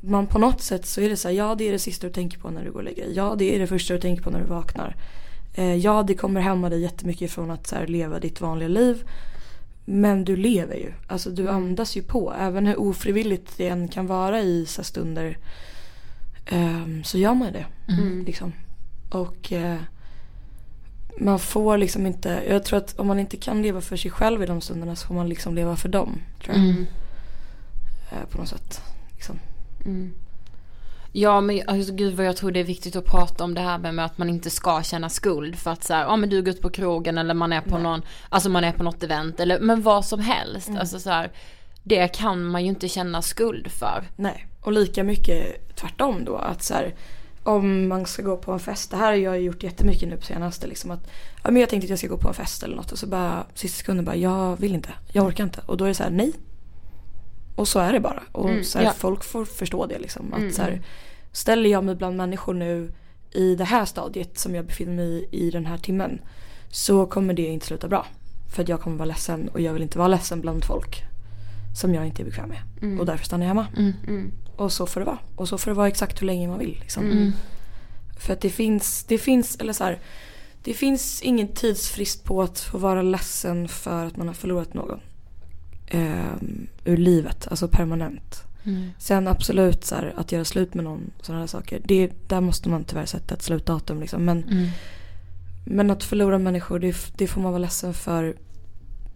man 0.00 0.26
på 0.26 0.38
något 0.38 0.62
sätt 0.62 0.86
så 0.86 1.00
är 1.00 1.08
det 1.08 1.16
så 1.16 1.28
här, 1.28 1.34
ja 1.34 1.54
det 1.54 1.68
är 1.68 1.72
det 1.72 1.78
sista 1.78 2.06
du 2.06 2.12
tänker 2.12 2.38
på 2.38 2.50
när 2.50 2.64
du 2.64 2.70
går 2.70 2.78
och 2.78 2.84
lägger 2.84 3.04
dig. 3.04 3.14
Ja 3.14 3.34
det 3.38 3.54
är 3.54 3.58
det 3.58 3.66
första 3.66 3.94
du 3.94 4.00
tänker 4.00 4.22
på 4.22 4.30
när 4.30 4.40
du 4.40 4.46
vaknar. 4.46 4.96
Eh, 5.54 5.74
ja 5.74 6.02
det 6.02 6.14
kommer 6.14 6.40
hämma 6.40 6.70
dig 6.70 6.80
jättemycket 6.80 7.30
från 7.30 7.50
att 7.50 7.66
så 7.66 7.76
här, 7.76 7.86
leva 7.86 8.18
ditt 8.20 8.40
vanliga 8.40 8.68
liv. 8.68 9.04
Men 9.90 10.24
du 10.24 10.36
lever 10.36 10.74
ju. 10.74 10.92
Alltså 11.06 11.30
du 11.30 11.48
andas 11.48 11.96
ju 11.96 12.02
på. 12.02 12.34
Även 12.38 12.66
hur 12.66 12.80
ofrivilligt 12.80 13.56
det 13.56 13.68
än 13.68 13.88
kan 13.88 14.06
vara 14.06 14.40
i 14.40 14.66
så 14.66 14.84
stunder. 14.84 15.38
ehm, 16.46 17.04
så 17.04 17.18
gör 17.18 17.34
man 17.34 17.52
det. 17.52 17.66
Mm. 17.88 18.24
Liksom. 18.24 18.52
Och 19.10 19.52
eh, 19.52 19.76
man 21.20 21.38
får 21.38 21.78
liksom 21.78 22.06
inte, 22.06 22.42
jag 22.48 22.64
tror 22.64 22.78
att 22.78 22.98
om 22.98 23.06
man 23.06 23.18
inte 23.18 23.36
kan 23.36 23.62
leva 23.62 23.80
för 23.80 23.96
sig 23.96 24.10
själv 24.10 24.42
i 24.42 24.46
de 24.46 24.60
stunderna 24.60 24.96
så 24.96 25.06
får 25.06 25.14
man 25.14 25.28
liksom 25.28 25.54
leva 25.54 25.76
för 25.76 25.88
dem. 25.88 26.20
Tror 26.44 26.56
jag. 26.56 26.64
Mm. 26.64 26.86
Eh, 28.10 28.28
på 28.30 28.38
något 28.38 28.48
sätt. 28.48 28.80
Liksom. 29.12 29.38
Mm. 29.84 30.12
Ja 31.12 31.40
men 31.40 31.62
alltså, 31.66 31.92
gud 31.92 32.14
vad 32.14 32.26
jag 32.26 32.36
tror 32.36 32.50
det 32.50 32.60
är 32.60 32.64
viktigt 32.64 32.96
att 32.96 33.04
prata 33.04 33.44
om 33.44 33.54
det 33.54 33.60
här 33.60 33.78
med, 33.78 34.04
att 34.04 34.18
man 34.18 34.28
inte 34.28 34.50
ska 34.50 34.82
känna 34.82 35.08
skuld 35.08 35.56
för 35.56 35.70
att 35.70 35.84
så 35.84 35.94
här, 35.94 36.02
ja 36.02 36.16
men 36.16 36.28
du 36.28 36.42
går 36.42 36.54
ut 36.54 36.62
på 36.62 36.70
krogen 36.70 37.18
eller 37.18 37.34
man 37.34 37.52
är 37.52 37.60
på 37.60 37.78
någon, 37.78 38.02
alltså 38.28 38.50
man 38.50 38.64
är 38.64 38.72
på 38.72 38.82
något 38.82 39.02
event 39.02 39.40
eller 39.40 39.60
men 39.60 39.82
vad 39.82 40.04
som 40.04 40.20
helst. 40.20 40.70
Alltså 40.78 41.00
så 41.00 41.10
här, 41.10 41.30
det 41.82 42.08
kan 42.08 42.44
man 42.44 42.62
ju 42.62 42.68
inte 42.68 42.88
känna 42.88 43.22
skuld 43.22 43.68
för. 43.70 44.04
Nej, 44.16 44.46
och 44.60 44.72
lika 44.72 45.04
mycket 45.04 45.76
tvärtom 45.76 46.24
då. 46.24 46.36
Att 46.36 46.62
så 46.62 46.74
här, 46.74 46.94
om 47.42 47.88
man 47.88 48.06
ska 48.06 48.22
gå 48.22 48.36
på 48.36 48.52
en 48.52 48.60
fest, 48.60 48.90
det 48.90 48.96
här 48.96 49.06
har 49.06 49.14
jag 49.14 49.40
gjort 49.40 49.62
jättemycket 49.62 50.08
nu 50.08 50.16
på 50.16 50.22
senaste. 50.22 50.66
Liksom 50.66 50.90
att, 50.90 51.10
ja, 51.42 51.50
men 51.50 51.60
jag 51.60 51.68
tänkte 51.68 51.86
att 51.86 51.90
jag 51.90 51.98
ska 51.98 52.08
gå 52.08 52.16
på 52.16 52.28
en 52.28 52.34
fest 52.34 52.62
eller 52.62 52.76
något 52.76 52.92
och 52.92 52.98
så 52.98 53.06
bara 53.06 53.46
sista 53.54 53.78
sekunden 53.78 54.04
bara, 54.04 54.16
jag 54.16 54.56
vill 54.56 54.74
inte, 54.74 54.90
jag 55.12 55.24
orkar 55.26 55.44
inte. 55.44 55.60
Och 55.66 55.76
då 55.76 55.84
är 55.84 55.88
det 55.88 55.94
så 55.94 56.02
här, 56.02 56.10
nej. 56.10 56.32
Och 57.58 57.68
så 57.68 57.78
är 57.78 57.92
det 57.92 58.00
bara. 58.00 58.22
Och 58.32 58.50
så 58.62 58.78
här, 58.78 58.84
ja. 58.84 58.92
folk 58.92 59.24
får 59.24 59.44
förstå 59.44 59.86
det 59.86 59.98
liksom. 59.98 60.34
Att 60.34 60.54
så 60.54 60.62
här, 60.62 60.82
ställer 61.32 61.70
jag 61.70 61.84
mig 61.84 61.94
bland 61.94 62.16
människor 62.16 62.54
nu 62.54 62.92
i 63.30 63.54
det 63.54 63.64
här 63.64 63.84
stadiet 63.84 64.38
som 64.38 64.54
jag 64.54 64.66
befinner 64.66 64.92
mig 64.92 65.28
i 65.30 65.46
i 65.46 65.50
den 65.50 65.66
här 65.66 65.78
timmen. 65.78 66.20
Så 66.68 67.06
kommer 67.06 67.34
det 67.34 67.42
inte 67.42 67.66
sluta 67.66 67.88
bra. 67.88 68.06
För 68.54 68.62
att 68.62 68.68
jag 68.68 68.80
kommer 68.80 68.96
vara 68.96 69.06
ledsen 69.06 69.48
och 69.48 69.60
jag 69.60 69.72
vill 69.72 69.82
inte 69.82 69.98
vara 69.98 70.08
ledsen 70.08 70.40
bland 70.40 70.64
folk. 70.64 71.02
Som 71.80 71.94
jag 71.94 72.06
inte 72.06 72.22
är 72.22 72.24
bekväm 72.24 72.48
med. 72.48 73.00
Och 73.00 73.06
därför 73.06 73.24
stannar 73.24 73.44
jag 73.44 73.48
hemma. 73.48 73.66
Mm. 73.76 74.32
Och 74.56 74.72
så 74.72 74.86
får 74.86 75.00
det 75.00 75.06
vara. 75.06 75.18
Och 75.36 75.48
så 75.48 75.58
får 75.58 75.70
det 75.70 75.74
vara 75.74 75.88
exakt 75.88 76.22
hur 76.22 76.26
länge 76.26 76.48
man 76.48 76.58
vill. 76.58 76.78
Liksom. 76.80 77.04
Mm. 77.04 77.32
För 78.18 78.32
att 78.32 78.40
det 78.40 78.50
finns, 78.50 79.04
det 79.04 79.18
finns, 79.18 79.56
eller 79.56 79.72
så 79.72 79.84
här, 79.84 79.98
det 80.64 80.74
finns 80.74 81.22
ingen 81.22 81.48
tidsfrist 81.48 82.24
på 82.24 82.42
att 82.42 82.60
få 82.60 82.78
vara 82.78 83.02
ledsen 83.02 83.68
för 83.68 84.06
att 84.06 84.16
man 84.16 84.26
har 84.26 84.34
förlorat 84.34 84.74
någon. 84.74 85.00
Ehm, 85.90 86.66
ur 86.84 86.96
livet, 86.96 87.48
alltså 87.50 87.68
permanent. 87.68 88.44
Mm. 88.64 88.90
Sen 88.98 89.28
absolut 89.28 89.84
så 89.84 89.94
här, 89.94 90.14
att 90.16 90.32
göra 90.32 90.44
slut 90.44 90.74
med 90.74 90.84
någon, 90.84 91.10
sådana 91.22 91.40
här 91.42 91.46
saker. 91.46 91.80
Det, 91.84 92.10
där 92.28 92.40
måste 92.40 92.68
man 92.68 92.84
tyvärr 92.84 93.06
sätta 93.06 93.34
ett 93.34 93.42
slutdatum 93.42 94.00
liksom. 94.00 94.24
Men, 94.24 94.42
Mm. 94.44 94.66
men 95.64 95.90
att 95.90 96.04
förlora 96.04 96.38
människor, 96.38 96.78
det, 96.78 96.96
det 97.18 97.26
får 97.26 97.40
man 97.40 97.52
vara 97.52 97.58
ledsen 97.62 97.94
för. 97.94 98.36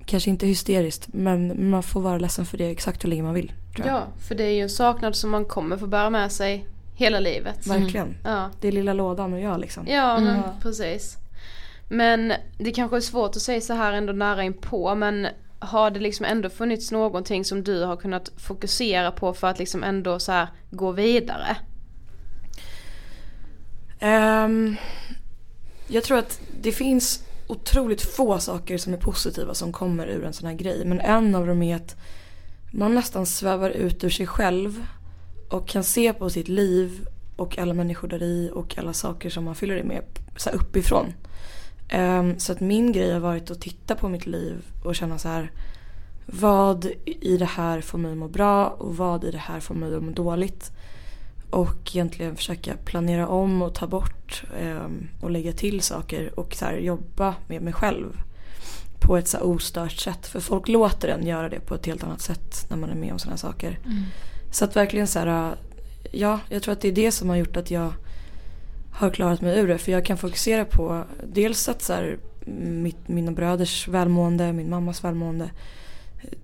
Kanske 0.07 0.31
inte 0.31 0.47
hysteriskt, 0.47 1.09
men 1.13 1.71
man 1.71 1.83
får 1.83 2.01
vara 2.01 2.19
ledsen 2.19 2.47
för 2.47 2.59
det 2.59 2.67
exakt 2.71 3.05
hur 3.05 3.09
länge 3.09 3.23
man 3.23 3.35
vill. 3.35 3.53
Ja, 3.85 4.07
för 4.29 4.35
det 4.35 4.45
är 4.45 4.51
ju 4.55 4.61
en 4.63 4.69
saknad 4.71 5.17
som 5.17 5.31
man 5.31 5.45
kommer 5.45 5.77
få 5.77 5.87
bära 5.87 6.11
med 6.11 6.33
sig 6.33 6.67
hela 6.95 7.21
livet. 7.21 7.67
Verkligen. 7.67 8.15
Ja, 8.25 8.51
Det 8.61 8.69
är 8.69 8.73
lilla 8.73 8.93
lådan 8.93 9.33
och 9.33 9.41
jag 9.41 9.61
liksom. 9.61 9.87
ja 9.89 10.21
men 10.21 10.43
precis. 10.63 11.17
Men 11.89 12.33
det 12.59 12.71
kanske 12.71 12.97
är 12.97 13.01
svårt 13.01 13.37
att 13.37 13.43
säga 13.43 13.61
så 13.61 13.75
här 13.75 13.93
ändå 13.93 14.13
nära 14.13 14.43
in 14.45 14.53
på 14.53 14.95
men 14.95 15.27
har 15.63 15.91
det 15.91 16.01
liksom 16.01 16.27
ändå 16.27 16.51
funnits 16.51 16.91
någonting 16.91 17.45
som 17.45 17.65
du 17.65 17.83
har 17.85 17.97
kunnat 17.97 18.33
fokusera 18.37 19.13
på 19.13 19.35
för 19.35 19.47
att 19.47 19.59
liksom 19.59 19.85
ändå 19.85 20.19
så 20.19 20.33
här 20.33 20.49
gå 20.71 20.93
vidare? 20.93 21.57
Um, 24.01 24.77
jag 25.89 26.05
tror 26.05 26.19
att 26.19 26.41
det 26.61 26.73
finns 26.73 27.25
otroligt 27.47 28.03
få 28.03 28.39
saker 28.39 28.79
som 28.79 28.93
är 28.93 28.97
positiva 28.97 29.55
som 29.55 29.73
kommer 29.73 30.07
ur 30.07 30.25
en 30.25 30.33
sån 30.33 30.47
här 30.47 30.55
grej. 30.55 30.85
Men 30.85 31.01
en 31.01 31.35
av 31.35 31.47
dem 31.47 31.63
är 31.63 31.77
att 31.77 31.97
man 32.71 32.95
nästan 32.95 33.27
svävar 33.27 33.71
ut 33.71 34.05
ur 34.05 34.11
sig 34.11 34.27
själv 34.27 34.87
och 35.51 35.69
kan 35.69 35.85
se 35.85 36.13
på 36.13 36.31
sitt 36.31 36.49
liv 36.49 37.07
och 37.37 37.59
alla 37.59 37.75
människor 37.75 38.09
där 38.09 38.23
i 38.23 38.51
och 38.55 38.79
alla 38.79 38.93
saker 38.93 39.31
som 39.31 39.45
man 39.45 39.55
fyller 39.55 39.75
det 39.75 39.85
med 39.85 40.03
så 40.37 40.51
här 40.51 40.57
uppifrån. 40.57 41.13
Ehm, 41.95 42.39
så 42.39 42.53
att 42.53 42.61
min 42.61 42.93
grej 42.93 43.13
har 43.13 43.21
varit 43.21 43.51
att 43.51 43.61
titta 43.61 43.95
på 43.95 44.09
mitt 44.09 44.27
liv 44.27 44.65
och 44.85 44.95
känna 44.95 45.19
så 45.19 45.29
här 45.29 45.51
vad 46.27 46.87
i 47.05 47.37
det 47.37 47.45
här 47.45 47.81
får 47.81 47.99
mig 47.99 48.13
att 48.13 48.19
må 48.19 48.29
bra 48.29 48.69
och 48.69 48.97
vad 48.97 49.25
i 49.25 49.31
det 49.31 49.39
här 49.39 49.61
får 49.61 49.75
mig 49.75 49.95
att 49.95 50.03
må 50.03 50.11
dåligt. 50.11 50.73
Och 51.51 51.91
egentligen 51.95 52.37
försöka 52.37 52.77
planera 52.85 53.29
om 53.29 53.63
och 53.63 53.75
ta 53.75 53.87
bort 53.87 54.45
ehm, 54.61 55.09
och 55.21 55.31
lägga 55.31 55.53
till 55.53 55.81
saker 55.81 56.39
och 56.41 56.55
så 56.55 56.65
här, 56.65 56.77
jobba 56.77 57.35
med 57.49 57.63
mig 57.63 57.73
själv. 57.73 58.21
På 59.01 59.17
ett 59.17 59.29
så 59.29 59.39
ostört 59.39 59.93
sätt. 59.93 60.27
För 60.27 60.41
folk 60.41 60.69
låter 60.69 61.09
en 61.09 61.27
göra 61.27 61.49
det 61.49 61.61
på 61.61 61.75
ett 61.75 61.87
helt 61.87 62.05
annat 62.05 62.21
sätt 62.21 62.67
när 62.71 62.77
man 62.77 62.91
är 62.91 62.95
med 62.95 63.13
om 63.13 63.19
sådana 63.19 63.37
saker. 63.37 63.79
Så 64.51 64.65
att 64.65 64.77
verkligen 64.77 65.07
så 65.07 65.19
här, 65.19 65.55
ja 66.13 66.41
jag 66.49 66.63
tror 66.63 66.73
att 66.73 66.81
det 66.81 66.89
är 66.89 66.93
det 66.93 67.13
som 67.13 67.29
har 67.29 67.37
gjort 67.37 67.57
att 67.57 67.71
jag 67.71 67.93
har 68.93 69.11
klarat 69.11 69.41
mig 69.41 69.59
ur 69.59 69.69
det. 69.69 69.79
För 69.79 69.93
jag 69.93 70.05
kan 70.05 70.19
fokusera 70.19 70.65
på 70.65 71.05
dels 71.27 71.69
att 71.69 71.83
så 71.83 71.93
här, 71.93 72.19
mitt, 72.47 73.09
mina 73.09 73.33
bröders 73.33 73.89
välmående, 73.89 74.53
min 74.53 74.71
mammas 74.71 75.05
välmående. 75.05 75.51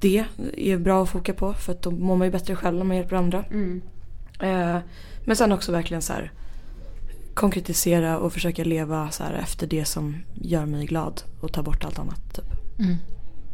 Det 0.01 0.25
är 0.57 0.79
bra 0.79 1.03
att 1.03 1.09
foka 1.09 1.35
på 1.35 1.55
för 1.55 1.73
att 1.73 1.83
då 1.83 1.91
mår 1.91 2.17
man 2.17 2.27
ju 2.27 2.33
bättre 2.33 2.57
själv 2.57 2.79
när 2.79 2.85
man 2.85 2.97
hjälper 2.97 3.17
andra. 3.17 3.45
Mm. 3.51 3.83
Eh, 4.41 4.79
men 5.25 5.37
sen 5.37 5.53
också 5.53 5.73
verkligen 5.73 6.03
så 6.03 6.13
här 6.13 6.33
konkretisera 7.35 8.19
och 8.19 8.33
försöka 8.33 8.65
leva 8.65 9.11
så 9.11 9.25
här 9.25 9.33
efter 9.33 9.67
det 9.67 9.85
som 9.85 10.17
gör 10.35 10.67
mig 10.67 10.87
glad 10.87 11.23
och 11.41 11.53
ta 11.53 11.63
bort 11.63 11.85
allt 11.85 11.99
annat. 11.99 12.35
Typ. 12.35 12.79
Mm. 12.79 12.97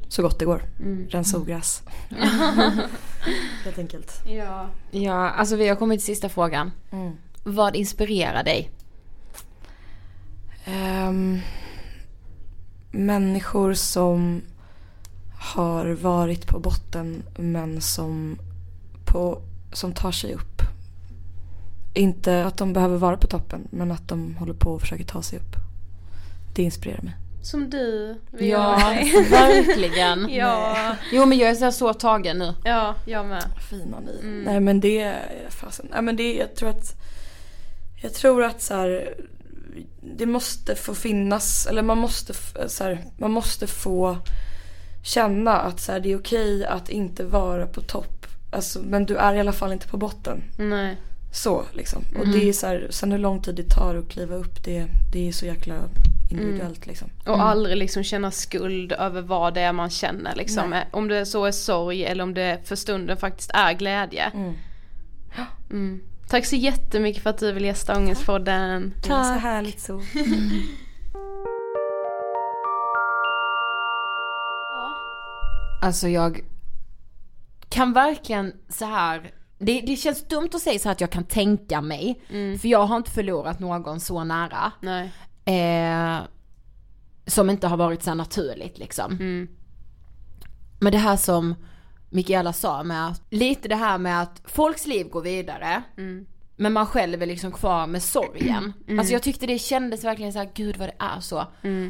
Så 0.09 0.23
gott 0.23 0.39
det 0.39 0.45
går. 0.45 0.63
Mm. 0.81 1.09
Rensa 1.09 1.39
ogräs. 1.39 1.83
Helt 3.65 3.79
enkelt. 3.79 4.23
Ja. 4.27 4.69
Ja, 4.91 5.31
alltså 5.31 5.57
vi 5.57 5.69
har 5.69 5.77
kommit 5.77 6.01
till 6.01 6.07
sista 6.07 6.29
frågan. 6.29 6.71
Mm. 6.91 7.13
Vad 7.45 7.77
inspirerar 7.77 8.45
dig? 8.45 8.71
Ehm, 10.65 11.41
människor 12.91 13.75
som 13.75 14.43
har 15.39 15.87
varit 15.87 16.47
på 16.47 16.59
botten 16.59 17.23
men 17.37 17.81
som, 17.81 18.39
på, 19.05 19.43
som 19.73 19.93
tar 19.95 20.12
sig 20.12 20.35
upp. 20.35 20.62
Inte 21.95 22.45
att 22.45 22.57
de 22.57 22.73
behöver 22.73 22.97
vara 22.97 23.17
på 23.17 23.27
toppen 23.27 23.69
men 23.71 23.93
att 23.93 24.09
de 24.09 24.37
håller 24.37 24.55
på 24.55 24.71
och 24.71 24.81
försöker 24.81 25.05
ta 25.05 25.23
sig 25.23 25.39
upp. 25.39 25.57
Det 26.55 26.62
inspirerar 26.62 27.03
mig. 27.03 27.15
Som 27.43 27.71
du 27.71 28.17
vill 28.31 28.49
Ja, 28.49 28.77
verkligen. 29.31 30.29
ja. 30.35 30.77
Jo 31.12 31.27
men 31.27 31.39
jag 31.39 31.51
är 31.51 31.55
så, 31.55 31.65
här 31.65 31.71
så 31.71 31.95
tagen 31.95 32.39
nu. 32.39 32.55
ja, 32.65 32.95
jag 33.07 33.27
med. 33.27 33.45
Fina 33.71 34.01
ni. 34.01 34.19
Mm. 34.23 34.43
Nej 34.43 34.61
men 34.61 34.81
det 34.81 35.01
är 35.01 35.47
fasen. 35.51 35.87
Nej 35.91 36.03
men 36.03 36.17
det 36.17 36.35
jag 36.35 36.55
tror 36.55 36.69
att 36.69 36.95
Jag 38.03 38.15
tror 38.15 38.45
att 38.45 38.62
så 38.62 38.75
här, 38.75 39.15
Det 40.16 40.27
måste 40.27 40.75
få 40.75 40.95
finnas 40.95 41.66
eller 41.66 41.83
man 41.83 41.99
måste 41.99 42.35
så 42.66 42.85
här, 42.85 43.05
Man 43.18 43.31
måste 43.31 43.66
få 43.66 44.18
Känna 45.03 45.53
att 45.61 45.81
så 45.81 45.93
här, 45.93 46.01
det 46.01 46.12
är 46.12 46.18
okej 46.18 46.64
att 46.66 46.89
inte 46.89 47.25
vara 47.25 47.66
på 47.66 47.81
topp. 47.81 48.27
Alltså, 48.51 48.81
men 48.83 49.07
du 49.07 49.16
är 49.16 49.35
i 49.35 49.41
alla 49.41 49.53
fall 49.53 49.72
inte 49.72 49.89
på 49.89 49.97
botten. 49.97 50.43
Nej. 50.59 50.97
Så 51.33 51.64
liksom. 51.72 52.03
Och 52.18 52.25
Mm. 52.25 52.33
det 52.41 52.49
är 52.49 52.53
så 52.53 52.66
här, 52.66 52.87
sen 52.91 53.12
hur 53.12 53.18
lång 53.18 53.43
tid 53.43 53.55
det 53.55 53.68
tar 53.68 53.95
att 53.95 54.09
kliva 54.09 54.35
upp 54.35 54.64
det, 54.64 54.87
det 55.12 55.29
är 55.29 55.33
så 55.33 55.47
jäkla 55.47 55.75
individuellt 56.31 56.87
liksom. 56.87 57.09
Och 57.27 57.43
aldrig 57.43 57.77
liksom 57.77 58.03
känna 58.03 58.31
skuld 58.31 58.93
över 58.93 59.22
vad 59.22 59.55
det 59.55 59.61
är 59.61 59.72
man 59.72 59.91
känner 59.91 60.35
liksom. 60.37 60.70
Nej. 60.70 60.89
Om 60.91 61.09
det 61.09 61.27
så 61.27 61.45
är 61.45 61.53
sorg 61.53 62.05
eller 62.05 62.25
om 62.25 62.35
det 62.35 62.59
för 62.64 62.77
stunden 62.77 63.16
faktiskt 63.16 63.51
är 63.55 63.72
glädje. 63.72 64.31
Mm. 65.70 66.01
Mm. 66.25 66.29
Tack 66.29 66.47
så 66.47 66.57
jättemycket 66.57 67.22
för 67.22 67.31
att 67.31 67.39
du 67.39 67.53
vill 67.53 67.64
gästa 67.64 67.97
Ångestpodden. 67.97 68.95
Det 69.03 69.09
var 69.09 69.25
så 69.25 69.39
härligt 69.39 69.81
så. 69.81 70.03
Alltså 75.83 76.09
jag 76.09 76.41
kan 77.68 77.93
verkligen 77.93 78.53
så 78.68 78.85
här. 78.85 79.31
Det, 79.59 79.81
det 79.81 79.97
känns 79.97 80.29
dumt 80.29 80.49
att 80.55 80.61
säga 80.61 80.79
så 80.79 80.89
här 80.89 80.93
att 80.93 81.01
jag 81.01 81.11
kan 81.11 81.25
tänka 81.25 81.81
mig. 81.81 82.20
För 82.61 82.68
jag 82.68 82.87
har 82.87 82.97
inte 82.97 83.11
förlorat 83.11 83.61
någon 83.61 84.01
så 84.01 84.25
nära. 84.25 84.72
Nej. 84.81 85.12
Eh, 85.45 86.18
som 87.27 87.51
inte 87.51 87.66
har 87.66 87.77
varit 87.77 88.03
så 88.03 88.11
här 88.11 88.14
naturligt 88.14 88.79
liksom. 88.79 89.12
Mm. 89.12 89.49
Men 90.81 90.93
det 90.93 90.99
här 90.99 91.16
som 91.16 91.55
Mikaela 92.15 92.53
sa 92.53 92.83
med 92.83 93.07
att, 93.09 93.23
lite 93.31 93.69
det 93.69 93.77
här 93.77 93.99
med 93.99 94.23
att 94.23 94.43
folks 94.45 94.87
liv 94.87 95.09
går 95.09 95.23
vidare. 95.23 95.83
Mm. 95.97 96.27
Men 96.57 96.73
man 96.73 96.87
själv 96.87 97.23
är 97.23 97.27
liksom 97.27 97.53
kvar 97.53 97.87
med 97.87 98.03
sorgen. 98.03 98.73
Alltså 98.99 99.12
jag 99.12 99.23
tyckte 99.23 99.47
det 99.47 99.59
kändes 99.59 100.05
verkligen 100.05 100.33
så 100.33 100.39
här, 100.39 100.51
gud 100.55 100.77
vad 100.77 100.89
det 100.89 100.95
är 100.99 101.21
så. 101.21 101.47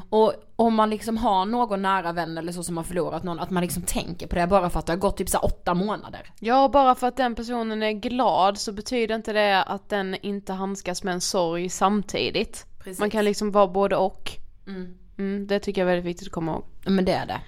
Och 0.08 0.34
om 0.56 0.74
man 0.74 0.90
liksom 0.90 1.16
har 1.16 1.46
någon 1.46 1.82
nära 1.82 2.12
vän 2.12 2.38
eller 2.38 2.52
så 2.52 2.62
som 2.62 2.76
har 2.76 2.84
förlorat 2.84 3.22
någon, 3.22 3.40
att 3.40 3.50
man 3.50 3.62
liksom 3.62 3.82
tänker 3.82 4.26
på 4.26 4.34
det 4.34 4.46
bara 4.46 4.70
för 4.70 4.78
att 4.78 4.86
det 4.86 4.92
har 4.92 4.98
gått 4.98 5.16
typ 5.16 5.28
så 5.28 5.36
här 5.36 5.44
åtta 5.44 5.74
månader. 5.74 6.32
Ja, 6.40 6.68
bara 6.68 6.94
för 6.94 7.06
att 7.06 7.16
den 7.16 7.34
personen 7.34 7.82
är 7.82 7.92
glad 7.92 8.58
så 8.58 8.72
betyder 8.72 9.14
inte 9.14 9.32
det 9.32 9.62
att 9.62 9.88
den 9.88 10.16
inte 10.22 10.52
handskas 10.52 11.02
med 11.02 11.14
en 11.14 11.20
sorg 11.20 11.68
samtidigt. 11.68 12.66
Precis. 12.78 13.00
Man 13.00 13.10
kan 13.10 13.24
liksom 13.24 13.50
vara 13.50 13.68
både 13.68 13.96
och. 13.96 14.30
Mm. 14.66 14.94
Mm, 15.18 15.46
det 15.46 15.58
tycker 15.58 15.80
jag 15.80 15.90
är 15.90 15.94
väldigt 15.94 16.10
viktigt 16.10 16.28
att 16.28 16.32
komma 16.32 16.52
ihåg. 16.52 16.64
Men 16.84 17.04
det 17.04 17.12
är 17.12 17.26
det. 17.26 17.40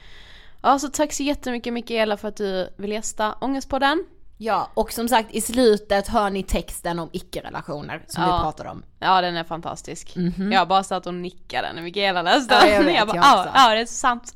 Ja, 0.67 0.79
så 0.79 0.89
tack 0.89 1.13
så 1.13 1.23
jättemycket 1.23 1.73
Mikaela 1.73 2.17
för 2.17 2.29
att 2.29 2.37
du 2.37 2.69
vill 2.77 2.93
gästa 2.93 3.35
Ångestpodden. 3.41 4.05
Ja, 4.39 4.71
och 4.75 4.93
som 4.93 5.09
sagt 5.09 5.35
i 5.35 5.41
slutet 5.41 6.09
hör 6.09 6.31
ni 6.31 6.43
texten 6.43 6.99
om 6.99 7.09
icke-relationer 7.13 8.05
som 8.07 8.23
Ja. 8.23 8.37
vi 8.37 8.43
pratade 8.43 8.71
om. 8.71 8.83
Ja, 8.99 9.21
den 9.21 9.37
är 9.37 9.45
fantastisk. 9.45 10.15
Jag 10.53 10.69
bara 10.69 10.83
satt 10.85 11.07
och 11.07 11.15
nickade 11.15 11.73
när 11.73 11.83
Mikaela 11.83 12.23
läste 12.23 12.55
Ja, 12.55 12.67
jag 12.69 12.83
vet, 12.85 13.07
bara, 13.07 13.17
jag 13.17 13.25
ja, 13.25 13.39
också. 13.41 13.51
ja, 13.55 13.75
det 13.75 13.81
är 13.81 13.87
så 13.87 13.95
sant. 13.95 14.35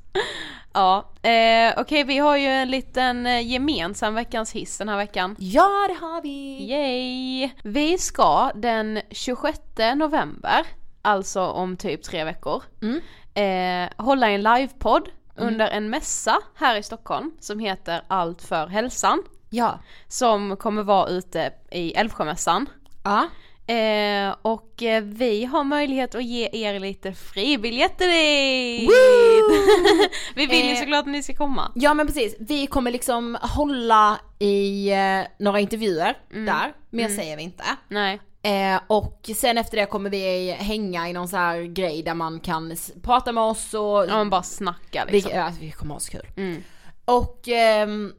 Ja, 0.72 1.12
eh, 1.22 1.74
okej 1.80 2.04
vi 2.04 2.18
har 2.18 2.36
ju 2.36 2.46
en 2.46 2.70
liten 2.70 3.26
eh, 3.26 3.46
gemensam 3.46 4.14
veckans 4.14 4.52
hiss 4.52 4.78
den 4.78 4.88
här 4.88 4.96
veckan. 4.96 5.36
Ja, 5.38 5.86
det 5.88 6.06
har 6.06 6.22
vi! 6.22 6.66
Yay! 6.70 7.50
Vi 7.64 7.98
ska 7.98 8.50
den 8.54 9.00
26 9.10 9.60
november, 9.96 10.66
alltså 11.02 11.42
om 11.46 11.76
typ 11.76 12.02
tre 12.02 12.24
veckor, 12.24 12.62
Mm. 12.82 13.00
eh, 13.34 14.04
hålla 14.04 14.30
en 14.30 14.42
livepodd 14.42 15.08
under 15.36 15.68
en 15.68 15.90
mässa 15.90 16.38
här 16.54 16.76
i 16.76 16.82
Stockholm 16.82 17.32
som 17.40 17.58
heter 17.58 18.02
Allt 18.08 18.42
för 18.42 18.66
hälsan. 18.66 19.22
Ja. 19.50 19.78
Som 20.08 20.56
kommer 20.56 20.82
vara 20.82 21.08
ute 21.08 21.52
i 21.70 21.92
Älvsjömässan. 21.94 22.66
Ja. 23.04 23.28
Eh, 23.74 24.34
och 24.42 24.82
eh, 24.82 25.02
vi 25.02 25.44
har 25.44 25.64
möjlighet 25.64 26.14
att 26.14 26.24
ge 26.24 26.48
er 26.52 26.80
lite 26.80 27.12
fribiljetter 27.12 28.06
dit! 28.06 28.90
vi 30.34 30.46
vill 30.46 30.66
ju 30.66 30.72
Eh. 30.72 30.78
såklart 30.80 31.00
att 31.00 31.12
ni 31.12 31.22
ska 31.22 31.34
komma. 31.34 31.72
Ja 31.74 31.94
men 31.94 32.06
precis, 32.06 32.34
vi 32.40 32.66
kommer 32.66 32.90
liksom 32.90 33.38
hålla 33.42 34.20
i 34.38 34.90
eh, 34.92 35.20
några 35.38 35.60
intervjuer 35.60 36.18
där, 36.28 36.72
mer 36.90 37.08
säger 37.08 37.36
vi 37.36 37.42
inte. 37.42 37.64
Nej. 37.88 38.20
Eh, 38.42 38.80
och 38.86 39.30
sen 39.36 39.58
efter 39.58 39.76
det 39.76 39.86
kommer 39.86 40.10
vi 40.10 40.50
hänga 40.50 41.08
i 41.08 41.12
någon 41.12 41.28
så 41.28 41.36
här 41.36 41.62
grej 41.62 42.02
där 42.02 42.14
man 42.14 42.40
kan 42.40 42.76
prata 43.02 43.32
med 43.32 43.44
oss 43.44 43.74
och 43.74 43.80
Ja 43.80 44.16
men 44.18 44.30
bara 44.30 44.42
snacka 44.42 45.04
vi, 45.06 45.12
liksom. 45.12 45.32
ja, 45.34 45.52
vi 45.60 45.70
kommer 45.70 45.94
ha 45.94 46.00
så 46.00 46.10
kul. 46.10 46.26
Mm. 46.36 46.62
Och 47.04 47.48
ehm, 47.48 48.12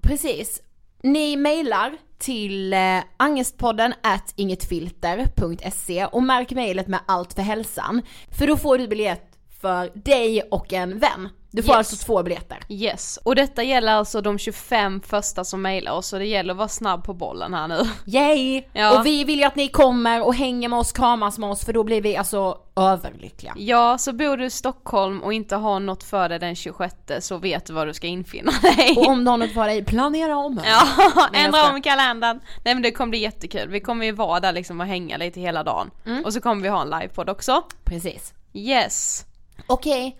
precis, 0.00 0.62
ni 1.02 1.36
mejlar 1.36 1.96
till 2.18 2.72
eh, 2.72 2.98
angestpodden 3.16 3.94
at 4.02 4.32
ingetfilter.se 4.36 6.06
och 6.06 6.22
märk 6.22 6.50
mejlet 6.50 6.88
med 6.88 7.00
allt 7.06 7.32
för 7.32 7.42
hälsan. 7.42 8.02
För 8.38 8.46
då 8.46 8.56
får 8.56 8.78
du 8.78 8.88
biljett 8.88 9.38
för 9.60 9.92
dig 9.94 10.42
och 10.42 10.72
en 10.72 10.98
vän. 10.98 11.28
Du 11.50 11.62
får 11.62 11.70
Yes. 11.74 11.78
alltså 11.78 12.06
två 12.06 12.22
biljetter. 12.22 12.58
Yes, 12.68 13.18
och 13.22 13.34
detta 13.34 13.62
gäller 13.62 13.92
alltså 13.92 14.20
de 14.20 14.38
25 14.38 15.00
första 15.00 15.44
som 15.44 15.62
mejlar 15.62 15.92
oss 15.92 16.06
så 16.06 16.18
det 16.18 16.24
gäller 16.26 16.52
att 16.52 16.58
vara 16.58 16.68
snabb 16.68 17.04
på 17.04 17.14
bollen 17.14 17.54
här 17.54 17.68
nu. 17.68 17.80
Yay! 18.06 18.62
Ja. 18.72 18.98
Och 18.98 19.06
vi 19.06 19.24
vill 19.24 19.38
ju 19.38 19.44
att 19.44 19.56
ni 19.56 19.68
kommer 19.68 20.22
och 20.26 20.34
hänger 20.34 20.68
med 20.68 20.78
oss, 20.78 20.92
kramas 20.92 21.38
med 21.38 21.50
oss 21.50 21.64
för 21.64 21.72
då 21.72 21.84
blir 21.84 22.02
vi 22.02 22.16
alltså 22.16 22.58
överlyckliga. 22.76 23.54
Ja, 23.58 23.98
så 23.98 24.12
bor 24.12 24.36
du 24.36 24.44
i 24.44 24.50
Stockholm 24.50 25.22
och 25.22 25.32
inte 25.32 25.56
har 25.56 25.80
något 25.80 26.02
för 26.04 26.28
dig 26.28 26.38
den 26.38 26.54
26 26.54 26.94
så 27.20 27.38
vet 27.38 27.66
du 27.66 27.72
var 27.72 27.86
du 27.86 27.94
ska 27.94 28.06
infinna 28.06 28.52
dig. 28.62 28.94
Och 28.96 29.06
om 29.06 29.24
du 29.24 29.30
har 29.30 29.38
något 29.38 29.52
för 29.52 29.66
dig, 29.66 29.84
planera 29.84 30.36
om. 30.36 30.60
Ja, 30.64 31.28
ändra 31.32 31.70
om 31.72 31.82
kalendern. 31.82 32.40
Nej 32.64 32.74
men 32.74 32.82
det 32.82 32.90
kommer 32.90 33.10
bli 33.10 33.18
jättekul. 33.18 33.68
Vi 33.68 33.80
kommer 33.80 34.06
ju 34.06 34.12
vara 34.12 34.40
där 34.40 34.52
liksom 34.52 34.80
och 34.80 34.86
hänga 34.86 35.16
lite 35.16 35.40
hela 35.40 35.62
dagen. 35.62 35.90
Mm. 36.06 36.24
Och 36.24 36.32
så 36.32 36.40
kommer 36.40 36.62
vi 36.62 36.68
ha 36.68 36.82
en 36.82 36.90
livepodd 36.90 37.28
också. 37.30 37.62
Precis. 37.84 38.34
Yes. 38.52 39.24
Okej, 39.66 40.18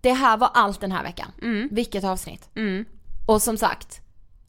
det 0.00 0.12
här 0.12 0.36
var 0.36 0.50
allt 0.54 0.80
den 0.80 0.92
här 0.92 1.02
veckan. 1.02 1.32
Mm. 1.42 1.68
Vilket 1.72 2.04
avsnitt. 2.04 2.48
Mm. 2.54 2.84
Och 3.26 3.42
som 3.42 3.56
sagt, 3.56 4.00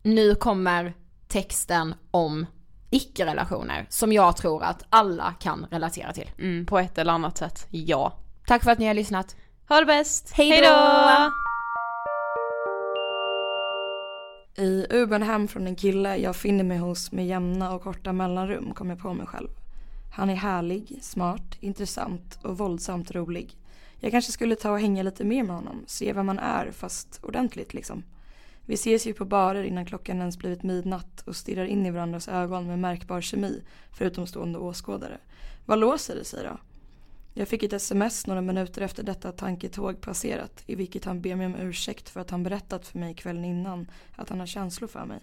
nu 0.04 0.36
kommer 0.36 0.94
texten 1.28 1.96
om 2.12 2.46
icke-relationer 2.90 3.86
som 3.90 4.14
jag 4.14 4.38
tror 4.38 4.64
att 4.64 4.84
alla 4.90 5.34
kan 5.40 5.66
relatera 5.72 6.14
till. 6.14 6.32
Mm, 6.40 6.66
på 6.66 6.80
ett 6.80 6.98
eller 6.98 7.14
annat 7.14 7.38
sätt, 7.38 7.68
ja. 7.70 8.14
Tack 8.48 8.64
för 8.64 8.72
att 8.72 8.80
ni 8.80 8.88
har 8.88 8.94
lyssnat. 8.94 9.36
Ha 9.70 9.80
det 9.80 9.86
bäst! 9.86 10.32
Hej 10.34 10.62
då! 10.62 11.32
I 14.64 14.86
Ubern 14.90 15.24
hem 15.24 15.48
från 15.48 15.68
en 15.68 15.76
kille 15.76 16.18
jag 16.18 16.36
finner 16.36 16.64
mig 16.64 16.78
hos 16.78 17.12
med 17.12 17.28
jämna 17.28 17.74
och 17.74 17.84
korta 17.84 18.14
mellanrum 18.14 18.74
kom 18.74 18.90
jag 18.90 19.00
på 19.00 19.14
mig 19.14 19.28
själv. 19.28 19.50
Han 20.14 20.30
är 20.30 20.36
härlig, 20.36 21.00
smart, 21.02 21.58
intressant 21.60 22.40
och 22.44 22.58
våldsamt 22.58 23.12
rolig. 23.12 23.58
Jag 24.04 24.12
kanske 24.12 24.32
skulle 24.32 24.56
ta 24.56 24.72
och 24.72 24.80
hänga 24.80 25.04
lite 25.04 25.24
mer 25.24 25.44
med 25.44 25.56
honom, 25.56 25.84
se 25.88 26.14
vem 26.14 26.26
man 26.26 26.40
är 26.40 26.72
fast 26.72 27.20
ordentligt 27.24 27.74
liksom. 27.74 28.04
Vi 28.66 28.74
ses 28.74 29.08
ju 29.08 29.14
på 29.14 29.26
barer 29.26 29.64
innan 29.64 29.86
klockan 29.86 30.20
ens 30.20 30.38
blivit 30.38 30.64
midnatt 30.64 31.24
och 31.28 31.36
stirrar 31.36 31.66
in 31.66 31.86
i 31.86 31.92
varandras 31.92 32.28
ögon 32.28 32.68
med 32.68 32.80
märkbar 32.80 33.22
kemi 33.22 33.64
för 33.92 34.06
utomstående 34.06 34.60
åskådare. 34.60 35.18
Vad 35.66 35.80
låser 35.80 36.16
det 36.16 36.26
sig 36.26 36.44
då? 36.44 36.58
Jag 37.34 37.48
fick 37.48 37.64
ett 37.64 37.74
sms 37.74 38.28
några 38.28 38.42
minuter 38.42 38.82
efter 38.82 39.04
detta 39.04 39.32
tanketåg 39.32 40.02
passerat 40.02 40.64
i 40.66 40.76
vilket 40.76 41.06
han 41.06 41.22
ber 41.22 41.36
mig 41.36 41.46
om 41.46 41.56
ursäkt 41.56 42.10
för 42.10 42.20
att 42.20 42.30
han 42.30 42.44
berättat 42.44 42.88
för 42.88 43.00
mig 43.00 43.14
kvällen 43.14 43.46
innan 43.46 43.88
att 44.16 44.30
han 44.30 44.40
har 44.40 44.48
känslor 44.48 44.88
för 44.88 45.06
mig. 45.06 45.20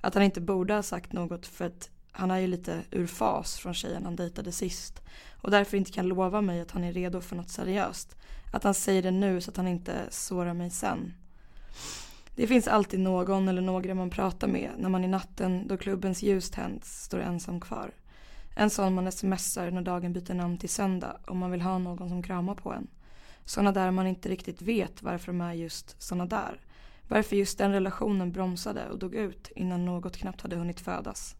Att 0.00 0.14
han 0.14 0.22
inte 0.22 0.40
borde 0.40 0.74
ha 0.74 0.82
sagt 0.82 1.12
något 1.12 1.46
för 1.46 1.64
att 1.64 1.90
han 2.12 2.30
är 2.30 2.38
ju 2.38 2.46
lite 2.46 2.82
ur 2.90 3.06
fas 3.06 3.56
från 3.56 3.74
tjejen 3.74 4.04
han 4.04 4.16
dejtade 4.16 4.52
sist 4.52 5.02
och 5.42 5.50
därför 5.50 5.76
inte 5.76 5.92
kan 5.92 6.08
lova 6.08 6.40
mig 6.40 6.60
att 6.60 6.70
han 6.70 6.84
är 6.84 6.92
redo 6.92 7.20
för 7.20 7.36
något 7.36 7.50
seriöst. 7.50 8.16
Att 8.52 8.64
han 8.64 8.74
säger 8.74 9.02
det 9.02 9.10
nu 9.10 9.40
så 9.40 9.50
att 9.50 9.56
han 9.56 9.68
inte 9.68 10.06
sårar 10.10 10.54
mig 10.54 10.70
sen. 10.70 11.14
Det 12.36 12.46
finns 12.46 12.68
alltid 12.68 13.00
någon 13.00 13.48
eller 13.48 13.62
några 13.62 13.94
man 13.94 14.10
pratar 14.10 14.48
med 14.48 14.70
när 14.78 14.88
man 14.88 15.04
i 15.04 15.08
natten 15.08 15.68
då 15.68 15.76
klubbens 15.76 16.22
ljus 16.22 16.50
tänds 16.50 17.02
står 17.02 17.20
ensam 17.20 17.60
kvar. 17.60 17.90
En 18.56 18.70
sån 18.70 18.94
man 18.94 19.12
smsar 19.12 19.70
när 19.70 19.82
dagen 19.82 20.12
byter 20.12 20.34
namn 20.34 20.58
till 20.58 20.68
söndag 20.68 21.16
om 21.26 21.38
man 21.38 21.50
vill 21.50 21.60
ha 21.60 21.78
någon 21.78 22.08
som 22.08 22.22
kramar 22.22 22.54
på 22.54 22.72
en. 22.72 22.88
Såna 23.44 23.72
där 23.72 23.90
man 23.90 24.06
inte 24.06 24.28
riktigt 24.28 24.62
vet 24.62 25.02
varför 25.02 25.26
de 25.26 25.40
är 25.40 25.52
just 25.52 26.02
såna 26.02 26.26
där. 26.26 26.60
Varför 27.08 27.36
just 27.36 27.58
den 27.58 27.72
relationen 27.72 28.32
bromsade 28.32 28.90
och 28.90 28.98
dog 28.98 29.14
ut 29.14 29.50
innan 29.56 29.84
något 29.84 30.16
knappt 30.16 30.40
hade 30.40 30.56
hunnit 30.56 30.80
födas. 30.80 31.36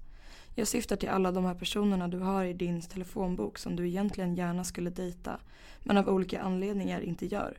Jag 0.55 0.69
syftar 0.69 0.97
till 0.97 1.09
alla 1.09 1.33
de 1.33 1.45
här 1.45 1.55
personerna 1.55 2.09
du 2.09 2.19
har 2.19 2.45
i 2.45 2.53
din 2.53 2.81
telefonbok 2.81 3.59
som 3.59 3.77
du 3.77 3.89
egentligen 3.89 4.35
gärna 4.35 4.65
skulle 4.65 4.91
dejta 4.91 5.41
men 5.83 5.97
av 5.97 6.09
olika 6.09 6.41
anledningar 6.41 7.01
inte 7.01 7.27
gör. 7.27 7.59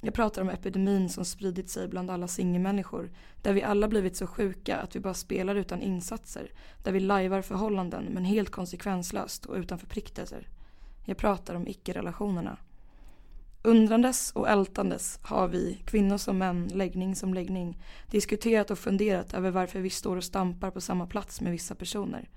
Jag 0.00 0.14
pratar 0.14 0.42
om 0.42 0.48
epidemin 0.48 1.08
som 1.08 1.24
spridit 1.24 1.70
sig 1.70 1.88
bland 1.88 2.10
alla 2.10 2.28
singelmänniskor 2.28 3.10
där 3.42 3.52
vi 3.52 3.62
alla 3.62 3.88
blivit 3.88 4.16
så 4.16 4.26
sjuka 4.26 4.76
att 4.76 4.96
vi 4.96 5.00
bara 5.00 5.14
spelar 5.14 5.54
utan 5.54 5.82
insatser 5.82 6.50
där 6.82 6.92
vi 6.92 7.00
lajvar 7.00 7.42
förhållanden 7.42 8.04
men 8.10 8.24
helt 8.24 8.50
konsekvenslöst 8.50 9.46
och 9.46 9.56
utan 9.56 9.78
förpliktelser. 9.78 10.48
Jag 11.04 11.16
pratar 11.16 11.54
om 11.54 11.68
icke-relationerna. 11.68 12.56
Undrandes 13.64 14.32
och 14.32 14.48
ältandes 14.48 15.18
har 15.22 15.48
vi, 15.48 15.82
kvinnor 15.84 16.16
som 16.16 16.38
män, 16.38 16.68
läggning 16.68 17.16
som 17.16 17.34
läggning, 17.34 17.78
diskuterat 18.10 18.70
och 18.70 18.78
funderat 18.78 19.34
över 19.34 19.50
varför 19.50 19.80
vi 19.80 19.90
står 19.90 20.16
och 20.16 20.24
stampar 20.24 20.70
på 20.70 20.80
samma 20.80 21.06
plats 21.06 21.40
med 21.40 21.52
vissa 21.52 21.74
personer. 21.74 22.28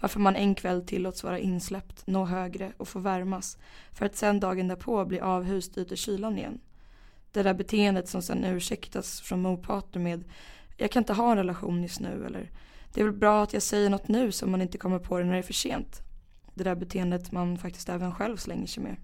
Varför 0.00 0.20
man 0.20 0.36
en 0.36 0.54
kväll 0.54 0.86
tillåts 0.86 1.24
vara 1.24 1.38
insläppt, 1.38 2.06
nå 2.06 2.24
högre 2.24 2.72
och 2.76 2.88
få 2.88 2.98
värmas 2.98 3.58
för 3.92 4.06
att 4.06 4.16
sen 4.16 4.40
dagen 4.40 4.68
därpå 4.68 5.04
bli 5.04 5.20
avhyst 5.20 5.78
ut 5.78 5.92
i 5.92 5.96
kylan 5.96 6.38
igen. 6.38 6.60
Det 7.32 7.42
där 7.42 7.54
beteendet 7.54 8.08
som 8.08 8.22
sen 8.22 8.44
ursäktas 8.44 9.20
från 9.20 9.42
motparter 9.42 10.00
med 10.00 10.24
jag 10.76 10.90
kan 10.90 11.00
inte 11.00 11.12
ha 11.12 11.30
en 11.30 11.36
relation 11.36 11.82
just 11.82 12.00
nu 12.00 12.26
eller 12.26 12.50
det 12.94 13.00
är 13.00 13.04
väl 13.04 13.14
bra 13.14 13.42
att 13.42 13.52
jag 13.52 13.62
säger 13.62 13.90
något 13.90 14.08
nu 14.08 14.32
så 14.32 14.46
man 14.46 14.62
inte 14.62 14.78
kommer 14.78 14.98
på 14.98 15.18
det 15.18 15.24
när 15.24 15.32
det 15.32 15.38
är 15.38 15.42
för 15.42 15.52
sent. 15.52 16.00
Det 16.54 16.64
där 16.64 16.74
beteendet 16.74 17.32
man 17.32 17.58
faktiskt 17.58 17.88
även 17.88 18.14
själv 18.14 18.36
slänger 18.36 18.66
sig 18.66 18.82
med. 18.82 18.96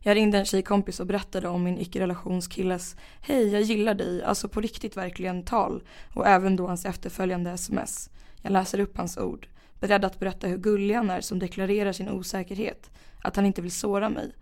Jag 0.00 0.14
ringde 0.14 0.38
en 0.38 0.44
tjejkompis 0.44 1.00
och 1.00 1.06
berättade 1.06 1.48
om 1.48 1.64
min 1.64 1.78
icke-relationskilles 1.78 2.96
Hej, 3.20 3.48
jag 3.48 3.62
gillar 3.62 3.94
dig, 3.94 4.22
alltså 4.22 4.48
på 4.48 4.60
riktigt 4.60 4.96
verkligen 4.96 5.44
tal 5.44 5.82
och 6.14 6.26
även 6.26 6.56
då 6.56 6.66
hans 6.66 6.84
efterföljande 6.84 7.50
sms. 7.50 8.10
Jag 8.42 8.52
läser 8.52 8.80
upp 8.80 8.96
hans 8.96 9.18
ord, 9.18 9.48
beredd 9.80 10.04
att 10.04 10.18
berätta 10.18 10.46
hur 10.46 10.58
gullig 10.58 10.94
han 10.94 11.10
är 11.10 11.20
som 11.20 11.38
deklarerar 11.38 11.92
sin 11.92 12.08
osäkerhet, 12.08 12.90
att 13.22 13.36
han 13.36 13.46
inte 13.46 13.62
vill 13.62 13.72
såra 13.72 14.08
mig. 14.08 14.32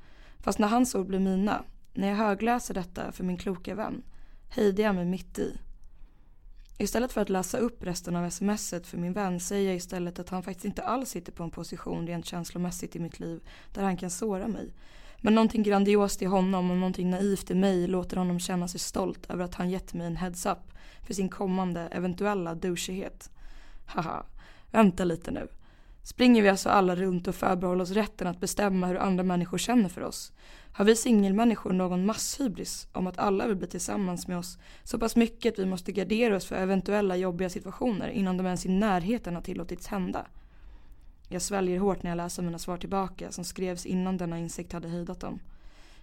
Fast 0.41 0.59
när 0.59 0.69
hans 0.69 0.95
ord 0.95 1.07
blir 1.07 1.19
mina, 1.19 1.65
när 1.95 2.09
jag 2.09 2.17
högläser 2.17 2.75
detta 2.75 3.13
för 3.13 3.25
min 3.25 3.37
kloka 3.37 3.75
vän, 3.75 4.03
hejdar 4.49 4.85
jag 4.85 4.95
mig 4.95 5.05
mitt 5.05 5.39
i. 5.39 5.59
Istället 6.79 7.13
för 7.13 7.21
att 7.21 7.29
läsa 7.29 7.59
upp 7.59 7.85
resten 7.85 8.17
av 8.17 8.31
smset 8.31 8.87
för 8.87 8.99
min 8.99 9.13
vän 9.13 9.41
säger 9.41 9.69
jag 9.69 9.77
istället 9.77 10.19
att 10.19 10.29
han 10.29 10.43
faktiskt 10.43 10.65
inte 10.65 10.83
alls 10.83 11.11
sitter 11.11 11.33
på 11.33 11.43
en 11.43 11.51
position 11.51 12.07
rent 12.07 12.27
känslomässigt 12.27 12.97
i 12.97 12.99
mitt 12.99 13.21
liv 13.21 13.41
där 13.75 13.83
han 13.83 13.97
kan 13.97 14.11
såra 14.11 14.49
mig. 14.49 14.73
Men 15.27 15.35
någonting 15.35 15.63
grandiost 15.63 16.23
i 16.23 16.25
honom 16.25 16.71
och 16.71 16.77
någonting 16.77 17.11
naivt 17.11 17.51
i 17.51 17.55
mig 17.55 17.87
låter 17.87 18.17
honom 18.17 18.41
känna 18.41 18.69
sig 18.69 18.81
stolt 18.81 19.31
över 19.31 19.45
att 19.45 19.55
han 19.55 19.71
gett 19.71 19.95
mig 19.95 20.07
en 20.07 20.17
heads-up 20.17 20.73
för 21.07 21.15
sin 21.15 21.29
kommande 21.29 21.81
eventuella 21.81 22.55
douchighet. 22.55 23.31
Haha, 23.87 24.27
vänta 24.71 25.05
lite 25.05 25.31
nu. 25.31 25.49
Springer 26.03 26.43
vi 26.43 26.49
alltså 26.49 26.69
alla 26.69 26.97
runt 26.97 27.29
och 27.29 27.35
förbehåller 27.35 27.83
oss 27.83 27.91
rätten 27.91 28.27
att 28.27 28.41
bestämma 28.41 28.87
hur 28.87 28.97
andra 28.97 29.25
människor 29.25 29.59
känner 29.59 29.89
för 29.89 30.01
oss? 30.01 30.33
Har 30.73 30.85
vi 30.85 30.97
singelmänniskor 30.97 31.73
någon 31.73 32.07
masshybris 32.07 32.89
om 32.93 33.07
att 33.07 33.19
alla 33.19 33.47
vill 33.47 33.57
bli 33.57 33.67
tillsammans 33.67 34.29
med 34.29 34.39
oss 34.39 34.59
så 34.85 34.99
pass 34.99 35.17
mycket 35.17 35.53
att 35.53 35.59
vi 35.59 35.67
måste 35.67 35.93
gardera 35.93 36.37
oss 36.37 36.47
för 36.47 36.57
eventuella 36.57 37.17
jobbiga 37.17 37.51
situationer 37.51 38.09
innan 38.09 38.37
de 38.37 38.47
ens 38.47 38.67
i 38.67 38.69
närheten 38.69 39.35
har 39.35 39.43
tillåtits 39.43 39.87
hända? 39.87 40.27
Jag 41.29 41.43
sväljer 41.43 41.79
hårt 41.79 42.03
när 42.03 42.11
jag 42.11 42.17
läser 42.17 42.43
mina 42.43 42.59
svar 42.59 42.77
tillbaka 42.77 43.33
som 43.33 43.45
skrevs 43.45 43.87
innan 43.87 44.17
denna 44.17 44.39
insikt 44.39 44.73
hade 44.73 44.89
hejdat 44.89 45.21
dem. 45.21 45.41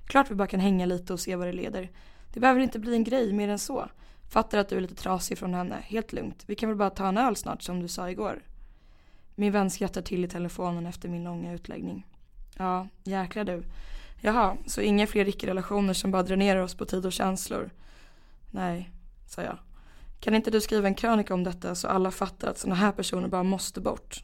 Klart 0.06 0.32
vi 0.32 0.36
bara 0.36 0.48
kan 0.48 0.60
hänga 0.60 0.86
lite 0.86 1.14
och 1.14 1.20
se 1.20 1.36
vad 1.36 1.48
det 1.48 1.54
leder. 1.54 1.92
Det 2.34 2.40
behöver 2.40 2.62
inte 2.62 2.80
bli 2.80 2.96
en 2.96 3.04
grej 3.04 3.34
mer 3.34 3.50
än 3.50 3.60
så. 3.60 3.90
Fattar 4.30 4.58
att 4.58 4.70
du 4.70 4.78
är 4.78 4.82
lite 4.82 4.96
trasig 4.96 5.38
från 5.38 5.54
henne, 5.54 5.76
helt 5.84 6.14
lugnt. 6.14 6.44
Vi 6.48 6.56
kan 6.56 6.70
väl 6.70 6.78
bara 6.78 6.90
ta 6.90 7.08
en 7.08 7.18
öl 7.18 7.36
snart 7.36 7.62
som 7.62 7.80
du 7.80 7.88
sa 7.88 8.10
igår. 8.10 8.44
Min 9.36 9.52
vän 9.52 9.70
skrattar 9.70 10.02
till 10.02 10.26
i 10.26 10.28
telefonen 10.28 10.86
efter 10.86 11.10
min 11.10 11.24
långa 11.24 11.54
utläggning. 11.54 12.08
Ja, 12.58 12.88
jäklar 13.04 13.44
du. 13.44 13.64
Jaha, 14.22 14.58
så 14.66 14.82
inga 14.82 15.08
fler 15.08 15.28
icke-relationer 15.28 15.94
som 15.94 16.12
bara 16.12 16.24
dränerar 16.24 16.62
oss 16.62 16.76
på 16.76 16.86
tid 16.86 17.06
och 17.06 17.14
känslor? 17.14 17.70
Nej, 18.52 18.92
sa 19.28 19.42
jag. 19.42 19.58
Kan 20.20 20.36
inte 20.36 20.52
du 20.52 20.62
skriva 20.62 20.88
en 20.88 20.96
krönika 20.96 21.34
om 21.34 21.44
detta 21.44 21.76
så 21.76 21.88
alla 21.88 22.12
fattar 22.12 22.48
att 22.48 22.58
sådana 22.58 22.76
här 22.76 22.92
personer 22.92 23.28
bara 23.28 23.44
måste 23.44 23.82
bort? 23.82 24.24